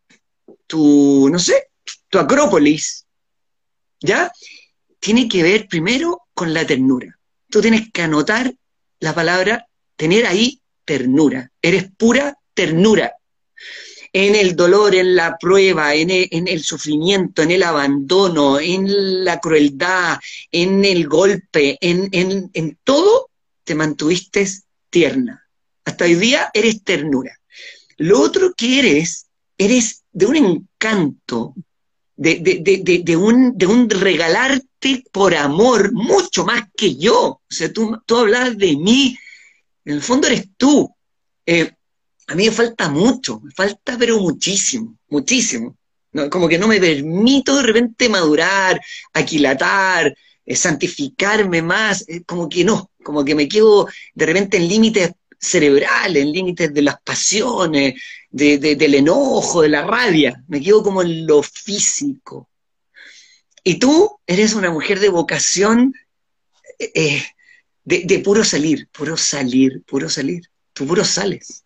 tu, 0.68 1.28
no 1.28 1.39
sé, 1.41 1.70
tu 2.09 2.20
acrópolis, 2.20 3.05
¿ya? 4.01 4.32
Tiene 5.01 5.28
que 5.28 5.43
ver 5.43 5.66
primero 5.66 6.22
con 6.32 6.55
la 6.55 6.64
ternura. 6.64 7.18
Tú 7.51 7.61
tienes 7.61 7.91
que 7.93 8.03
anotar 8.03 8.55
la 9.01 9.12
palabra, 9.12 9.66
tener 9.97 10.24
ahí 10.24 10.61
ternura. 10.84 11.51
Eres 11.61 11.91
pura 11.99 12.39
ternura 12.55 13.12
en 14.12 14.37
el 14.37 14.55
dolor, 14.55 14.95
en 14.95 15.16
la 15.16 15.37
prueba, 15.37 15.95
en 15.95 16.11
el, 16.11 16.62
sufrimiento, 16.62 17.43
en 17.43 17.51
el 17.51 17.64
abandono, 17.64 18.61
en 18.61 19.24
la 19.24 19.41
crueldad, 19.41 20.18
en 20.53 20.84
el 20.84 21.09
golpe, 21.09 21.76
en, 21.80 22.09
en, 22.12 22.78
todo, 22.84 23.30
te 23.64 23.74
mantuviste 23.74 24.47
tierna. 24.91 25.45
Hasta 25.84 26.05
hoy 26.05 26.14
día 26.14 26.51
eres 26.55 26.84
ternura. 26.84 27.37
Lo 27.99 28.20
otro 28.20 28.53
que 28.55 28.78
eres, 28.78 29.26
eres 29.57 30.05
de 30.12 30.26
un 30.26 30.36
encanto, 30.36 31.55
de, 32.16 33.03
de, 33.05 33.16
un, 33.16 33.90
regalarte 33.90 35.05
por 35.12 35.34
amor 35.34 35.92
mucho 35.92 36.44
más 36.44 36.62
que 36.76 36.97
yo. 36.97 37.18
O 37.22 37.42
sea, 37.49 37.72
tú, 37.72 37.99
hablas 38.16 38.57
de 38.57 38.76
mí, 38.76 39.16
en 39.84 39.94
el 39.94 40.03
fondo 40.03 40.26
eres 40.26 40.49
tú. 40.57 40.94
Eh, 41.44 41.72
a 42.28 42.34
mí 42.34 42.47
me 42.47 42.53
falta 42.53 42.88
mucho, 42.88 43.40
me 43.40 43.53
falta 43.53 43.97
pero 43.99 44.18
muchísimo, 44.18 44.97
muchísimo. 45.09 45.76
Como 46.30 46.49
que 46.49 46.59
no 46.59 46.66
me 46.66 46.80
permito 46.80 47.57
de 47.57 47.62
repente 47.62 48.09
madurar, 48.09 48.80
aquilatar, 49.12 50.16
eh, 50.44 50.57
santificarme 50.57 51.61
más, 51.61 52.05
eh, 52.09 52.22
como 52.24 52.49
que 52.49 52.64
no, 52.64 52.90
como 53.03 53.24
que 53.24 53.34
me 53.34 53.49
quedo 53.49 53.86
de 54.14 54.26
repente 54.26 54.57
en 54.57 54.68
límites 54.68 55.12
cerebrales, 55.39 56.22
en 56.22 56.32
límites 56.32 56.72
de 56.72 56.82
las 56.82 57.01
pasiones, 57.01 57.95
del 58.30 58.95
enojo, 58.95 59.62
de 59.62 59.68
la 59.68 59.82
rabia, 59.82 60.45
me 60.49 60.61
quedo 60.61 60.82
como 60.82 61.03
en 61.03 61.26
lo 61.26 61.43
físico. 61.43 62.49
Y 63.64 63.78
tú 63.78 64.18
eres 64.26 64.55
una 64.55 64.70
mujer 64.70 65.01
de 65.01 65.09
vocación 65.09 65.95
eh, 66.78 67.22
de, 67.84 68.03
de 68.05 68.18
puro 68.20 68.45
salir, 68.45 68.89
puro 68.89 69.16
salir, 69.16 69.82
puro 69.87 70.09
salir, 70.09 70.43
tú 70.72 70.87
puro 70.87 71.05
sales. 71.05 71.64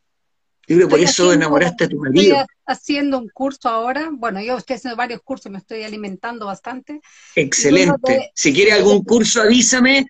Yo 0.70 0.76
creo 0.76 0.88
por 0.88 1.00
eso 1.00 1.32
enamoraste 1.32 1.84
a 1.84 1.88
tu 1.88 1.96
marido. 1.96 2.36
Estoy 2.36 2.46
haciendo 2.64 3.18
un 3.18 3.28
curso 3.28 3.68
ahora. 3.68 4.08
Bueno, 4.12 4.40
yo 4.40 4.56
estoy 4.56 4.76
haciendo 4.76 4.96
varios 4.96 5.20
cursos, 5.22 5.50
me 5.50 5.58
estoy 5.58 5.82
alimentando 5.82 6.46
bastante. 6.46 7.00
Excelente. 7.34 8.30
si 8.36 8.52
quiere 8.52 8.70
algún 8.70 9.02
curso, 9.02 9.42
avísame. 9.42 10.06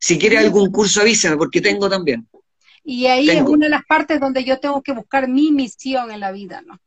Si 0.00 0.18
quiere 0.18 0.38
algún 0.38 0.70
curso, 0.70 1.02
avísame, 1.02 1.36
porque 1.36 1.60
tengo 1.60 1.90
también. 1.90 2.26
Y 2.90 3.06
ahí 3.06 3.28
es 3.28 3.42
una 3.42 3.66
de 3.66 3.70
las 3.70 3.84
partes 3.84 4.18
donde 4.18 4.44
yo 4.44 4.60
tengo 4.60 4.82
que 4.82 4.92
buscar 4.92 5.28
mi 5.28 5.52
misión 5.52 6.10
en 6.10 6.20
la 6.20 6.32
vida, 6.32 6.62
¿no? 6.62 6.80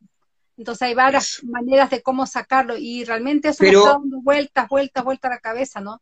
Entonces 0.57 0.87
hay 0.87 0.93
varias 0.95 1.41
maneras 1.43 1.89
de 1.89 2.01
cómo 2.01 2.25
sacarlo 2.25 2.75
y 2.77 3.03
realmente 3.03 3.49
eso 3.49 3.57
Pero, 3.59 3.79
me 3.79 3.85
está 3.85 3.99
dando 3.99 4.21
vueltas, 4.21 4.67
vueltas, 4.67 5.03
vueltas 5.03 5.31
a 5.31 5.35
la 5.35 5.39
cabeza, 5.39 5.79
¿no? 5.79 6.01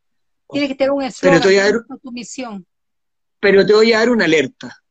Tiene 0.49 0.67
que 0.67 0.75
tener 0.75 0.91
un 0.91 1.03
eslogan, 1.03 1.41
tu 2.01 2.11
misión. 2.11 2.65
Pero 3.39 3.65
te 3.65 3.73
voy 3.73 3.91
a 3.93 3.99
dar 3.99 4.09
una 4.09 4.25
alerta 4.25 4.81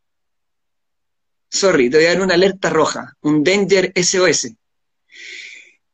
sorry, 1.48 1.88
te 1.90 1.96
voy 1.96 2.06
a 2.06 2.10
dar 2.10 2.22
una 2.22 2.34
alerta 2.34 2.70
roja, 2.70 3.16
un 3.22 3.42
danger 3.42 3.92
SOS. 3.94 4.52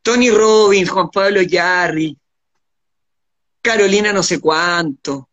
Tony 0.03 0.31
Robbins, 0.31 0.91
Juan 0.91 1.11
Pablo 1.11 1.41
Yarri, 1.43 2.19
Carolina 3.62 4.12
no 4.12 4.23
sé 4.23 4.41
cuánto, 4.41 5.31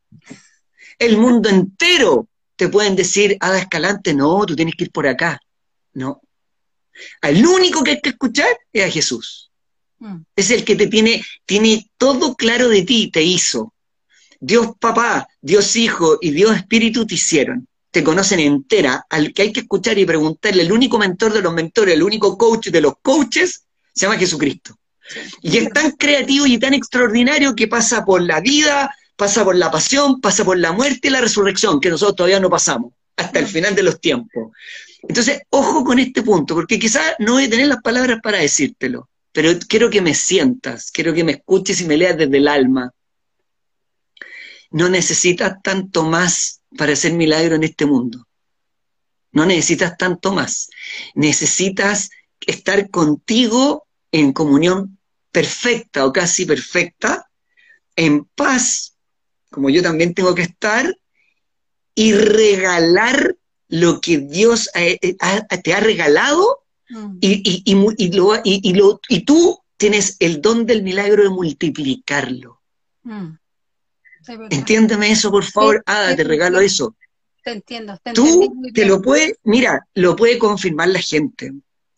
el 0.97 1.17
mundo 1.17 1.49
entero 1.49 2.29
te 2.61 2.69
pueden 2.69 2.95
decir, 2.95 3.37
Ada 3.39 3.57
Escalante, 3.57 4.13
no, 4.13 4.45
tú 4.45 4.55
tienes 4.55 4.75
que 4.75 4.83
ir 4.83 4.91
por 4.91 5.07
acá. 5.07 5.41
No. 5.93 6.21
Al 7.19 7.43
único 7.43 7.81
que 7.81 7.89
hay 7.89 8.01
que 8.01 8.09
escuchar 8.09 8.55
es 8.71 8.85
a 8.85 8.91
Jesús. 8.91 9.49
Mm. 9.97 10.17
Es 10.35 10.51
el 10.51 10.63
que 10.63 10.75
te 10.75 10.85
tiene, 10.85 11.25
tiene 11.47 11.89
todo 11.97 12.35
claro 12.35 12.69
de 12.69 12.83
ti, 12.83 13.09
te 13.09 13.23
hizo. 13.23 13.73
Dios 14.39 14.73
papá, 14.79 15.27
Dios 15.41 15.75
hijo 15.75 16.19
y 16.21 16.29
Dios 16.29 16.55
espíritu 16.55 17.07
te 17.07 17.15
hicieron 17.15 17.67
te 17.89 18.03
conocen 18.05 18.39
entera, 18.39 19.05
al 19.09 19.33
que 19.33 19.41
hay 19.41 19.51
que 19.51 19.61
escuchar 19.61 19.97
y 19.97 20.05
preguntarle, 20.05 20.61
el 20.61 20.71
único 20.71 20.97
mentor 20.97 21.33
de 21.33 21.41
los 21.41 21.53
mentores, 21.53 21.93
el 21.95 22.03
único 22.03 22.37
coach 22.37 22.67
de 22.67 22.79
los 22.79 22.93
coaches, 23.01 23.65
se 23.93 24.05
llama 24.05 24.17
Jesucristo. 24.17 24.77
Y 25.41 25.57
es 25.57 25.69
tan 25.73 25.91
creativo 25.91 26.45
y 26.45 26.57
tan 26.57 26.73
extraordinario 26.73 27.53
que 27.53 27.67
pasa 27.67 28.05
por 28.05 28.21
la 28.21 28.39
vida, 28.39 28.89
pasa 29.21 29.43
por 29.43 29.55
la 29.55 29.69
pasión, 29.69 30.19
pasa 30.19 30.43
por 30.43 30.57
la 30.57 30.71
muerte 30.71 31.07
y 31.07 31.11
la 31.11 31.21
resurrección, 31.21 31.79
que 31.79 31.91
nosotros 31.91 32.15
todavía 32.15 32.39
no 32.39 32.49
pasamos, 32.49 32.91
hasta 33.15 33.37
el 33.37 33.45
final 33.45 33.75
de 33.75 33.83
los 33.83 34.01
tiempos. 34.01 34.49
Entonces, 35.07 35.43
ojo 35.51 35.83
con 35.83 35.99
este 35.99 36.23
punto, 36.23 36.55
porque 36.55 36.79
quizás 36.79 37.13
no 37.19 37.33
voy 37.33 37.43
a 37.43 37.49
tener 37.51 37.67
las 37.67 37.83
palabras 37.83 38.17
para 38.23 38.39
decírtelo, 38.39 39.09
pero 39.31 39.51
quiero 39.67 39.91
que 39.91 40.01
me 40.01 40.15
sientas, 40.15 40.89
quiero 40.89 41.13
que 41.13 41.23
me 41.23 41.33
escuches 41.33 41.81
y 41.81 41.85
me 41.85 41.97
leas 41.97 42.17
desde 42.17 42.35
el 42.35 42.47
alma. 42.47 42.91
No 44.71 44.89
necesitas 44.89 45.61
tanto 45.61 46.01
más 46.01 46.61
para 46.75 46.93
hacer 46.93 47.13
milagro 47.13 47.53
en 47.57 47.63
este 47.63 47.85
mundo. 47.85 48.25
No 49.33 49.45
necesitas 49.45 49.97
tanto 49.97 50.33
más. 50.33 50.67
Necesitas 51.13 52.09
estar 52.39 52.89
contigo 52.89 53.85
en 54.11 54.33
comunión 54.33 54.97
perfecta 55.31 56.07
o 56.07 56.11
casi 56.11 56.47
perfecta, 56.47 57.29
en 57.95 58.25
paz, 58.25 58.90
como 59.51 59.69
yo 59.69 59.83
también 59.83 60.13
tengo 60.13 60.33
que 60.33 60.43
estar, 60.43 60.95
y 61.93 62.13
regalar 62.13 63.35
lo 63.67 64.01
que 64.01 64.17
Dios 64.17 64.69
te 64.73 65.73
ha 65.73 65.79
regalado 65.79 66.63
mm. 66.89 67.17
y, 67.21 67.63
y, 67.65 69.19
tú 69.25 69.59
tienes 69.77 70.15
el 70.19 70.41
don 70.41 70.65
del 70.65 70.83
milagro 70.83 71.23
de 71.23 71.29
multiplicarlo. 71.29 72.61
Mm. 73.03 73.35
Entiéndeme 74.49 75.11
eso, 75.11 75.31
por 75.31 75.43
favor. 75.43 75.83
Ada, 75.85 76.15
te 76.15 76.23
regalo 76.23 76.59
eso. 76.59 76.95
Te 77.43 77.51
entiendo. 77.51 77.97
Tú 78.13 78.53
te 78.73 78.85
lo 78.85 79.01
puedes, 79.01 79.37
mira, 79.43 79.87
lo 79.95 80.15
puede 80.15 80.37
confirmar 80.37 80.89
la 80.89 80.99
gente. 80.99 81.51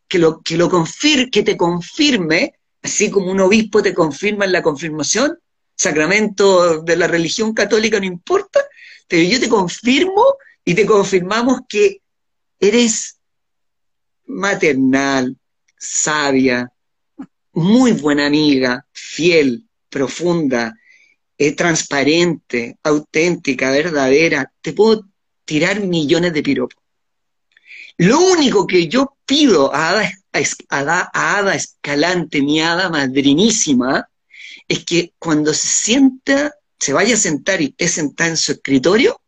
Que 0.08 0.20
lo, 0.20 0.42
que 0.42 0.58
lo 0.58 0.70
confir, 0.70 1.30
que 1.32 1.44
te 1.44 1.58
confirme, 1.58 2.54
así 2.82 3.10
como 3.10 3.32
un 3.32 3.40
obispo 3.40 3.82
te 3.82 3.94
confirma 3.94 4.46
en 4.46 4.52
la 4.52 4.62
confirmación, 4.62 5.40
sacramento 5.76 6.82
de 6.82 6.96
la 6.96 7.08
religión 7.08 7.54
católica 7.54 8.00
no 8.00 8.06
importa, 8.06 8.60
pero 9.08 9.24
yo 9.24 9.40
te 9.40 9.50
confirmo 9.50 10.24
y 10.66 10.74
te 10.74 10.86
confirmamos 10.86 11.62
que 11.68 12.02
eres 12.60 13.18
maternal, 14.26 15.36
sabia, 15.78 16.72
muy 17.52 17.92
buena 17.92 18.26
amiga, 18.28 18.86
fiel, 18.92 19.68
profunda, 19.90 20.74
es 21.38 21.56
transparente, 21.56 22.78
auténtica, 22.84 23.70
verdadera, 23.72 24.52
te 24.62 24.74
puedo 24.74 25.06
tirar 25.46 25.82
millones 25.82 26.34
de 26.34 26.44
piropos. 26.44 26.82
Lo 27.98 28.20
único 28.20 28.66
que 28.66 28.88
yo 28.88 29.18
pido 29.26 29.74
a 29.74 29.90
Ada, 30.70 31.12
Ada 31.14 31.56
Escalante, 31.56 32.42
mi 32.42 32.62
hada 32.62 32.90
madrinísima, 32.90 34.10
es 34.68 34.86
que 34.86 35.14
cuando 35.20 35.54
se 35.54 35.68
sienta, 35.68 36.56
se 36.80 36.94
vaya 36.94 37.16
a 37.16 37.18
sentar 37.18 37.62
y 37.62 37.66
esté 37.66 37.88
sentada 37.88 38.30
en 38.32 38.38
su 38.38 38.54
escritorio, 38.54 39.22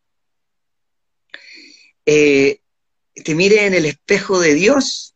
eh, 2.05 2.61
te 3.13 3.35
mire 3.35 3.65
en 3.65 3.73
el 3.73 3.85
espejo 3.85 4.39
de 4.39 4.53
Dios 4.53 5.15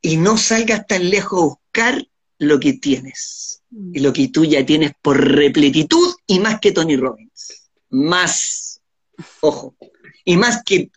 y 0.00 0.16
no 0.16 0.38
salgas 0.38 0.86
tan 0.86 1.08
lejos 1.10 1.40
a 1.40 1.46
buscar 1.46 2.08
lo 2.38 2.60
que 2.60 2.74
tienes 2.74 3.62
y 3.92 4.00
lo 4.00 4.12
que 4.12 4.28
tú 4.28 4.44
ya 4.44 4.64
tienes 4.64 4.92
por 5.02 5.20
repletitud 5.20 6.14
y 6.26 6.38
más 6.38 6.60
que 6.60 6.72
Tony 6.72 6.96
Robbins. 6.96 7.70
Más, 7.90 8.80
ojo, 9.40 9.76
y 10.24 10.36
más 10.36 10.62
que, 10.64 10.90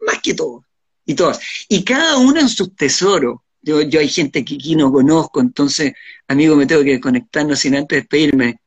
más 0.00 0.20
que 0.22 0.34
todo. 0.34 0.64
Y 1.04 1.14
todas. 1.14 1.40
Y 1.68 1.82
cada 1.84 2.18
uno 2.18 2.40
en 2.40 2.48
su 2.48 2.68
tesoro. 2.68 3.44
Yo, 3.62 3.82
yo 3.82 4.00
hay 4.00 4.08
gente 4.08 4.44
que 4.44 4.54
aquí 4.54 4.74
no 4.74 4.90
conozco, 4.90 5.40
entonces, 5.40 5.92
amigo, 6.28 6.56
me 6.56 6.66
tengo 6.66 6.82
que 6.82 7.00
conectarnos 7.00 7.58
sin 7.58 7.76
antes 7.76 8.00
despedirme. 8.00 8.60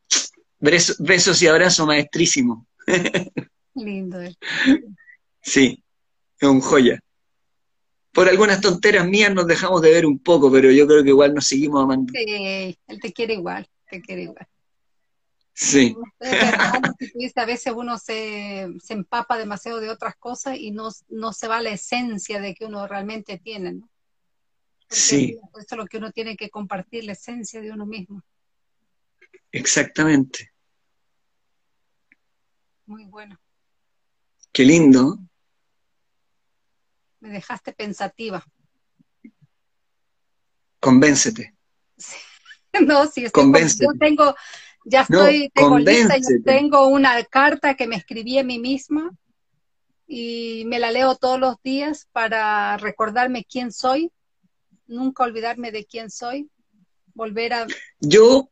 Besos, 0.60 1.42
y 1.42 1.48
abrazos 1.48 1.86
maestrísimo. 1.86 2.68
Lindo. 3.76 4.20
Sí, 5.42 5.84
es 6.40 6.48
un 6.48 6.62
joya. 6.62 7.00
Por 8.12 8.30
algunas 8.30 8.62
tonteras 8.62 9.08
mías 9.08 9.34
nos 9.34 9.48
dejamos 9.48 9.82
de 9.82 9.92
ver 9.92 10.06
un 10.06 10.20
poco, 10.20 10.52
pero 10.52 10.72
yo 10.72 10.88
creo 10.88 11.04
que 11.04 11.10
igual 11.10 11.34
nos 11.34 11.48
seguimos 11.48 11.84
amando. 11.84 12.14
Sí, 12.16 12.78
él 12.88 13.00
te 13.02 13.12
quiere 13.12 13.34
igual, 13.34 13.68
te 13.90 14.00
quiere 14.02 14.24
igual. 14.24 14.48
Sí. 15.56 15.96
a 17.36 17.46
veces 17.46 17.74
uno 17.76 17.98
se, 17.98 18.68
empapa 18.90 19.38
demasiado 19.38 19.80
de 19.80 19.90
otras 19.90 20.16
cosas 20.16 20.58
y 20.58 20.72
no, 20.72 20.90
no 21.10 21.34
se 21.34 21.48
va 21.48 21.58
a 21.58 21.62
la 21.62 21.72
esencia 21.72 22.40
de 22.40 22.54
que 22.56 22.66
uno 22.66 22.88
realmente 22.88 23.38
tiene, 23.38 23.74
¿no? 23.74 23.90
Sí. 24.94 25.40
Eso 25.58 25.76
es 25.76 25.78
lo 25.78 25.86
que 25.86 25.98
uno 25.98 26.12
tiene 26.12 26.36
que 26.36 26.50
compartir, 26.50 27.04
la 27.04 27.14
esencia 27.14 27.62
de 27.62 27.72
uno 27.72 27.86
mismo. 27.86 28.24
Exactamente. 29.52 30.52
Muy 32.86 33.06
bueno. 33.06 33.40
Qué 34.52 34.64
lindo. 34.64 35.18
Me 37.20 37.30
dejaste 37.30 37.74
pensativa. 37.74 38.44
Convéncete. 40.80 41.54
No, 42.88 43.06
sí, 43.06 43.30
Convéncete. 43.30 43.86
yo 43.86 43.92
tengo, 44.00 44.36
ya 44.84 45.02
estoy, 45.02 45.52
tengo 45.54 45.78
lista, 45.78 46.18
yo 46.18 46.42
tengo 46.44 46.88
una 46.88 47.24
carta 47.24 47.76
que 47.76 47.86
me 47.86 47.96
escribí 47.96 48.40
a 48.40 48.44
mí 48.44 48.58
misma 48.58 49.12
y 50.08 50.64
me 50.66 50.80
la 50.80 50.90
leo 50.90 51.16
todos 51.16 51.40
los 51.40 51.62
días 51.62 52.08
para 52.12 52.76
recordarme 52.78 53.46
quién 53.46 53.72
soy, 53.72 54.12
nunca 54.88 55.24
olvidarme 55.24 55.72
de 55.72 55.86
quién 55.86 56.10
soy, 56.10 56.50
volver 57.14 57.54
a... 57.54 57.68
Yo, 58.00 58.50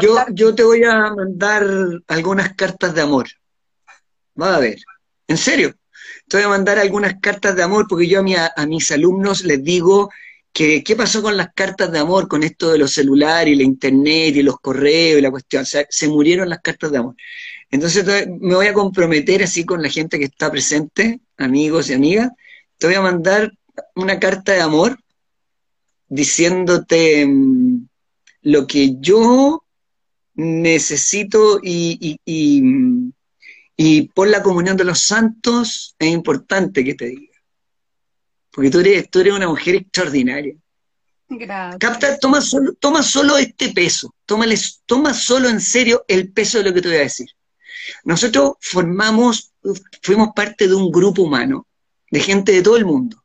yo, 0.00 0.24
yo 0.32 0.54
te 0.54 0.62
voy 0.62 0.84
a 0.84 1.14
mandar 1.14 1.64
algunas 2.08 2.54
cartas 2.54 2.94
de 2.94 3.00
amor. 3.00 3.28
Va 4.40 4.56
a 4.56 4.60
ver, 4.60 4.78
en 5.28 5.36
serio. 5.36 5.74
Te 6.28 6.38
voy 6.38 6.44
a 6.44 6.48
mandar 6.48 6.78
algunas 6.78 7.20
cartas 7.20 7.54
de 7.54 7.62
amor 7.62 7.86
porque 7.88 8.06
yo 8.08 8.20
a, 8.20 8.22
mi, 8.22 8.34
a 8.34 8.66
mis 8.66 8.90
alumnos 8.90 9.44
les 9.44 9.62
digo 9.62 10.10
que 10.54 10.84
qué 10.84 10.94
pasó 10.94 11.20
con 11.20 11.36
las 11.36 11.48
cartas 11.52 11.90
de 11.90 11.98
amor, 11.98 12.28
con 12.28 12.44
esto 12.44 12.70
de 12.70 12.78
los 12.78 12.92
celulares 12.92 13.52
y 13.52 13.56
la 13.56 13.64
internet 13.64 14.36
y 14.36 14.42
los 14.42 14.60
correos 14.60 15.18
y 15.18 15.22
la 15.22 15.30
cuestión. 15.30 15.64
O 15.64 15.66
sea, 15.66 15.84
se 15.90 16.08
murieron 16.08 16.48
las 16.48 16.60
cartas 16.60 16.92
de 16.92 16.98
amor. 16.98 17.16
Entonces 17.70 18.06
me 18.40 18.54
voy 18.54 18.68
a 18.68 18.72
comprometer 18.72 19.42
así 19.42 19.64
con 19.66 19.82
la 19.82 19.88
gente 19.88 20.16
que 20.16 20.26
está 20.26 20.50
presente, 20.52 21.20
amigos 21.36 21.90
y 21.90 21.94
amigas. 21.94 22.30
Te 22.78 22.86
voy 22.86 22.94
a 22.94 23.00
mandar 23.00 23.52
una 23.96 24.20
carta 24.20 24.52
de 24.52 24.60
amor 24.60 24.96
diciéndote 26.08 27.26
mm, 27.26 27.88
lo 28.42 28.66
que 28.66 28.96
yo 29.00 29.64
necesito 30.34 31.60
y, 31.62 32.18
y, 32.24 33.12
y 33.76 34.02
por 34.08 34.28
la 34.28 34.42
comunión 34.42 34.76
de 34.76 34.84
los 34.84 35.00
santos 35.00 35.94
es 35.98 36.08
importante 36.08 36.84
que 36.84 36.94
te 36.94 37.06
diga. 37.06 37.34
Porque 38.50 38.70
tú 38.70 38.80
eres, 38.80 39.10
tú 39.10 39.20
eres 39.20 39.34
una 39.34 39.48
mujer 39.48 39.76
extraordinaria. 39.76 40.54
Gracias. 41.28 41.78
Capta, 41.78 42.18
toma 42.18 42.40
solo, 42.40 42.74
toma 42.74 43.02
solo 43.02 43.36
este 43.36 43.72
peso, 43.72 44.14
toma 44.26 45.14
solo 45.14 45.48
en 45.48 45.60
serio 45.60 46.04
el 46.06 46.30
peso 46.32 46.58
de 46.58 46.64
lo 46.64 46.74
que 46.74 46.82
te 46.82 46.88
voy 46.88 46.98
a 46.98 47.00
decir. 47.00 47.28
Nosotros 48.04 48.52
formamos, 48.60 49.52
fuimos 50.02 50.28
parte 50.34 50.68
de 50.68 50.74
un 50.74 50.90
grupo 50.92 51.22
humano, 51.22 51.66
de 52.10 52.20
gente 52.20 52.52
de 52.52 52.62
todo 52.62 52.76
el 52.76 52.84
mundo. 52.84 53.23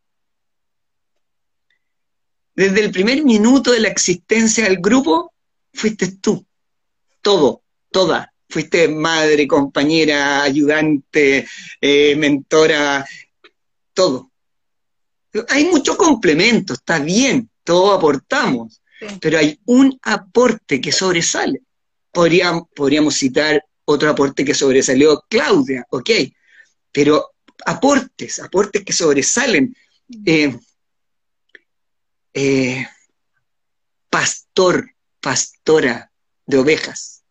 Desde 2.59 2.81
el 2.81 2.91
primer 2.91 3.23
minuto 3.23 3.71
de 3.71 3.79
la 3.79 3.87
existencia 3.87 4.65
del 4.65 4.81
grupo, 4.81 5.31
fuiste 5.73 6.17
tú, 6.17 6.45
todo, 7.21 7.63
toda. 7.89 8.33
Fuiste 8.49 8.89
madre, 8.89 9.47
compañera, 9.47 10.43
ayudante, 10.43 11.47
eh, 11.79 12.15
mentora, 12.17 13.07
todo. 13.93 14.29
Hay 15.47 15.67
mucho 15.67 15.95
complemento, 15.95 16.73
está 16.73 16.99
bien, 16.99 17.49
todos 17.63 17.97
aportamos, 17.97 18.81
pero 19.21 19.37
hay 19.37 19.57
un 19.63 19.97
aporte 20.01 20.81
que 20.81 20.91
sobresale. 20.91 21.61
Podríamos, 22.11 22.63
podríamos 22.75 23.15
citar 23.15 23.63
otro 23.85 24.09
aporte 24.09 24.43
que 24.43 24.53
sobresalió 24.53 25.23
Claudia, 25.29 25.85
ok, 25.91 26.09
pero 26.91 27.29
aportes, 27.65 28.41
aportes 28.41 28.83
que 28.83 28.91
sobresalen. 28.91 29.73
Eh, 30.25 30.53
eh, 32.41 32.87
pastor, 34.09 34.95
pastora 35.19 36.11
de 36.45 36.57
ovejas. 36.57 37.23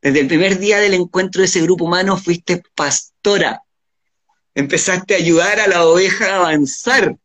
Desde 0.00 0.20
el 0.20 0.28
primer 0.28 0.58
día 0.58 0.78
del 0.78 0.94
encuentro 0.94 1.40
de 1.40 1.46
ese 1.46 1.62
grupo 1.62 1.84
humano 1.84 2.16
fuiste 2.16 2.62
pastora 2.74 3.64
empezaste 4.54 5.14
a 5.14 5.18
ayudar 5.18 5.60
a 5.60 5.66
la 5.66 5.86
oveja 5.86 6.26
a 6.32 6.36
avanzar, 6.36 7.16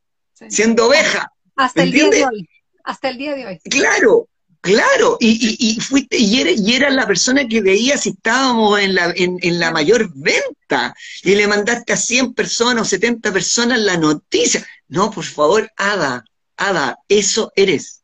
siendo 0.50 0.88
oveja. 0.88 1.32
Hasta 1.56 1.84
el 1.84 1.92
día 1.92 2.10
de 2.10 2.26
hoy. 2.26 2.50
Hasta 2.84 3.10
el 3.10 3.18
día 3.18 3.36
de 3.36 3.46
hoy. 3.46 3.60
Claro, 3.70 4.28
claro. 4.62 5.18
Y, 5.20 5.58
y, 5.60 5.80
fuiste, 5.80 6.18
y, 6.18 6.74
eras 6.74 6.94
la 6.94 7.06
persona 7.06 7.48
que 7.48 7.62
veía 7.62 7.98
si 7.98 8.10
estábamos 8.10 8.80
en 8.80 8.96
la, 8.96 9.14
en, 9.16 9.38
en 9.42 9.60
la 9.60 9.72
mayor 9.72 10.12
venta. 10.16 10.96
Y 11.24 11.36
le 11.36 11.48
mandaste 11.48 11.94
a 11.94 11.98
100 11.98 12.34
personas 12.34 12.84
o 12.84 12.86
70 12.86 13.32
personas 13.32 13.80
la 13.80 13.98
noticia. 13.98 14.66
No, 14.88 15.12
por 15.12 15.26
favor, 15.26 15.70
Ada, 15.78 16.24
Ada, 16.60 16.99
eso 17.07 17.53
eres. 17.55 18.01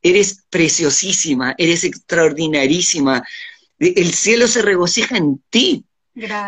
Eres 0.00 0.44
preciosísima, 0.48 1.56
eres 1.58 1.82
extraordinarísima. 1.82 3.22
El 3.80 4.14
cielo 4.14 4.46
se 4.46 4.62
regocija 4.62 5.16
en 5.16 5.42
ti. 5.50 5.84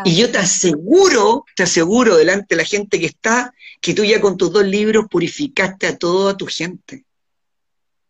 Y 0.05 0.17
yo 0.17 0.31
te 0.31 0.39
aseguro, 0.39 1.45
te 1.57 1.65
aseguro 1.65 2.17
delante 2.17 2.55
de 2.55 2.63
la 2.63 2.69
gente 2.69 3.01
que 3.01 3.07
está, 3.07 3.53
que 3.81 3.93
tú 3.93 4.05
ya 4.05 4.21
con 4.21 4.37
tus 4.37 4.53
dos 4.53 4.65
libros 4.65 5.07
purificaste 5.11 5.89
a 5.89 5.99
toda 5.99 6.37
tu 6.37 6.47
gente. 6.47 7.05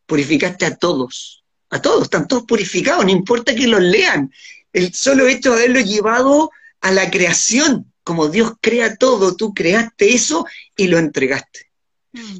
Purificaste 0.04 0.66
a 0.66 0.76
todos. 0.76 1.42
A 1.70 1.80
todos, 1.80 2.02
están 2.02 2.28
todos 2.28 2.44
purificados, 2.44 3.04
no 3.04 3.10
importa 3.10 3.54
que 3.54 3.66
los 3.66 3.80
lean. 3.80 4.30
El 4.74 4.92
solo 4.92 5.26
hecho 5.26 5.52
de 5.52 5.64
haberlo 5.64 5.80
llevado 5.80 6.50
a 6.82 6.90
la 6.90 7.10
creación, 7.10 7.90
como 8.04 8.28
Dios 8.28 8.52
crea 8.60 8.96
todo, 8.96 9.36
tú 9.36 9.54
creaste 9.54 10.12
eso 10.12 10.44
y 10.76 10.88
lo 10.88 10.98
entregaste. 10.98 11.71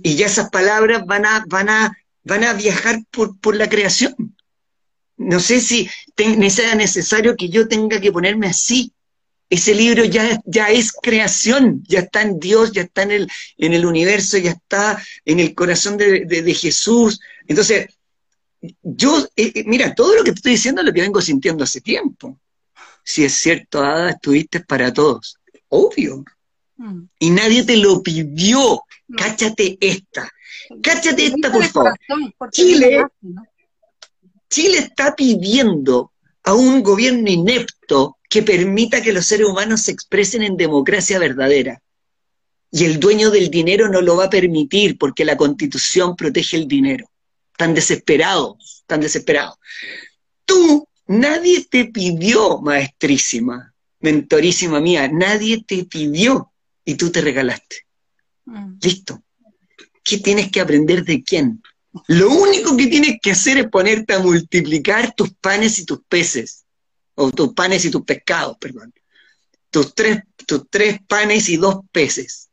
Y 0.03 0.17
ya 0.17 0.27
esas 0.27 0.51
palabras 0.51 1.05
van 1.07 1.27
a, 1.27 1.45
van 1.49 1.69
a, 1.69 1.97
van 2.25 2.45
a 2.45 2.53
viajar 2.53 3.03
por, 3.11 3.39
por 3.39 3.57
la 3.57 3.69
creación. 3.69 4.15
No 5.17 5.41
sé 5.41 5.61
si 5.61 5.89
sea 6.51 6.75
necesario 6.75 7.37
que 7.37 7.49
yo 7.49 7.69
tenga 7.69 8.01
que 8.01 8.13
ponerme 8.13 8.49
así, 8.49 8.93
ese 9.53 9.75
libro 9.75 10.03
ya, 10.07 10.41
ya 10.47 10.71
es 10.71 10.93
creación, 10.93 11.85
ya 11.87 12.01
está 12.01 12.23
en 12.23 12.41
Dios, 12.41 12.73
ya 12.73 12.83
está 12.83 13.03
en 13.03 13.11
el, 13.11 13.31
en 13.59 13.75
el 13.75 13.85
universo, 13.85 14.39
ya 14.39 14.53
está 14.53 15.03
en 15.27 15.41
el 15.41 15.55
corazón 15.55 15.99
de, 15.99 16.55
Jesús. 16.55 17.21
Entonces, 17.47 17.87
yo, 18.83 19.29
eh, 19.37 19.53
eh, 19.55 19.65
mira, 19.67 19.95
todo 19.95 20.17
lo 20.17 20.25
que 20.25 20.31
te 20.31 20.37
estoy 20.37 20.53
diciendo 20.53 20.81
es 20.81 20.87
lo 20.87 20.93
que 20.95 21.03
vengo 21.03 21.21
sintiendo 21.21 21.65
hace 21.65 21.83
tiempo. 21.83 22.41
Si 23.05 23.25
es 23.25 23.35
cierto, 23.35 23.83
Ada, 23.83 24.13
estuviste 24.13 24.61
para 24.61 24.91
todos. 24.91 25.37
Obvio. 25.69 26.25
Mm. 26.83 27.09
Y 27.21 27.31
nadie 27.31 27.63
te 27.63 27.77
lo 27.77 28.03
pidió. 28.03 28.83
Cáchate 29.17 29.79
esta. 29.81 30.29
Cáchate 30.83 31.27
esta, 31.27 31.53
por 31.53 31.65
favor. 31.65 31.95
Chile, 32.51 33.05
Chile 34.51 34.79
está 34.79 35.15
pidiendo 35.15 36.13
a 36.43 36.55
un 36.55 36.83
gobierno 36.83 37.31
inepto 37.31 38.19
que 38.29 38.43
permita 38.43 39.01
que 39.01 39.13
los 39.13 39.27
seres 39.27 39.47
humanos 39.47 39.83
se 39.83 39.93
expresen 39.93 40.43
en 40.43 40.57
democracia 40.57 41.21
verdadera. 41.21 41.81
Y 42.73 42.85
el 42.85 42.99
dueño 42.99 43.31
del 43.31 43.49
dinero 43.51 43.89
no 43.89 44.01
lo 44.01 44.17
va 44.17 44.25
a 44.25 44.31
permitir 44.31 44.99
porque 44.99 45.25
la 45.25 45.37
constitución 45.37 46.17
protege 46.17 46.57
el 46.57 46.67
dinero. 46.67 47.07
Tan 47.57 47.75
desesperados, 47.75 48.83
tan 48.87 49.01
desesperados. 49.01 49.57
Tú, 50.45 50.89
nadie 51.07 51.65
te 51.71 51.85
pidió, 51.85 52.59
maestrísima, 52.61 53.73
mentorísima 54.01 54.81
mía, 54.81 55.09
nadie 55.09 55.63
te 55.65 55.85
pidió 55.85 56.52
y 56.85 56.95
tú 56.95 57.11
te 57.11 57.21
regalaste. 57.21 57.87
Mm. 58.45 58.79
Listo. 58.81 59.23
¿Qué 60.03 60.19
tienes 60.19 60.51
que 60.51 60.61
aprender 60.61 61.05
de 61.05 61.23
quién? 61.23 61.63
Lo 62.09 62.31
único 62.31 62.77
que 62.77 62.87
tienes 62.87 63.19
que 63.21 63.33
hacer 63.33 63.59
es 63.59 63.69
ponerte 63.69 64.15
a 64.15 64.19
multiplicar 64.19 65.15
tus 65.15 65.33
panes 65.35 65.79
y 65.79 65.85
tus 65.85 66.01
peces, 66.09 66.65
o 67.15 67.31
tus 67.31 67.53
panes 67.53 67.85
y 67.85 67.91
tus 67.91 68.03
pescados, 68.03 68.57
perdón. 68.59 68.93
Tus 69.71 69.95
tres, 69.95 70.21
tus 70.47 70.69
tres 70.71 70.99
panes 71.07 71.49
y 71.49 71.57
dos 71.57 71.81
peces. 71.93 72.51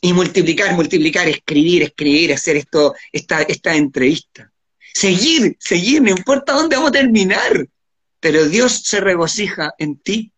Y 0.00 0.12
multiplicar, 0.12 0.74
multiplicar, 0.74 1.28
escribir, 1.28 1.82
escribir, 1.82 2.32
hacer 2.32 2.56
esto, 2.56 2.94
esta, 3.12 3.42
esta 3.42 3.74
entrevista. 3.74 4.52
Seguir, 4.92 5.56
seguir, 5.58 6.02
no 6.02 6.10
importa 6.10 6.52
dónde 6.52 6.76
vamos 6.76 6.90
a 6.90 6.92
terminar. 6.92 7.68
Pero 8.20 8.46
Dios 8.48 8.82
se 8.84 9.00
regocija 9.00 9.74
en 9.78 9.98
ti. 9.98 10.32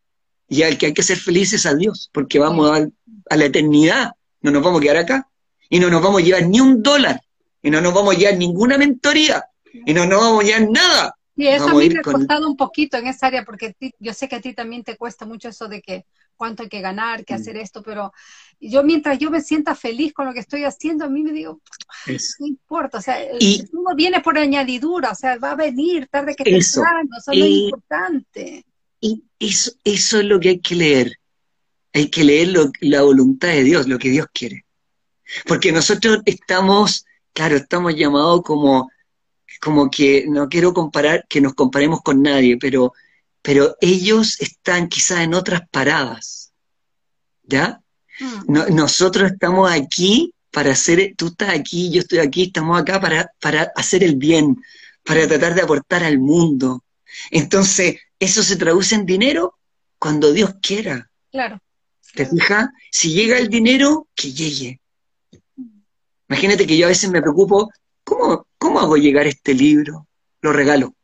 Y 0.48 0.62
al 0.62 0.78
que 0.78 0.86
hay 0.86 0.94
que 0.94 1.02
ser 1.02 1.18
felices 1.18 1.66
a 1.66 1.74
Dios, 1.74 2.10
porque 2.12 2.38
vamos 2.38 2.70
a, 2.70 2.88
a 3.30 3.36
la 3.36 3.44
eternidad. 3.44 4.12
No 4.40 4.50
nos 4.50 4.62
vamos 4.62 4.80
a 4.80 4.82
quedar 4.82 4.96
acá. 4.96 5.28
Y 5.68 5.78
no 5.80 5.90
nos 5.90 6.02
vamos 6.02 6.22
a 6.22 6.24
llevar 6.24 6.46
ni 6.46 6.60
un 6.60 6.82
dólar 6.82 7.20
y 7.62 7.70
no 7.70 7.80
nos 7.80 7.92
vamos 7.92 8.14
a 8.14 8.18
llevar 8.18 8.36
ninguna 8.36 8.78
mentoría 8.78 9.44
y 9.72 9.92
no 9.92 10.06
nos 10.06 10.20
vamos 10.20 10.44
a 10.44 10.46
llevar 10.46 10.70
nada. 10.70 11.14
Y 11.36 11.46
eso 11.46 11.68
a, 11.68 11.74
mí 11.74 11.88
me 11.88 12.00
ha 12.00 12.02
costado 12.02 12.48
un 12.48 12.56
poquito 12.56 12.96
en 12.96 13.06
esa 13.06 13.28
área, 13.28 13.44
porque 13.44 13.76
yo 14.00 14.12
sé 14.12 14.28
que 14.28 14.36
a 14.36 14.40
ti 14.40 14.54
también 14.54 14.82
te 14.82 14.96
cuesta 14.96 15.24
mucho 15.24 15.48
eso 15.48 15.68
de 15.68 15.80
que 15.80 16.04
cuánto 16.34 16.64
hay 16.64 16.68
que 16.68 16.80
ganar, 16.80 17.24
que 17.24 17.34
mm. 17.34 17.36
hacer 17.36 17.56
esto, 17.56 17.82
pero 17.82 18.12
yo 18.60 18.82
mientras 18.82 19.18
yo 19.18 19.30
me 19.30 19.40
sienta 19.40 19.76
feliz 19.76 20.12
con 20.12 20.26
lo 20.26 20.32
que 20.32 20.40
estoy 20.40 20.64
haciendo, 20.64 21.04
a 21.04 21.08
mí 21.08 21.22
me 21.22 21.32
digo, 21.32 21.60
no 22.40 22.46
importa, 22.46 22.98
o 22.98 23.00
sea, 23.00 23.22
y, 23.38 23.64
uno 23.72 23.94
viene 23.94 24.20
por 24.20 24.36
añadidura, 24.36 25.12
o 25.12 25.14
sea, 25.14 25.36
va 25.38 25.52
a 25.52 25.56
venir 25.56 26.08
tarde 26.08 26.34
que 26.34 26.44
temprano, 26.44 27.10
eso 27.18 27.30
es 27.32 27.38
lo 27.38 27.46
importante. 27.46 28.64
Y 29.00 29.24
eso, 29.38 29.72
eso 29.84 30.18
es 30.18 30.24
lo 30.24 30.40
que 30.40 30.50
hay 30.50 30.60
que 30.60 30.74
leer, 30.74 31.18
hay 31.92 32.10
que 32.10 32.24
leer 32.24 32.54
la 32.80 33.02
voluntad 33.02 33.48
de 33.48 33.64
Dios, 33.64 33.86
lo 33.88 33.98
que 33.98 34.10
Dios 34.10 34.26
quiere. 34.32 34.64
Porque 35.46 35.72
nosotros 35.72 36.20
estamos 36.24 37.04
claro, 37.38 37.54
estamos 37.54 37.94
llamados 37.94 38.42
como, 38.42 38.90
como 39.60 39.88
que, 39.88 40.24
no 40.28 40.48
quiero 40.48 40.74
comparar, 40.74 41.24
que 41.28 41.40
nos 41.40 41.54
comparemos 41.54 42.00
con 42.02 42.20
nadie, 42.20 42.56
pero, 42.56 42.92
pero 43.42 43.76
ellos 43.80 44.40
están 44.40 44.88
quizás 44.88 45.20
en 45.20 45.34
otras 45.34 45.62
paradas, 45.70 46.52
¿ya? 47.44 47.80
Mm. 48.18 48.74
nosotros 48.74 49.30
estamos 49.30 49.70
aquí 49.70 50.34
para 50.50 50.72
hacer, 50.72 51.14
tú 51.16 51.28
estás 51.28 51.50
aquí, 51.50 51.92
yo 51.92 52.00
estoy 52.00 52.18
aquí, 52.18 52.42
estamos 52.42 52.76
acá 52.76 53.00
para, 53.00 53.30
para 53.40 53.70
hacer 53.76 54.02
el 54.02 54.16
bien, 54.16 54.56
para 55.04 55.28
tratar 55.28 55.54
de 55.54 55.62
aportar 55.62 56.02
al 56.02 56.18
mundo. 56.18 56.82
Entonces, 57.30 57.96
eso 58.18 58.42
se 58.42 58.56
traduce 58.56 58.94
en 58.94 59.06
dinero 59.06 59.58
cuando 59.98 60.32
Dios 60.32 60.54
quiera. 60.62 61.10
Claro. 61.30 61.60
¿Te 62.14 62.26
fijas? 62.26 62.68
Si 62.90 63.12
llega 63.12 63.38
el 63.38 63.48
dinero, 63.48 64.08
que 64.14 64.32
llegue. 64.32 64.80
Imagínate 66.28 66.66
que 66.66 66.76
yo 66.76 66.86
a 66.86 66.90
veces 66.90 67.10
me 67.10 67.22
preocupo, 67.22 67.70
¿cómo, 68.04 68.46
¿cómo 68.58 68.80
hago 68.80 68.96
llegar 68.96 69.26
este 69.26 69.54
libro? 69.54 70.06
Lo 70.40 70.52
regalo. 70.52 70.94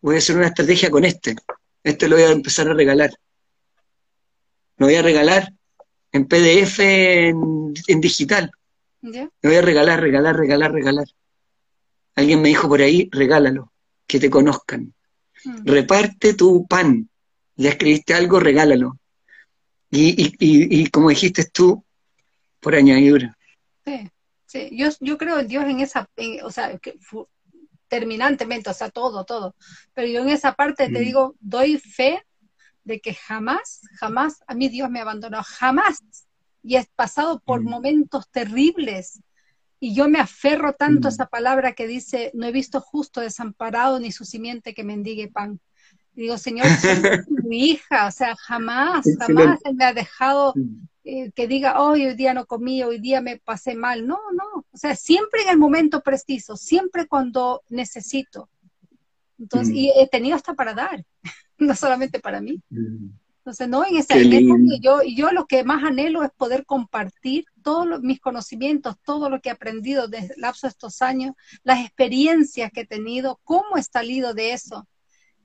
Voy 0.00 0.16
a 0.16 0.18
hacer 0.18 0.36
una 0.36 0.48
estrategia 0.48 0.90
con 0.90 1.04
este. 1.04 1.36
Este 1.82 2.08
lo 2.08 2.16
voy 2.16 2.24
a 2.24 2.30
empezar 2.30 2.68
a 2.68 2.74
regalar. 2.74 3.10
Lo 4.76 4.86
voy 4.86 4.96
a 4.96 5.02
regalar 5.02 5.52
en 6.12 6.26
PDF, 6.26 6.80
en, 6.80 8.00
digital. 8.00 8.50
Lo 9.00 9.30
voy 9.42 9.56
a 9.56 9.62
regalar, 9.62 10.00
regalar, 10.00 10.36
regalar, 10.36 10.72
regalar. 10.72 11.06
Alguien 12.14 12.42
me 12.42 12.48
dijo 12.48 12.68
por 12.68 12.80
ahí, 12.82 13.08
regálalo, 13.10 13.72
que 14.06 14.20
te 14.20 14.30
conozcan. 14.30 14.92
Mm. 15.44 15.66
Reparte 15.66 16.34
tu 16.34 16.66
pan. 16.66 17.08
Ya 17.56 17.70
escribiste 17.70 18.14
algo, 18.14 18.40
regálalo. 18.40 18.98
Y, 19.90 20.22
y, 20.22 20.34
y, 20.38 20.82
y 20.82 20.86
como 20.88 21.10
dijiste 21.10 21.44
tú, 21.44 21.84
por 22.60 22.74
añadidura. 22.74 23.36
Sí. 23.84 24.10
Sí, 24.52 24.68
yo, 24.70 24.88
yo 25.00 25.16
creo 25.16 25.38
en 25.38 25.48
Dios 25.48 25.64
en 25.64 25.80
esa, 25.80 26.10
o 26.42 26.50
sea, 26.50 26.76
que, 26.76 26.98
terminantemente, 27.88 28.68
o 28.68 28.74
sea, 28.74 28.90
todo, 28.90 29.24
todo. 29.24 29.56
Pero 29.94 30.08
yo 30.08 30.20
en 30.20 30.28
esa 30.28 30.52
parte 30.52 30.90
te 30.90 31.00
mm. 31.00 31.04
digo, 31.04 31.36
doy 31.40 31.78
fe 31.78 32.22
de 32.84 33.00
que 33.00 33.14
jamás, 33.14 33.80
jamás 33.98 34.44
a 34.46 34.54
mí 34.54 34.68
Dios 34.68 34.90
me 34.90 35.00
abandonó, 35.00 35.42
jamás. 35.42 36.00
Y 36.62 36.76
he 36.76 36.86
pasado 36.94 37.40
por 37.40 37.62
mm. 37.62 37.64
momentos 37.64 38.28
terribles. 38.30 39.22
Y 39.84 39.96
yo 39.96 40.08
me 40.08 40.20
aferro 40.20 40.74
tanto 40.74 41.08
a 41.08 41.10
mm. 41.10 41.14
esa 41.14 41.26
palabra 41.26 41.72
que 41.72 41.88
dice, 41.88 42.30
no 42.34 42.46
he 42.46 42.52
visto 42.52 42.80
justo 42.80 43.20
desamparado 43.20 43.98
ni 43.98 44.12
su 44.12 44.24
simiente 44.24 44.74
que 44.74 44.84
mendigue 44.84 45.26
pan. 45.26 45.58
digo, 46.12 46.38
Señor, 46.38 46.68
mi 47.44 47.70
hija, 47.70 48.06
o 48.06 48.12
sea, 48.12 48.36
jamás, 48.36 49.04
jamás 49.18 49.58
Él 49.64 49.74
me 49.74 49.84
ha 49.84 49.92
dejado 49.92 50.54
eh, 51.02 51.32
que 51.32 51.48
diga, 51.48 51.80
hoy 51.80 52.14
día 52.14 52.32
no 52.32 52.46
comí, 52.46 52.84
hoy 52.84 53.00
día 53.00 53.20
me 53.20 53.38
pasé 53.38 53.74
mal. 53.74 54.06
No, 54.06 54.20
no. 54.32 54.64
O 54.70 54.76
sea, 54.76 54.94
siempre 54.94 55.42
en 55.42 55.48
el 55.48 55.58
momento 55.58 56.00
preciso, 56.00 56.56
siempre 56.56 57.08
cuando 57.08 57.64
necesito. 57.68 58.48
Entonces, 59.36 59.74
mm. 59.74 59.76
y 59.76 59.92
he 59.96 60.06
tenido 60.06 60.36
hasta 60.36 60.54
para 60.54 60.74
dar, 60.74 61.04
no 61.58 61.74
solamente 61.74 62.20
para 62.20 62.40
mí. 62.40 62.62
Mm. 62.70 63.08
Entonces, 63.38 63.68
no, 63.68 63.84
en 63.84 63.96
esa 63.96 64.16
y 64.16 64.80
yo, 64.80 65.02
y 65.02 65.16
yo 65.16 65.32
lo 65.32 65.46
que 65.46 65.64
más 65.64 65.82
anhelo 65.82 66.22
es 66.22 66.30
poder 66.30 66.64
compartir 66.66 67.46
todos 67.62 68.02
mis 68.02 68.20
conocimientos, 68.20 68.96
todo 69.04 69.30
lo 69.30 69.40
que 69.40 69.48
he 69.48 69.52
aprendido 69.52 70.08
desde 70.08 70.34
el 70.34 70.40
lapso 70.40 70.66
de 70.66 70.72
estos 70.72 71.02
años, 71.02 71.34
las 71.62 71.80
experiencias 71.80 72.70
que 72.72 72.82
he 72.82 72.86
tenido, 72.86 73.40
cómo 73.44 73.76
he 73.76 73.82
salido 73.82 74.34
de 74.34 74.52
eso, 74.52 74.88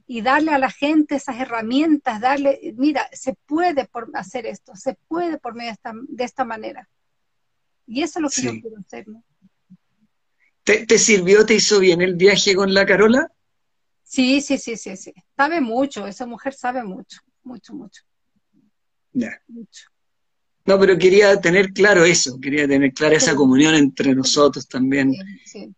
y 0.08 0.22
darle 0.22 0.52
a 0.52 0.58
la 0.58 0.72
gente 0.72 1.16
esas 1.16 1.40
herramientas, 1.40 2.22
darle, 2.22 2.74
mira, 2.78 3.10
se 3.12 3.34
puede 3.46 3.86
por 3.86 4.10
hacer 4.14 4.46
esto, 4.46 4.74
se 4.76 4.98
puede 5.08 5.38
por 5.38 5.54
medio 5.54 5.70
de 5.70 5.74
esta, 5.74 5.94
de 6.08 6.24
esta 6.24 6.46
manera. 6.46 6.90
Y 7.86 8.02
eso 8.04 8.20
es 8.20 8.24
lo 8.24 8.30
que 8.30 8.42
yo 8.42 8.62
quiero 8.62 8.80
hacer. 8.80 9.06
¿Te, 10.64 10.98
sirvió, 10.98 11.46
te 11.46 11.56
hizo 11.56 11.80
bien 11.80 12.02
el 12.02 12.16
viaje 12.16 12.56
con 12.56 12.74
la 12.74 12.86
Carola? 12.86 13.32
Sí, 14.04 14.42
sí, 14.42 14.58
sí, 14.58 14.78
sí, 14.78 14.96
sí. 14.96 15.14
Sabe 15.36 15.62
mucho, 15.62 16.08
esa 16.08 16.26
mujer 16.26 16.54
sabe 16.54 16.84
mucho, 16.84 17.20
mucho, 17.44 17.74
mucho. 17.74 18.04
Ya. 19.12 19.42
Mucho. 19.48 19.90
No, 20.68 20.80
pero 20.80 20.98
quería 20.98 21.40
tener 21.40 21.74
claro 21.74 22.06
eso, 22.06 22.40
quería 22.40 22.68
tener 22.68 22.94
clara 22.94 23.16
esa 23.16 23.36
comunión 23.36 23.74
entre 23.74 24.14
nosotros 24.14 24.68
también. 24.68 25.14
Sí. 25.14 25.24
sí. 25.46 25.74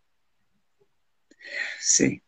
sí 1.80 2.22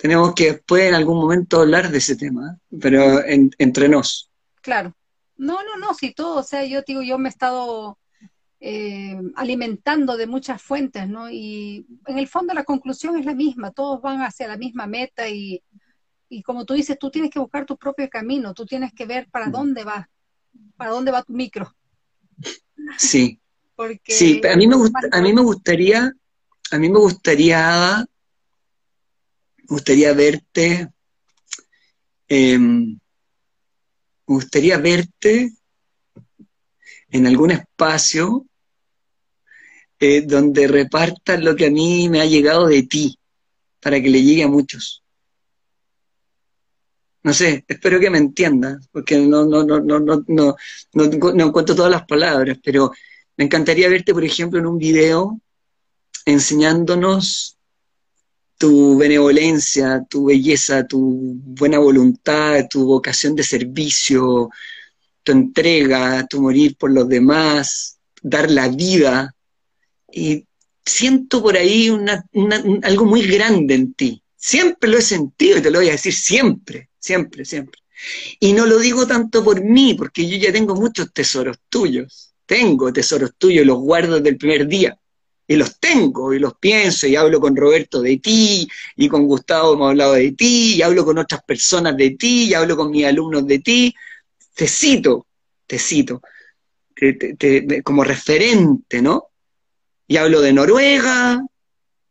tenemos 0.00 0.34
que 0.34 0.52
después 0.52 0.84
en 0.84 0.94
algún 0.94 1.18
momento 1.18 1.60
hablar 1.60 1.90
de 1.90 1.98
ese 1.98 2.16
tema, 2.16 2.58
pero 2.80 3.22
entre 3.26 3.88
nos. 3.88 4.30
Claro. 4.62 4.96
No, 5.36 5.62
no, 5.62 5.76
no, 5.76 5.92
si 5.92 6.14
todo, 6.14 6.38
o 6.38 6.42
sea, 6.42 6.64
yo 6.64 6.80
digo, 6.82 7.02
yo 7.02 7.18
me 7.18 7.28
he 7.28 7.32
estado 7.32 7.98
eh, 8.60 9.20
alimentando 9.36 10.16
de 10.16 10.26
muchas 10.26 10.62
fuentes, 10.62 11.06
¿no? 11.06 11.30
Y 11.30 11.86
en 12.06 12.18
el 12.18 12.28
fondo 12.28 12.54
la 12.54 12.64
conclusión 12.64 13.18
es 13.18 13.26
la 13.26 13.34
misma, 13.34 13.72
todos 13.72 14.00
van 14.00 14.22
hacia 14.22 14.48
la 14.48 14.56
misma 14.56 14.86
meta 14.86 15.28
y, 15.28 15.62
y 16.30 16.42
como 16.42 16.64
tú 16.64 16.72
dices, 16.72 16.98
tú 16.98 17.10
tienes 17.10 17.30
que 17.30 17.38
buscar 17.38 17.66
tu 17.66 17.76
propio 17.76 18.08
camino, 18.08 18.54
tú 18.54 18.64
tienes 18.64 18.94
que 18.94 19.04
ver 19.04 19.28
para 19.30 19.48
mm. 19.48 19.52
dónde 19.52 19.84
vas, 19.84 20.06
para 20.76 20.92
dónde 20.92 21.10
va 21.10 21.22
tu 21.22 21.34
micro. 21.34 21.74
Sí. 22.98 23.36
Porque 23.76 24.12
sí, 24.12 24.42
a 24.46 24.56
mí 24.56 24.66
me 24.66 24.76
a 25.10 25.20
mí 25.22 25.32
me 25.32 25.40
gustaría, 25.40 26.12
a 26.70 26.78
mí 26.78 26.90
me 26.90 26.98
gustaría, 26.98 28.04
me 29.56 29.64
gustaría 29.66 30.12
verte, 30.12 30.88
me 32.28 32.98
gustaría 34.26 34.76
verte 34.76 35.54
en 37.08 37.26
algún 37.26 37.52
espacio 37.52 38.46
eh, 39.98 40.22
donde 40.22 40.66
repartas 40.66 41.42
lo 41.42 41.54
que 41.54 41.66
a 41.66 41.70
mí 41.70 42.08
me 42.08 42.20
ha 42.20 42.26
llegado 42.26 42.66
de 42.66 42.82
ti, 42.84 43.18
para 43.80 44.00
que 44.00 44.08
le 44.08 44.22
llegue 44.22 44.44
a 44.44 44.48
muchos. 44.48 45.02
No 47.22 47.34
sé, 47.34 47.64
espero 47.68 48.00
que 48.00 48.10
me 48.10 48.18
entiendas, 48.18 48.88
porque 48.90 49.18
no, 49.18 49.44
no, 49.44 49.62
no, 49.62 49.80
no, 49.80 50.00
no, 50.00 50.24
no, 50.26 50.56
no 50.94 51.44
encuentro 51.44 51.74
todas 51.74 51.90
las 51.90 52.06
palabras, 52.06 52.58
pero 52.62 52.92
me 53.36 53.44
encantaría 53.44 53.88
verte, 53.88 54.12
por 54.12 54.24
ejemplo, 54.24 54.58
en 54.58 54.66
un 54.66 54.78
video 54.78 55.40
enseñándonos 56.26 57.56
tu 58.58 58.98
benevolencia, 58.98 60.04
tu 60.08 60.26
belleza, 60.26 60.86
tu 60.86 61.00
buena 61.42 61.78
voluntad, 61.78 62.66
tu 62.68 62.84
vocación 62.84 63.34
de 63.34 63.42
servicio, 63.42 64.50
tu 65.22 65.32
entrega, 65.32 66.26
tu 66.26 66.42
morir 66.42 66.76
por 66.76 66.90
los 66.90 67.08
demás, 67.08 67.98
dar 68.20 68.50
la 68.50 68.68
vida. 68.68 69.34
Y 70.12 70.44
siento 70.84 71.42
por 71.42 71.56
ahí 71.56 71.90
algo 72.82 73.06
muy 73.06 73.22
grande 73.26 73.74
en 73.76 73.94
ti. 73.94 74.22
Siempre 74.36 74.90
lo 74.90 74.98
he 74.98 75.02
sentido 75.02 75.56
y 75.56 75.62
te 75.62 75.70
lo 75.70 75.78
voy 75.78 75.88
a 75.88 75.92
decir 75.92 76.12
siempre, 76.12 76.89
siempre, 77.00 77.44
siempre. 77.44 77.80
Y 78.38 78.52
no 78.52 78.64
lo 78.66 78.78
digo 78.78 79.06
tanto 79.06 79.42
por 79.42 79.62
mí, 79.64 79.94
porque 79.94 80.28
yo 80.28 80.36
ya 80.36 80.52
tengo 80.52 80.76
muchos 80.76 81.12
tesoros 81.12 81.58
tuyos. 81.68 82.32
Tengo 82.46 82.92
tesoros 82.92 83.32
tuyos, 83.36 83.66
los 83.66 83.78
guardo 83.78 84.20
del 84.20 84.36
primer 84.36 84.66
día 84.68 84.96
y 85.50 85.56
los 85.56 85.80
tengo, 85.80 86.32
y 86.32 86.38
los 86.38 86.54
pienso, 86.60 87.08
y 87.08 87.16
hablo 87.16 87.40
con 87.40 87.56
Roberto 87.56 88.00
de 88.00 88.18
ti, 88.18 88.68
y 88.94 89.08
con 89.08 89.26
Gustavo 89.26 89.74
hemos 89.74 89.90
hablado 89.90 90.12
de 90.12 90.30
ti, 90.30 90.76
y 90.76 90.82
hablo 90.82 91.04
con 91.04 91.18
otras 91.18 91.42
personas 91.42 91.96
de 91.96 92.10
ti, 92.10 92.44
y 92.44 92.54
hablo 92.54 92.76
con 92.76 92.92
mis 92.92 93.04
alumnos 93.04 93.44
de 93.48 93.58
ti, 93.58 93.92
te 94.54 94.68
cito, 94.68 95.26
te 95.66 95.76
cito. 95.76 96.22
como 97.82 98.04
referente, 98.04 99.02
¿no? 99.02 99.30
Y 100.06 100.18
hablo 100.18 100.40
de 100.40 100.52
Noruega, 100.52 101.44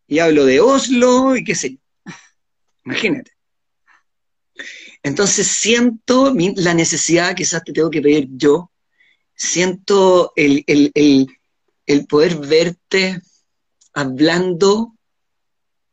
y 0.05 0.19
hablo 0.19 0.43
de 0.43 0.59
Oslo, 0.59 1.37
y 1.37 1.45
qué 1.45 1.55
sé 1.55 1.69
yo. 1.75 2.13
Imagínate. 2.83 3.38
Entonces 5.03 5.47
siento 5.47 6.33
la 6.55 6.73
necesidad, 6.73 7.35
quizás 7.35 7.63
te 7.63 7.73
tengo 7.73 7.89
que 7.89 8.01
pedir 8.01 8.27
yo, 8.31 8.71
siento 9.33 10.33
el, 10.35 10.63
el 10.65 12.05
poder 12.05 12.35
verte 12.35 13.21
hablando 13.93 14.95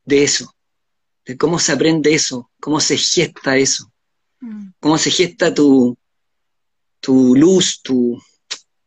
de 0.04 0.24
eso, 0.24 0.54
de 1.24 1.36
cómo 1.36 1.58
se 1.58 1.72
aprende 1.72 2.14
eso, 2.14 2.50
cómo 2.60 2.80
se 2.80 2.96
gesta 2.96 3.56
eso, 3.56 3.92
mm. 4.40 4.68
cómo 4.80 4.98
se 4.98 5.10
gesta 5.10 5.52
tu, 5.52 5.96
tu 7.00 7.34
luz, 7.34 7.80
tu, 7.82 8.22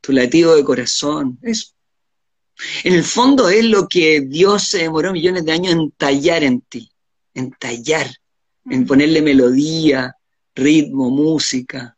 tu 0.01 0.11
latido 0.11 0.55
de 0.55 0.63
corazón, 0.63 1.39
eso. 1.41 1.73
En 2.83 2.93
el 2.93 3.03
fondo 3.03 3.49
es 3.49 3.65
lo 3.65 3.87
que 3.87 4.21
Dios 4.21 4.67
se 4.67 4.79
demoró 4.79 5.13
millones 5.13 5.45
de 5.45 5.51
años 5.51 5.73
en 5.73 5.91
tallar 5.91 6.43
en 6.43 6.61
ti, 6.61 6.91
en 7.33 7.51
tallar, 7.51 8.07
en 8.69 8.81
mm. 8.81 8.85
ponerle 8.85 9.21
melodía, 9.21 10.15
ritmo, 10.55 11.09
música, 11.09 11.97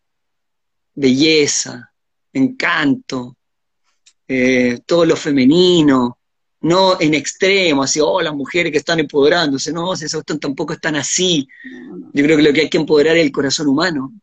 belleza, 0.93 1.91
encanto, 2.33 3.37
eh, 4.27 4.79
todo 4.85 5.05
lo 5.05 5.15
femenino, 5.15 6.19
no 6.61 6.99
en 7.01 7.13
extremo, 7.15 7.83
así, 7.83 7.99
oh, 7.99 8.21
las 8.21 8.33
mujeres 8.33 8.71
que 8.71 8.77
están 8.77 8.99
empoderándose, 8.99 9.73
no, 9.73 9.93
esas 9.93 10.23
tampoco 10.39 10.73
están 10.73 10.95
así. 10.95 11.47
Yo 12.13 12.23
creo 12.23 12.37
que 12.37 12.43
lo 12.43 12.53
que 12.53 12.61
hay 12.61 12.69
que 12.69 12.77
empoderar 12.77 13.17
es 13.17 13.25
el 13.25 13.31
corazón 13.31 13.67
humano, 13.67 14.13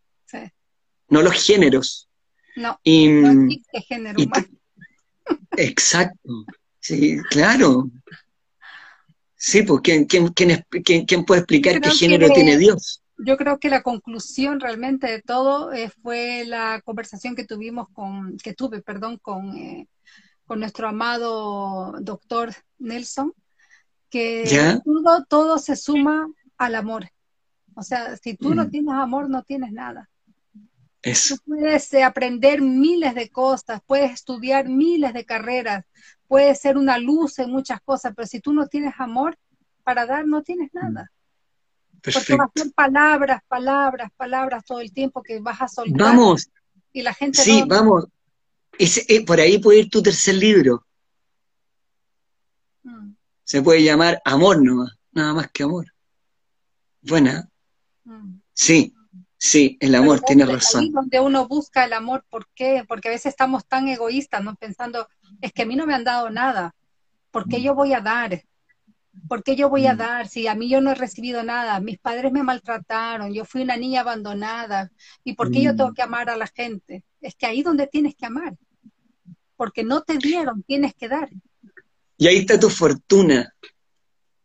no 1.08 1.22
los 1.22 1.32
géneros. 1.32 2.08
No, 2.56 2.78
no 2.84 3.42
existe 3.42 3.80
género 3.82 4.22
humano. 4.22 4.46
Exacto, 5.56 6.44
sí, 6.80 7.18
claro. 7.30 7.90
Sí, 9.38 9.62
pues 9.62 9.80
¿quién, 9.82 10.04
quién, 10.04 10.28
quién, 10.34 11.24
puede 11.24 11.40
explicar 11.40 11.80
qué 11.80 11.90
género 11.90 12.28
tiene 12.30 12.58
Dios? 12.58 13.02
Yo 13.16 13.36
creo 13.36 13.58
que 13.58 13.70
la 13.70 13.82
conclusión 13.82 14.60
realmente 14.60 15.06
de 15.08 15.22
todo 15.22 15.72
eh, 15.72 15.90
fue 16.02 16.44
la 16.44 16.82
conversación 16.84 17.34
que 17.34 17.44
tuvimos 17.44 17.88
con, 17.92 18.36
que 18.36 18.52
tuve, 18.52 18.82
perdón, 18.82 19.18
con 19.18 19.56
eh, 19.56 19.88
con 20.48 20.60
nuestro 20.60 20.88
amado 20.88 21.92
doctor 22.00 22.54
Nelson, 22.78 23.34
que 24.08 24.80
todo, 24.82 25.24
todo 25.28 25.58
se 25.58 25.76
suma 25.76 26.26
al 26.56 26.74
amor. 26.74 27.10
O 27.74 27.82
sea, 27.82 28.16
si 28.16 28.34
tú 28.34 28.54
no 28.54 28.64
mm. 28.64 28.70
tienes 28.70 28.94
amor, 28.94 29.28
no 29.28 29.42
tienes 29.42 29.72
nada. 29.72 30.08
Tú 31.02 31.36
puedes 31.46 31.92
eh, 31.92 32.02
aprender 32.02 32.62
miles 32.62 33.14
de 33.14 33.28
cosas, 33.28 33.80
puedes 33.86 34.10
estudiar 34.10 34.68
miles 34.68 35.12
de 35.12 35.26
carreras, 35.26 35.84
puedes 36.28 36.60
ser 36.60 36.76
una 36.76 36.98
luz 36.98 37.38
en 37.38 37.50
muchas 37.50 37.80
cosas, 37.80 38.12
pero 38.14 38.28
si 38.28 38.40
tú 38.40 38.52
no 38.52 38.68
tienes 38.68 38.94
amor 38.98 39.36
para 39.82 40.06
dar, 40.06 40.26
no 40.26 40.42
tienes 40.42 40.70
mm. 40.72 40.78
nada. 40.78 41.10
Porque 42.02 42.36
vas 42.36 42.50
a 42.54 42.62
ser 42.62 42.72
palabras, 42.72 43.42
palabras, 43.48 44.10
palabras 44.16 44.64
todo 44.64 44.80
el 44.80 44.92
tiempo 44.92 45.22
que 45.22 45.40
vas 45.40 45.60
a 45.60 45.68
soltar. 45.68 45.98
Vamos. 45.98 46.48
Y 46.92 47.02
la 47.02 47.12
gente 47.12 47.42
sí, 47.42 47.64
vamos. 47.66 48.06
Eh, 48.78 49.24
por 49.24 49.40
ahí 49.40 49.58
puede 49.58 49.80
ir 49.80 49.90
tu 49.90 50.02
tercer 50.02 50.36
libro. 50.36 50.86
Mm. 52.84 53.12
Se 53.42 53.62
puede 53.62 53.82
llamar 53.82 54.20
Amor 54.24 54.62
nomás, 54.62 54.96
nada 55.10 55.32
más 55.32 55.50
que 55.50 55.64
amor. 55.64 55.86
Buena. 57.02 57.48
Mm. 58.04 58.40
Sí, 58.52 58.94
sí, 59.38 59.78
el 59.80 59.94
amor 59.94 60.20
tiene 60.20 60.44
razón. 60.44 60.84
Ahí 60.84 60.90
donde 60.90 61.20
uno 61.20 61.48
busca 61.48 61.84
el 61.84 61.92
amor, 61.92 62.24
¿por 62.28 62.48
qué? 62.54 62.84
Porque 62.86 63.08
a 63.08 63.12
veces 63.12 63.26
estamos 63.26 63.66
tan 63.66 63.88
egoístas, 63.88 64.44
¿no? 64.44 64.54
Pensando, 64.56 65.08
es 65.40 65.52
que 65.52 65.62
a 65.62 65.66
mí 65.66 65.76
no 65.76 65.86
me 65.86 65.94
han 65.94 66.04
dado 66.04 66.28
nada, 66.28 66.74
¿por 67.30 67.48
qué 67.48 67.58
mm. 67.58 67.62
yo 67.62 67.74
voy 67.74 67.94
a 67.94 68.00
dar? 68.00 68.42
¿Por 69.28 69.42
qué 69.42 69.56
yo 69.56 69.68
voy 69.68 69.86
a 69.86 69.94
dar 69.94 70.28
si 70.28 70.46
a 70.46 70.54
mí 70.54 70.68
yo 70.68 70.80
no 70.80 70.92
he 70.92 70.94
recibido 70.94 71.42
nada? 71.42 71.80
Mis 71.80 71.98
padres 71.98 72.30
me 72.30 72.42
maltrataron, 72.42 73.32
yo 73.32 73.44
fui 73.44 73.62
una 73.62 73.76
niña 73.76 74.02
abandonada. 74.02 74.92
¿Y 75.24 75.32
por 75.32 75.50
qué 75.50 75.60
yo 75.60 75.74
tengo 75.74 75.92
que 75.92 76.02
amar 76.02 76.30
a 76.30 76.36
la 76.36 76.46
gente? 76.46 77.02
Es 77.20 77.34
que 77.34 77.46
ahí 77.46 77.62
donde 77.62 77.88
tienes 77.88 78.14
que 78.14 78.26
amar 78.26 78.56
porque 79.58 79.82
no 79.82 80.02
te 80.02 80.16
dieron, 80.16 80.62
tienes 80.62 80.94
que 80.94 81.08
dar. 81.08 81.28
Y 82.16 82.28
ahí 82.28 82.38
está 82.38 82.58
tu 82.58 82.70
fortuna. 82.70 83.52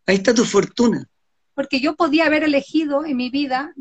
Ahí 0.07 0.15
está 0.15 0.33
tu 0.33 0.43
fortuna. 0.43 1.07
Porque 1.53 1.79
yo 1.79 1.95
podía 1.95 2.25
haber 2.25 2.43
elegido 2.43 3.05
en 3.05 3.17
mi 3.17 3.29
vida 3.29 3.73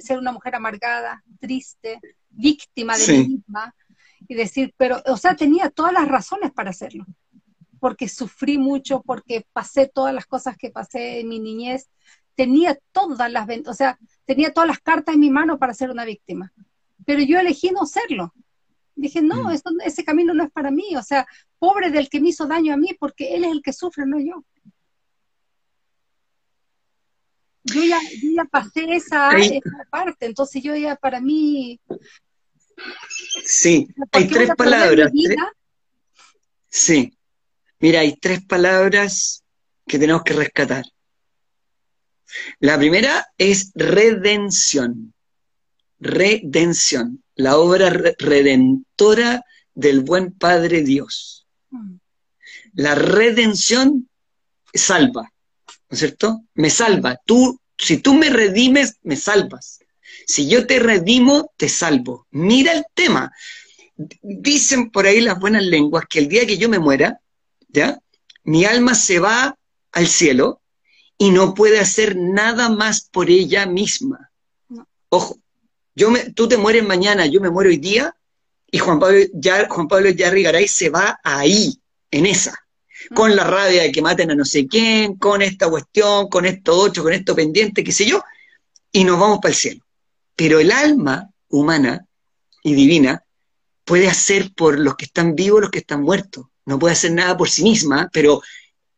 ser 0.00 0.18
una 0.18 0.32
mujer 0.32 0.54
amargada, 0.54 1.22
triste, 1.40 2.00
víctima 2.30 2.96
de 2.96 3.18
mí 3.18 3.28
misma, 3.28 3.74
y 4.26 4.34
decir, 4.34 4.74
pero, 4.76 5.02
o 5.06 5.16
sea, 5.16 5.36
tenía 5.36 5.70
todas 5.70 5.92
las 5.92 6.08
razones 6.08 6.52
para 6.52 6.70
hacerlo. 6.70 7.06
Porque 7.80 8.08
sufrí 8.08 8.58
mucho, 8.58 9.02
porque 9.02 9.46
pasé 9.52 9.86
todas 9.86 10.14
las 10.14 10.26
cosas 10.26 10.56
que 10.56 10.70
pasé 10.70 11.20
en 11.20 11.28
mi 11.28 11.38
niñez. 11.38 11.88
Tenía 12.34 12.78
todas 12.92 13.30
las, 13.30 13.48
o 13.66 13.74
sea, 13.74 13.98
tenía 14.24 14.52
todas 14.52 14.68
las 14.68 14.80
cartas 14.80 15.14
en 15.14 15.20
mi 15.20 15.30
mano 15.30 15.58
para 15.58 15.74
ser 15.74 15.90
una 15.90 16.04
víctima. 16.04 16.52
Pero 17.04 17.22
yo 17.22 17.38
elegí 17.38 17.70
no 17.70 17.86
serlo. 17.86 18.34
Dije, 18.94 19.22
no, 19.22 19.44
mm. 19.44 19.80
ese 19.84 20.04
camino 20.04 20.34
no 20.34 20.44
es 20.44 20.50
para 20.50 20.70
mí. 20.70 20.96
O 20.96 21.02
sea, 21.02 21.26
pobre 21.58 21.90
del 21.90 22.08
que 22.08 22.20
me 22.20 22.30
hizo 22.30 22.46
daño 22.46 22.74
a 22.74 22.76
mí, 22.76 22.96
porque 22.98 23.34
él 23.34 23.44
es 23.44 23.52
el 23.52 23.62
que 23.62 23.72
sufre, 23.72 24.04
no 24.06 24.18
yo. 24.18 24.44
Yo 27.64 27.82
ya, 27.84 28.00
ya 28.34 28.44
pasé 28.44 28.84
esa, 28.94 29.30
parte, 29.90 30.26
entonces 30.26 30.62
yo 30.62 30.74
ya 30.74 30.96
para 30.96 31.20
mí... 31.20 31.80
Sí, 33.44 33.88
hay 34.12 34.28
tres 34.28 34.50
palabras. 34.56 35.10
Sí, 36.68 37.12
mira, 37.80 38.00
hay 38.00 38.16
tres 38.16 38.44
palabras 38.44 39.42
que 39.86 39.98
tenemos 39.98 40.22
que 40.22 40.34
rescatar. 40.34 40.84
La 42.60 42.78
primera 42.78 43.26
es 43.36 43.72
redención. 43.74 45.12
Redención 45.98 47.22
la 47.38 47.56
obra 47.56 47.88
redentora 48.18 49.44
del 49.74 50.00
buen 50.00 50.32
Padre 50.32 50.82
Dios. 50.82 51.46
Mm. 51.70 51.94
La 52.74 52.94
redención 52.96 54.08
salva, 54.74 55.32
¿no 55.88 55.94
es 55.94 55.98
cierto? 55.98 56.42
Me 56.54 56.70
salva. 56.70 57.18
Tú, 57.24 57.60
si 57.76 57.98
tú 57.98 58.14
me 58.14 58.30
redimes, 58.30 58.96
me 59.02 59.16
salvas. 59.16 59.80
Si 60.26 60.48
yo 60.48 60.66
te 60.66 60.78
redimo, 60.78 61.52
te 61.56 61.68
salvo. 61.68 62.26
Mira 62.30 62.72
el 62.72 62.84
tema. 62.94 63.32
Dicen 63.96 64.90
por 64.90 65.06
ahí 65.06 65.20
las 65.20 65.38
buenas 65.38 65.64
lenguas 65.64 66.04
que 66.08 66.18
el 66.18 66.28
día 66.28 66.46
que 66.46 66.58
yo 66.58 66.68
me 66.68 66.78
muera, 66.78 67.20
¿ya? 67.68 67.98
Mi 68.44 68.64
alma 68.64 68.94
se 68.94 69.18
va 69.18 69.56
al 69.92 70.06
cielo 70.06 70.60
y 71.16 71.30
no 71.30 71.54
puede 71.54 71.80
hacer 71.80 72.16
nada 72.16 72.68
más 72.68 73.08
por 73.10 73.28
ella 73.30 73.66
misma. 73.66 74.30
Ojo, 75.08 75.38
yo 75.94 76.10
me, 76.10 76.30
tú 76.30 76.46
te 76.46 76.56
mueres 76.56 76.86
mañana, 76.86 77.26
yo 77.26 77.40
me 77.40 77.50
muero 77.50 77.70
hoy 77.70 77.78
día, 77.78 78.14
y 78.70 78.78
Juan 78.78 79.00
Pablo, 79.00 79.18
ya, 79.34 79.66
Juan 79.68 79.88
Pablo 79.88 80.10
Yarrigaray 80.10 80.68
se 80.68 80.90
va 80.90 81.18
ahí, 81.24 81.80
en 82.10 82.26
esa, 82.26 82.54
con 83.14 83.34
la 83.34 83.44
rabia 83.44 83.82
de 83.82 83.92
que 83.92 84.02
maten 84.02 84.30
a 84.30 84.34
no 84.34 84.44
sé 84.44 84.66
quién, 84.66 85.16
con 85.16 85.42
esta 85.42 85.68
cuestión, 85.68 86.28
con 86.28 86.46
esto 86.46 86.76
otro, 86.76 87.02
con 87.02 87.12
esto 87.12 87.34
pendiente, 87.34 87.84
qué 87.84 87.92
sé 87.92 88.06
yo, 88.06 88.22
y 88.92 89.04
nos 89.04 89.18
vamos 89.18 89.38
para 89.40 89.52
el 89.52 89.58
cielo. 89.58 89.84
Pero 90.36 90.58
el 90.58 90.70
alma 90.70 91.30
humana 91.48 92.06
y 92.62 92.74
divina 92.74 93.22
puede 93.84 94.08
hacer 94.08 94.52
por 94.54 94.78
los 94.78 94.96
que 94.96 95.06
están 95.06 95.34
vivos, 95.34 95.60
los 95.60 95.70
que 95.70 95.80
están 95.80 96.02
muertos. 96.02 96.46
No 96.66 96.78
puede 96.78 96.92
hacer 96.92 97.12
nada 97.12 97.36
por 97.36 97.48
sí 97.48 97.62
misma, 97.62 98.10
pero 98.12 98.42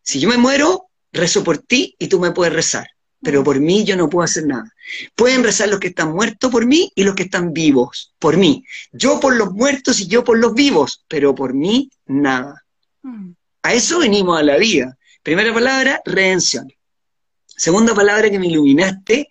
si 0.02 0.18
yo 0.18 0.28
me 0.28 0.36
muero, 0.36 0.88
rezo 1.12 1.44
por 1.44 1.58
ti 1.58 1.94
y 1.98 2.08
tú 2.08 2.18
me 2.18 2.32
puedes 2.32 2.52
rezar 2.52 2.88
pero 3.22 3.44
por 3.44 3.60
mí 3.60 3.84
yo 3.84 3.96
no 3.96 4.08
puedo 4.08 4.24
hacer 4.24 4.46
nada. 4.46 4.72
Pueden 5.14 5.44
rezar 5.44 5.68
los 5.68 5.78
que 5.78 5.88
están 5.88 6.12
muertos 6.12 6.50
por 6.50 6.66
mí 6.66 6.90
y 6.94 7.04
los 7.04 7.14
que 7.14 7.24
están 7.24 7.52
vivos 7.52 8.14
por 8.18 8.36
mí. 8.36 8.64
Yo 8.92 9.20
por 9.20 9.36
los 9.36 9.52
muertos 9.52 10.00
y 10.00 10.06
yo 10.06 10.24
por 10.24 10.38
los 10.38 10.54
vivos, 10.54 11.04
pero 11.08 11.34
por 11.34 11.54
mí 11.54 11.90
nada. 12.06 12.64
Mm. 13.02 13.32
A 13.62 13.74
eso 13.74 13.98
venimos 13.98 14.38
a 14.38 14.42
la 14.42 14.56
vida. 14.56 14.96
Primera 15.22 15.52
palabra, 15.52 16.00
redención. 16.04 16.72
Segunda 17.46 17.94
palabra 17.94 18.30
que 18.30 18.38
me 18.38 18.46
iluminaste, 18.46 19.30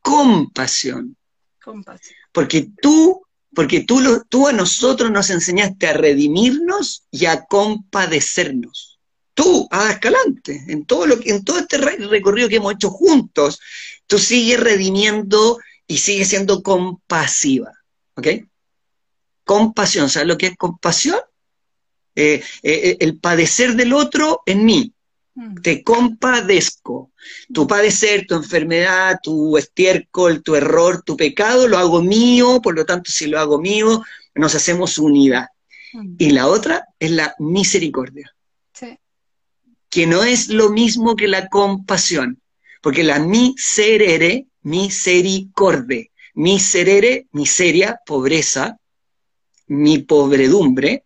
compasión. 0.00 1.16
compasión. 1.62 2.16
Porque 2.32 2.68
tú, 2.80 3.22
porque 3.54 3.80
tú, 3.80 4.22
tú 4.28 4.48
a 4.48 4.52
nosotros 4.52 5.10
nos 5.10 5.30
enseñaste 5.30 5.88
a 5.88 5.92
redimirnos 5.92 7.04
y 7.10 7.26
a 7.26 7.44
compadecernos 7.44 8.94
tú, 9.34 9.68
a 9.70 9.90
Escalante, 9.90 10.64
en 10.68 10.86
todo, 10.86 11.06
lo, 11.06 11.16
en 11.22 11.44
todo 11.44 11.58
este 11.58 11.76
recorrido 11.76 12.48
que 12.48 12.56
hemos 12.56 12.74
hecho 12.74 12.90
juntos, 12.90 13.60
tú 14.06 14.18
sigues 14.18 14.60
redimiendo 14.60 15.58
y 15.86 15.98
sigues 15.98 16.28
siendo 16.28 16.62
compasiva. 16.62 17.72
¿Ok? 18.14 18.28
Compasión, 19.44 20.08
¿sabes 20.08 20.28
lo 20.28 20.38
que 20.38 20.46
es 20.46 20.56
compasión? 20.56 21.18
Eh, 22.16 22.42
eh, 22.62 22.80
eh, 22.90 22.96
el 23.00 23.18
padecer 23.18 23.74
del 23.74 23.92
otro 23.92 24.42
en 24.46 24.64
mí. 24.64 24.92
Mm. 25.34 25.56
Te 25.62 25.82
compadezco. 25.82 27.10
Tu 27.52 27.66
padecer, 27.66 28.26
tu 28.26 28.36
enfermedad, 28.36 29.18
tu 29.22 29.56
estiércol, 29.56 30.42
tu 30.42 30.54
error, 30.54 31.02
tu 31.02 31.16
pecado, 31.16 31.66
lo 31.66 31.78
hago 31.78 32.02
mío, 32.02 32.60
por 32.62 32.76
lo 32.76 32.84
tanto, 32.84 33.10
si 33.10 33.26
lo 33.26 33.40
hago 33.40 33.58
mío, 33.58 34.02
nos 34.34 34.54
hacemos 34.54 34.98
unidad. 34.98 35.48
mm. 35.92 36.16
y 36.18 36.30
la 36.30 36.48
otra 36.48 36.86
es 36.98 37.10
la 37.10 37.34
misericordia. 37.38 38.34
Sí. 38.72 38.98
Que 39.88 40.06
no 40.06 40.24
es 40.24 40.48
lo 40.48 40.70
mismo 40.70 41.16
que 41.16 41.28
la 41.28 41.48
compasión, 41.48 42.40
porque 42.82 43.04
la 43.04 43.18
miserere, 43.18 44.46
misericorde, 44.62 46.10
miserere, 46.34 47.28
miseria, 47.32 48.00
pobreza, 48.04 48.76
mi 49.66 49.98
pobredumbre, 49.98 51.03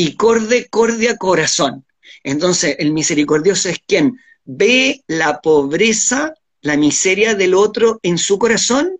y 0.00 0.14
corde, 0.14 0.68
cordia, 0.68 1.16
corazón. 1.16 1.84
Entonces, 2.22 2.76
el 2.78 2.92
misericordioso 2.92 3.68
es 3.68 3.80
quien 3.84 4.16
ve 4.44 5.02
la 5.08 5.40
pobreza, 5.40 6.34
la 6.60 6.76
miseria 6.76 7.34
del 7.34 7.52
otro 7.52 7.98
en 8.04 8.16
su 8.16 8.38
corazón 8.38 8.92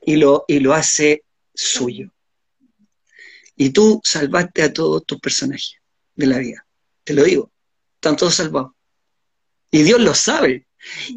y 0.00 0.14
lo, 0.14 0.44
y 0.46 0.60
lo 0.60 0.74
hace 0.74 1.24
suyo. 1.52 2.14
Y 3.56 3.70
tú 3.70 4.00
salvaste 4.04 4.62
a 4.62 4.72
todos 4.72 5.04
tus 5.04 5.18
personajes 5.18 5.74
de 6.14 6.26
la 6.28 6.38
vida. 6.38 6.64
Te 7.02 7.14
lo 7.14 7.24
digo. 7.24 7.50
Están 7.96 8.14
todos 8.14 8.36
salvados. 8.36 8.70
Y 9.72 9.82
Dios 9.82 10.00
lo 10.00 10.14
sabe. 10.14 10.68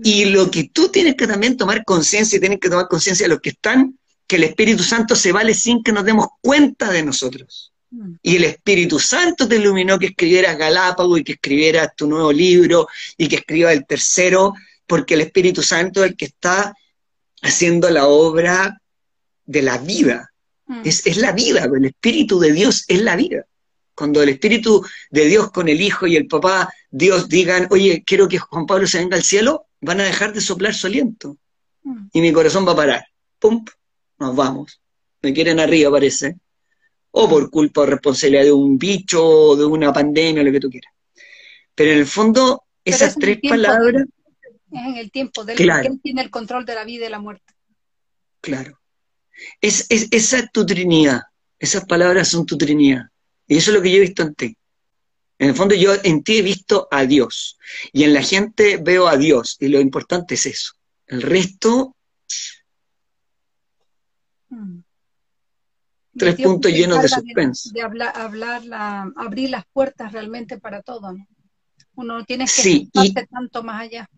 Y 0.04 0.26
lo 0.26 0.50
que 0.50 0.70
tú 0.70 0.90
tienes 0.90 1.14
que 1.14 1.28
también 1.28 1.58
tomar 1.58 1.86
conciencia 1.86 2.38
y 2.38 2.40
tienes 2.40 2.60
que 2.60 2.72
tomar 2.72 2.88
conciencia 2.88 3.26
de 3.26 3.36
los 3.36 3.42
que 3.42 3.50
están, 3.50 4.00
que 4.26 4.38
el 4.38 4.46
Espíritu 4.46 4.82
Santo 4.82 5.16
se 5.16 5.32
vale 5.32 5.54
sin 5.54 5.84
que 5.84 5.92
nos 5.92 6.06
demos 6.06 6.26
cuenta 6.42 6.90
de 6.90 7.04
nosotros. 7.04 7.72
Y 8.22 8.38
el 8.38 8.44
Espíritu 8.46 9.00
Santo 9.00 9.48
te 9.48 9.58
iluminó 9.58 9.98
que 9.98 10.08
escribieras 10.08 10.58
Galápago 10.58 11.18
y 11.18 11.24
que 11.24 11.34
escribieras 11.34 11.96
tu 11.96 12.08
nuevo 12.08 12.32
libro 12.32 12.88
y 13.18 13.28
que 13.28 13.38
escribas 13.38 13.74
el 13.74 13.86
tercero, 13.86 14.54
porque 14.86 15.14
el 15.14 15.22
Espíritu 15.22 15.62
Santo 15.62 16.04
es 16.04 16.12
el 16.12 16.18
que 16.18 16.26
está 16.26 16.74
haciendo 17.42 17.90
la 17.90 18.08
obra 18.08 18.82
de 19.46 19.62
la 19.62 19.78
vida. 19.78 20.32
Mm. 20.68 20.82
Es, 20.84 21.18
la 21.18 21.32
vida, 21.32 21.66
el 21.66 21.86
Espíritu 21.86 22.40
de 22.40 22.52
Dios 22.52 22.86
es 22.88 23.02
la 23.02 23.16
vida. 23.16 23.46
Cuando 23.94 24.22
el 24.22 24.30
Espíritu 24.30 24.86
de 25.10 25.26
Dios 25.26 25.52
con 25.52 25.70
el 25.70 25.80
Hijo 25.80 26.08
y 26.08 26.16
el 26.16 26.28
Papá, 26.28 26.70
Dios 26.90 27.30
digan, 27.30 27.68
oye, 27.72 28.04
quiero 28.06 28.28
que 28.28 28.40
Juan 28.40 28.66
Pablo 28.66 28.88
se 28.88 29.00
venga 29.00 29.16
al 29.16 29.24
cielo, 29.24 29.68
van 29.80 30.02
a 30.02 30.04
dejar 30.04 30.34
de 30.34 30.42
soplar 30.42 30.74
su 30.74 30.88
aliento. 30.88 31.38
Mm. 31.84 32.08
Y 32.12 32.22
mi 32.22 32.34
corazón 32.34 32.68
va 32.68 32.74
a 32.74 32.76
parar. 32.76 33.06
¡Pum! 33.40 33.64
Nos 34.20 34.36
vamos. 34.36 34.82
Me 35.22 35.34
quieren 35.34 35.60
arriba, 35.60 35.92
parece. 35.92 36.38
O 37.18 37.30
por 37.30 37.50
culpa 37.50 37.82
o 37.82 37.86
responsabilidad 37.86 38.44
de 38.44 38.52
un 38.52 38.78
bicho, 38.78 39.26
o 39.26 39.56
de 39.56 39.66
una 39.66 39.94
pandemia, 39.94 40.44
lo 40.44 40.52
que 40.52 40.60
tú 40.60 40.70
quieras. 40.70 40.92
Pero 41.74 41.92
en 41.92 42.00
el 42.00 42.06
fondo, 42.06 42.64
esas 42.84 43.16
tres 43.16 43.40
palabras. 43.48 44.06
es 44.72 44.86
en 44.86 44.98
el 44.98 45.12
tiempo 45.12 45.46
del 45.46 45.56
que 45.56 45.92
tiene 46.04 46.22
el 46.22 46.30
control 46.30 46.66
de 46.66 46.76
la 46.76 46.84
vida 46.84 47.06
y 47.06 47.10
la 47.10 47.20
muerte. 47.20 47.54
Claro. 48.42 48.80
Es, 49.62 49.88
esa 49.90 50.40
es 50.40 50.52
tu 50.52 50.66
trinidad. 50.66 51.22
Esas 51.58 51.86
palabras 51.86 52.28
son 52.28 52.46
tu 52.46 52.58
trinidad. 52.58 53.04
Y 53.48 53.58
eso 53.58 53.72
es 53.72 53.78
lo 53.78 53.82
que 53.82 53.92
yo 53.92 53.98
he 53.98 54.02
visto 54.02 54.24
en 54.24 54.36
ti. 54.36 54.58
En 55.38 55.50
el 55.50 55.56
fondo 55.56 55.76
yo 55.76 55.94
en 56.04 56.24
ti 56.24 56.38
he 56.38 56.42
visto 56.42 56.88
a 56.92 57.06
Dios. 57.06 57.58
Y 57.92 58.04
en 58.04 58.14
la 58.14 58.24
gente 58.24 58.78
veo 58.78 59.08
a 59.08 59.18
Dios. 59.18 59.58
Y 59.60 59.68
lo 59.68 59.80
importante 59.80 60.36
es 60.36 60.46
eso. 60.46 60.74
El 61.08 61.22
resto... 61.22 61.96
Tres 66.18 66.36
puntos 66.36 66.72
llenos 66.72 67.02
de 67.02 67.10
suspense. 67.10 67.70
De, 67.74 67.82
hablar, 67.82 68.64
abrir 69.16 69.50
las 69.50 69.66
puertas 69.74 70.12
realmente 70.12 70.58
para 70.58 70.82
todo. 70.82 71.16
Uno 71.96 72.18
no 72.20 72.26
tiene 72.26 72.46
que 72.46 72.52
sí, 72.52 72.90
tanto 73.30 73.64
más 73.64 73.82
allá. 73.82 74.10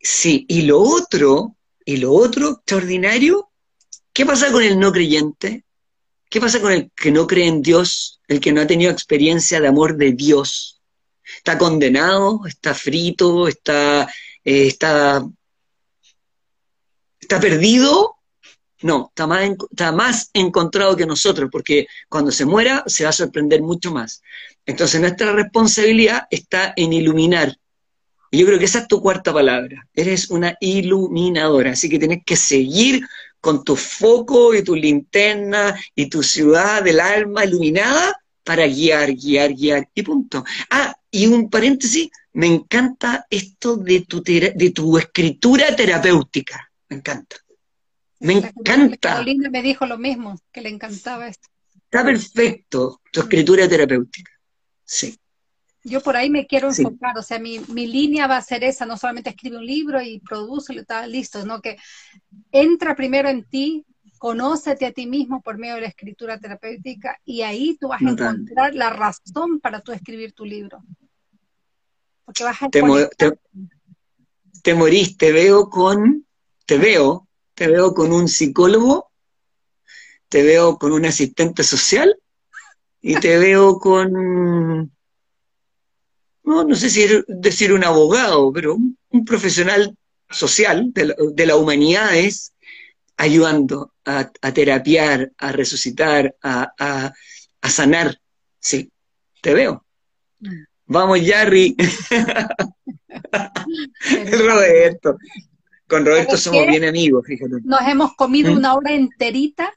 Sí, 0.00 0.44
y 0.48 0.62
lo 0.62 0.80
otro, 0.80 1.56
y 1.84 1.96
lo 1.96 2.12
otro 2.12 2.50
extraordinario 2.50 3.50
¿Qué 4.16 4.24
pasa 4.24 4.50
con 4.50 4.62
el 4.62 4.80
no 4.80 4.92
creyente? 4.92 5.66
¿Qué 6.30 6.40
pasa 6.40 6.58
con 6.58 6.72
el 6.72 6.90
que 6.96 7.10
no 7.10 7.26
cree 7.26 7.48
en 7.48 7.60
Dios, 7.60 8.18
el 8.28 8.40
que 8.40 8.50
no 8.50 8.62
ha 8.62 8.66
tenido 8.66 8.90
experiencia 8.90 9.60
de 9.60 9.68
amor 9.68 9.98
de 9.98 10.12
Dios? 10.12 10.80
¿Está 11.36 11.58
condenado? 11.58 12.40
¿Está 12.46 12.72
frito? 12.72 13.46
¿Está, 13.46 14.04
eh, 14.42 14.68
está, 14.68 15.22
está 17.20 17.38
perdido? 17.38 18.15
No, 18.82 19.06
está 19.08 19.26
más, 19.26 19.50
está 19.70 19.92
más 19.92 20.30
encontrado 20.34 20.96
que 20.96 21.06
nosotros, 21.06 21.48
porque 21.50 21.86
cuando 22.08 22.30
se 22.30 22.44
muera 22.44 22.84
se 22.86 23.04
va 23.04 23.10
a 23.10 23.12
sorprender 23.12 23.62
mucho 23.62 23.90
más. 23.90 24.22
Entonces 24.66 25.00
nuestra 25.00 25.32
responsabilidad 25.32 26.26
está 26.30 26.74
en 26.76 26.92
iluminar. 26.92 27.56
Y 28.30 28.38
yo 28.38 28.46
creo 28.46 28.58
que 28.58 28.66
esa 28.66 28.80
es 28.80 28.88
tu 28.88 29.00
cuarta 29.00 29.32
palabra. 29.32 29.86
Eres 29.94 30.30
una 30.30 30.56
iluminadora, 30.60 31.72
así 31.72 31.88
que 31.88 31.98
tienes 31.98 32.22
que 32.24 32.36
seguir 32.36 33.00
con 33.40 33.64
tu 33.64 33.76
foco 33.76 34.54
y 34.54 34.62
tu 34.62 34.74
linterna 34.74 35.74
y 35.94 36.08
tu 36.10 36.22
ciudad 36.22 36.82
del 36.82 37.00
alma 37.00 37.44
iluminada 37.44 38.20
para 38.42 38.66
guiar, 38.66 39.14
guiar, 39.14 39.54
guiar 39.54 39.88
y 39.94 40.02
punto. 40.02 40.44
Ah, 40.70 40.94
y 41.10 41.26
un 41.26 41.48
paréntesis, 41.48 42.10
me 42.32 42.46
encanta 42.46 43.26
esto 43.30 43.76
de 43.76 44.02
tu, 44.02 44.22
de 44.22 44.72
tu 44.74 44.98
escritura 44.98 45.74
terapéutica, 45.74 46.70
me 46.88 46.96
encanta. 46.96 47.36
Me 48.20 48.34
encanta. 48.34 48.96
Carolina 48.96 49.50
me 49.50 49.62
dijo 49.62 49.86
lo 49.86 49.98
mismo, 49.98 50.38
que 50.52 50.60
le 50.60 50.70
encantaba 50.70 51.28
esto. 51.28 51.48
Está 51.74 52.04
perfecto, 52.04 53.00
tu 53.12 53.20
escritura 53.20 53.68
terapéutica. 53.68 54.32
Sí. 54.84 55.18
Yo 55.86 56.00
por 56.00 56.16
ahí 56.16 56.30
me 56.30 56.48
quiero 56.48 56.68
enfocar, 56.68 57.16
o 57.16 57.22
sea, 57.22 57.38
mi, 57.38 57.58
línea 57.58 58.26
va 58.26 58.38
a 58.38 58.42
ser 58.42 58.64
esa, 58.64 58.86
no 58.86 58.96
solamente 58.96 59.30
escribe 59.30 59.58
un 59.58 59.66
libro 59.66 60.02
y 60.02 60.18
produce 60.18 60.74
está 60.74 61.06
listo, 61.06 61.40
sino 61.40 61.60
que 61.60 61.76
entra 62.50 62.96
primero 62.96 63.28
en 63.28 63.44
ti, 63.44 63.86
conócete 64.18 64.86
a 64.86 64.92
ti 64.92 65.06
mismo 65.06 65.42
por 65.42 65.58
medio 65.58 65.76
de 65.76 65.82
la 65.82 65.86
escritura 65.86 66.40
terapéutica 66.40 67.20
y 67.24 67.42
ahí 67.42 67.76
tú 67.80 67.86
vas 67.88 68.02
a 68.02 68.10
encontrar 68.10 68.74
la 68.74 68.90
razón 68.90 69.60
para 69.60 69.80
tú 69.80 69.92
escribir 69.92 70.32
tu 70.32 70.44
libro. 70.44 70.82
Porque 72.24 72.42
vas 72.42 72.60
a 72.60 72.68
te, 72.68 72.82
te, 74.64 74.74
morís, 74.74 75.16
te 75.16 75.30
veo 75.30 75.70
con, 75.70 76.26
te 76.64 76.78
veo, 76.78 77.25
te 77.56 77.68
veo 77.68 77.94
con 77.94 78.12
un 78.12 78.28
psicólogo, 78.28 79.10
te 80.28 80.42
veo 80.42 80.76
con 80.78 80.92
un 80.92 81.06
asistente 81.06 81.64
social 81.64 82.14
y 83.00 83.16
te 83.16 83.38
veo 83.38 83.78
con 83.78 84.92
no, 86.44 86.62
no 86.64 86.76
sé 86.76 86.90
si 86.90 87.06
decir 87.26 87.72
un 87.72 87.82
abogado, 87.82 88.52
pero 88.52 88.76
un, 88.76 88.96
profesional 89.24 89.96
social 90.28 90.92
de, 90.92 91.06
la, 91.06 91.14
la 91.46 91.56
humanidad 91.56 92.14
es 92.14 92.52
ayudando 93.16 93.94
a, 94.04 94.30
terapiar, 94.52 95.32
a 95.38 95.52
resucitar, 95.52 96.36
a, 96.42 97.12
sanar. 97.62 98.20
Sí, 98.60 98.92
te 99.40 99.54
veo. 99.54 99.84
Vamos, 100.84 101.20
Jarry. 101.24 101.74
Roberto. 104.38 105.16
Con 105.88 106.04
Roberto 106.04 106.36
somos 106.36 106.66
bien 106.66 106.84
amigos, 106.84 107.24
fíjate. 107.26 107.56
Nos 107.64 107.80
hemos 107.82 108.14
comido 108.14 108.52
¿Mm? 108.52 108.56
una 108.56 108.74
hora 108.74 108.92
enterita. 108.92 109.72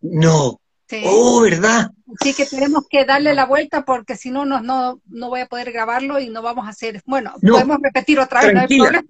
No. 0.00 0.60
Oh, 1.04 1.42
¿verdad? 1.42 1.90
Sí 2.20 2.34
que 2.34 2.46
tenemos 2.46 2.84
que 2.88 3.04
darle 3.04 3.34
la 3.34 3.46
vuelta 3.46 3.84
porque 3.84 4.16
si 4.16 4.30
no, 4.30 4.44
no, 4.44 4.60
no, 4.60 5.00
no 5.06 5.28
voy 5.28 5.40
a 5.40 5.46
poder 5.46 5.70
grabarlo 5.70 6.18
y 6.18 6.28
no 6.28 6.42
vamos 6.42 6.66
a 6.66 6.70
hacer. 6.70 7.00
Bueno, 7.06 7.32
podemos 7.40 7.78
repetir 7.80 8.18
otra 8.18 8.40
vez, 8.42 8.50
tranquila, 8.52 9.02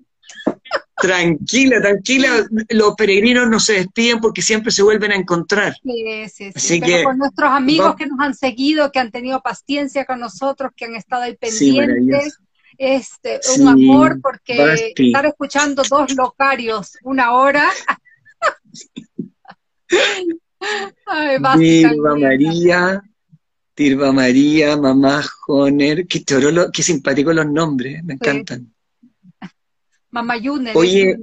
Tranquila, 1.01 1.81
tranquila, 1.81 2.47
los 2.69 2.95
peregrinos 2.95 3.49
no 3.49 3.59
se 3.59 3.73
despiden 3.73 4.21
porque 4.21 4.43
siempre 4.43 4.71
se 4.71 4.83
vuelven 4.83 5.13
a 5.13 5.17
encontrar. 5.17 5.75
Sí, 5.83 6.29
sí, 6.29 6.53
sí. 6.55 6.81
Pero 6.81 7.05
con 7.05 7.19
nuestros 7.19 7.51
amigos 7.51 7.97
que 7.97 8.07
nos 8.07 8.21
han 8.21 8.35
seguido, 8.35 8.93
que 8.93 8.99
han 8.99 9.11
tenido 9.11 9.41
paciencia 9.41 10.05
con 10.05 10.21
nosotros, 10.21 10.73
que 10.77 10.85
han 10.85 10.95
estado 10.95 11.23
ahí 11.23 11.37
pendientes. 11.37 12.39
Este, 12.81 13.41
un 13.59 13.69
amor, 13.69 14.21
porque 14.23 14.93
estar 14.97 15.27
escuchando 15.27 15.83
dos 15.89 16.15
locarios 16.15 16.97
una 17.03 17.35
hora 17.35 17.69
Tirva 21.59 22.17
María, 22.17 23.03
Tirva 23.75 24.13
María, 24.13 24.79
Mamá 24.79 25.23
Joner, 25.47 26.07
qué, 26.07 26.25
qué 26.25 26.83
simpáticos 26.83 27.35
los 27.35 27.47
nombres, 27.47 28.03
me 28.03 28.15
encantan. 28.15 28.73
Mamá 30.11 30.39
Yuner. 30.39 30.77
Oye, 30.77 31.17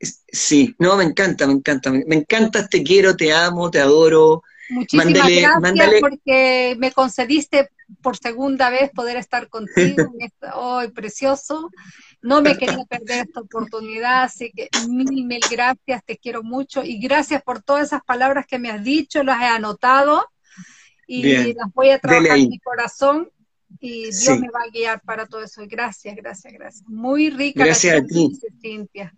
sí, 0.00 0.74
no, 0.78 0.96
me 0.96 1.04
encanta, 1.04 1.46
me 1.46 1.54
encanta, 1.54 1.90
me, 1.90 2.04
encanta, 2.14 2.68
te 2.68 2.82
quiero, 2.82 3.16
te 3.16 3.32
amo, 3.32 3.70
te 3.70 3.80
adoro. 3.80 4.42
Muchísimas 4.72 5.12
gracias 5.12 6.00
porque 6.00 6.76
me 6.78 6.92
concediste 6.92 7.70
por 8.00 8.16
segunda 8.16 8.70
vez 8.70 8.90
poder 8.90 9.16
estar 9.16 9.48
contigo. 9.48 10.12
Hoy, 10.54 10.88
precioso. 10.94 11.70
No 12.22 12.40
me 12.40 12.56
quería 12.56 12.84
perder 12.84 13.26
esta 13.26 13.40
oportunidad, 13.40 14.24
así 14.24 14.52
que 14.52 14.68
mil, 14.88 15.26
mil 15.26 15.40
gracias, 15.50 16.04
te 16.04 16.16
quiero 16.16 16.42
mucho 16.42 16.82
y 16.84 17.00
gracias 17.00 17.42
por 17.42 17.62
todas 17.62 17.88
esas 17.88 18.02
palabras 18.04 18.46
que 18.46 18.58
me 18.58 18.70
has 18.70 18.82
dicho, 18.82 19.22
las 19.22 19.42
he 19.42 19.46
anotado 19.46 20.24
y 21.06 21.52
las 21.54 21.72
voy 21.74 21.90
a 21.90 21.98
trabajar 21.98 22.38
en 22.38 22.48
mi 22.48 22.58
corazón 22.60 23.28
y 23.80 24.04
Dios 24.04 24.38
me 24.38 24.48
va 24.48 24.60
a 24.66 24.70
guiar 24.70 25.00
para 25.02 25.26
todo 25.26 25.42
eso. 25.42 25.62
Gracias, 25.66 26.14
gracias, 26.16 26.52
gracias. 26.52 26.88
Muy 26.88 27.30
rica 27.30 27.64
gracias 27.64 28.02
a 28.02 28.06
ti. 28.06 28.38
Cintia. 28.60 29.12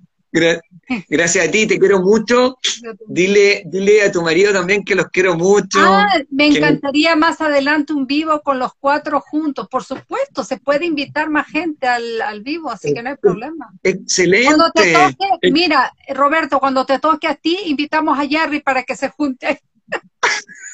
Gracias 1.09 1.49
a 1.49 1.51
ti, 1.51 1.67
te 1.67 1.79
quiero 1.79 2.01
mucho. 2.01 2.59
Dile, 3.07 3.63
dile 3.67 4.03
a 4.03 4.13
tu 4.13 4.23
marido 4.23 4.53
también 4.53 4.85
que 4.85 4.95
los 4.95 5.07
quiero 5.07 5.37
mucho. 5.37 5.79
Ah, 5.81 6.09
me 6.31 6.47
encantaría 6.47 7.15
más 7.17 7.41
adelante 7.41 7.93
un 7.93 8.07
vivo 8.07 8.41
con 8.43 8.59
los 8.59 8.73
cuatro 8.79 9.21
juntos. 9.21 9.69
Por 9.71 9.85
supuesto, 9.85 10.45
se 10.45 10.59
puede 10.59 10.87
invitar 10.87 11.31
más 11.31 11.47
gente 11.47 11.87
al, 11.87 12.43
vivo, 12.43 12.71
así 12.71 12.93
que 12.93 13.03
no 13.03 13.11
hay 13.11 13.17
problema. 13.17 13.73
Excelente. 13.83 14.47
Cuando 14.47 14.71
te 14.73 14.93
toque, 14.93 15.51
mira, 15.53 15.93
Roberto, 16.09 16.59
cuando 16.59 16.85
te 16.85 16.99
toque 16.99 17.29
a 17.29 17.35
ti, 17.37 17.59
invitamos 17.67 18.19
a 18.19 18.27
Jerry 18.27 18.61
para 18.61 18.83
que 18.83 18.97
se 18.97 19.09
junte. 19.11 19.61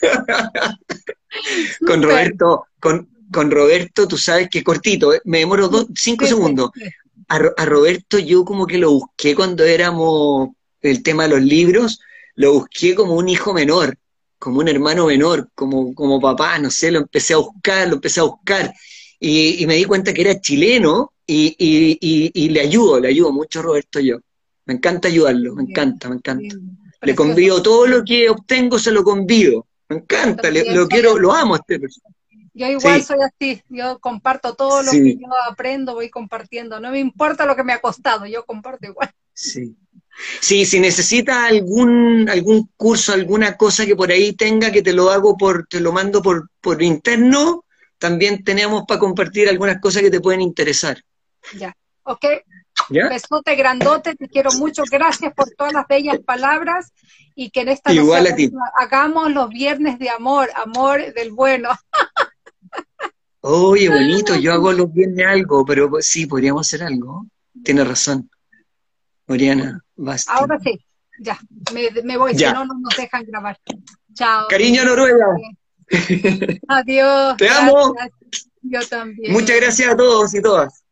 con 1.87 2.03
Roberto, 2.03 2.67
con, 2.81 3.09
con 3.33 3.51
Roberto, 3.51 4.09
tú 4.09 4.17
sabes 4.17 4.49
que 4.49 4.65
cortito, 4.65 5.13
eh, 5.13 5.21
me 5.25 5.39
demoro 5.39 5.69
dos, 5.69 5.87
cinco 5.95 6.27
segundos. 6.27 6.71
A, 7.31 7.65
Roberto 7.65 8.19
yo 8.19 8.45
como 8.45 8.67
que 8.67 8.77
lo 8.77 8.91
busqué 8.91 9.37
cuando 9.37 9.65
éramos 9.65 10.49
el 10.83 11.01
tema 11.05 11.23
de 11.23 11.29
los 11.29 11.43
libros, 11.43 12.01
lo 12.35 12.55
busqué 12.55 12.97
como 12.97 13.15
un 13.15 13.29
hijo 13.29 13.55
menor, 13.55 13.97
como 14.37 14.59
un 14.59 14.67
hermano 14.67 15.07
menor, 15.07 15.49
como, 15.55 15.95
como 15.95 16.21
papá, 16.21 16.59
no 16.59 16.71
sé, 16.71 16.91
lo 16.91 16.99
empecé 16.99 17.35
a 17.35 17.37
buscar, 17.37 17.87
lo 17.87 17.95
empecé 17.95 18.19
a 18.19 18.25
buscar. 18.25 18.75
Y, 19.21 19.65
me 19.69 19.77
di 19.77 19.85
cuenta 19.85 20.13
que 20.13 20.23
era 20.23 20.41
chileno 20.41 21.13
y, 21.25 21.55
y, 22.35 22.49
le 22.49 22.61
ayudo, 22.61 22.99
le 22.99 23.09
ayudo 23.09 23.31
mucho 23.33 23.61
a 23.61 23.63
Roberto 23.63 24.01
yo. 24.01 24.19
Me 24.67 24.75
encanta 24.75 25.07
ayudarlo, 25.07 25.55
me 25.55 25.63
encanta, 25.63 26.09
me 26.09 26.17
encanta. 26.17 26.57
Le 27.03 27.15
convido 27.15 27.63
todo 27.63 27.87
lo 27.87 28.03
que 28.03 28.29
obtengo, 28.29 28.77
se 28.77 28.91
lo 28.91 29.05
convido. 29.05 29.69
Me 29.89 29.99
encanta, 29.99 30.51
lo 30.51 30.89
quiero, 30.89 31.17
lo 31.17 31.33
amo 31.33 31.55
a 31.55 31.59
este 31.59 31.79
persona. 31.79 32.13
Yo 32.61 32.67
igual 32.67 33.03
soy 33.03 33.17
así, 33.23 33.63
yo 33.71 33.99
comparto 34.01 34.55
todo 34.55 34.83
lo 34.83 34.93
que 34.93 35.17
yo 35.17 35.29
aprendo, 35.49 35.95
voy 35.95 36.11
compartiendo. 36.11 36.79
No 36.79 36.91
me 36.91 36.99
importa 36.99 37.47
lo 37.47 37.57
que 37.57 37.65
me 37.65 37.73
ha 37.73 37.81
costado, 37.81 38.27
yo 38.27 38.45
comparto 38.45 38.87
igual. 38.87 39.11
Sí. 39.33 39.75
Sí, 40.41 40.67
si 40.67 40.79
necesita 40.79 41.47
algún, 41.47 42.29
algún 42.29 42.71
curso, 42.77 43.15
alguna 43.15 43.57
cosa 43.57 43.87
que 43.87 43.97
por 43.97 44.11
ahí 44.11 44.35
tenga, 44.35 44.71
que 44.71 44.83
te 44.83 44.93
lo 44.93 45.09
hago 45.09 45.39
por, 45.39 45.69
te 45.69 45.81
lo 45.81 45.91
mando 45.93 46.21
por, 46.21 46.51
por 46.61 46.83
interno, 46.83 47.65
también 47.97 48.45
tenemos 48.45 48.83
para 48.87 49.01
compartir 49.01 49.49
algunas 49.49 49.81
cosas 49.81 50.03
que 50.03 50.11
te 50.11 50.21
pueden 50.21 50.43
interesar. 50.43 51.03
Ya, 51.59 51.75
ok. 52.03 52.27
¿Ya? 52.91 53.09
Besote 53.09 53.55
grandote, 53.55 54.17
te 54.17 54.29
quiero 54.29 54.53
mucho, 54.53 54.83
gracias 54.91 55.33
por 55.33 55.49
todas 55.57 55.73
las 55.73 55.87
bellas 55.89 56.19
palabras 56.19 56.93
y 57.35 57.49
que 57.49 57.61
en 57.61 57.69
esta 57.69 57.91
Igual 57.93 58.29
hagamos 58.77 59.33
los 59.33 59.49
viernes 59.49 59.99
de 59.99 60.11
amor, 60.11 60.51
amor 60.55 61.15
del 61.15 61.31
bueno. 61.31 61.71
Oye, 63.43 63.89
bonito, 63.89 64.37
yo 64.37 64.53
hago 64.53 64.73
los 64.73 64.93
viernes 64.93 65.27
algo, 65.27 65.65
pero 65.65 65.91
sí, 66.01 66.27
podríamos 66.27 66.67
hacer 66.67 66.83
algo. 66.87 67.27
Tiene 67.65 67.85
razón. 67.85 68.31
Oriana, 69.27 69.83
basta. 69.97 70.33
Ahora 70.33 70.59
sí, 70.63 70.79
ya, 71.21 71.39
me, 71.73 72.17
voy, 72.17 72.35
si 72.35 72.45
no, 72.45 72.65
no 72.65 72.75
nos 72.79 72.97
dejan 72.97 73.25
grabar. 73.25 73.59
Chao. 74.15 74.49
Cariño 74.49 74.85
Noruega. 74.85 75.27
Adiós. 76.69 77.37
Te 77.37 77.49
amo. 77.49 77.95
Yo 78.63 78.87
también. 78.89 79.33
Muchas 79.33 79.57
gracias 79.57 79.93
a 79.93 79.97
todos 79.97 80.35
y 80.35 80.43
todas. 80.43 80.85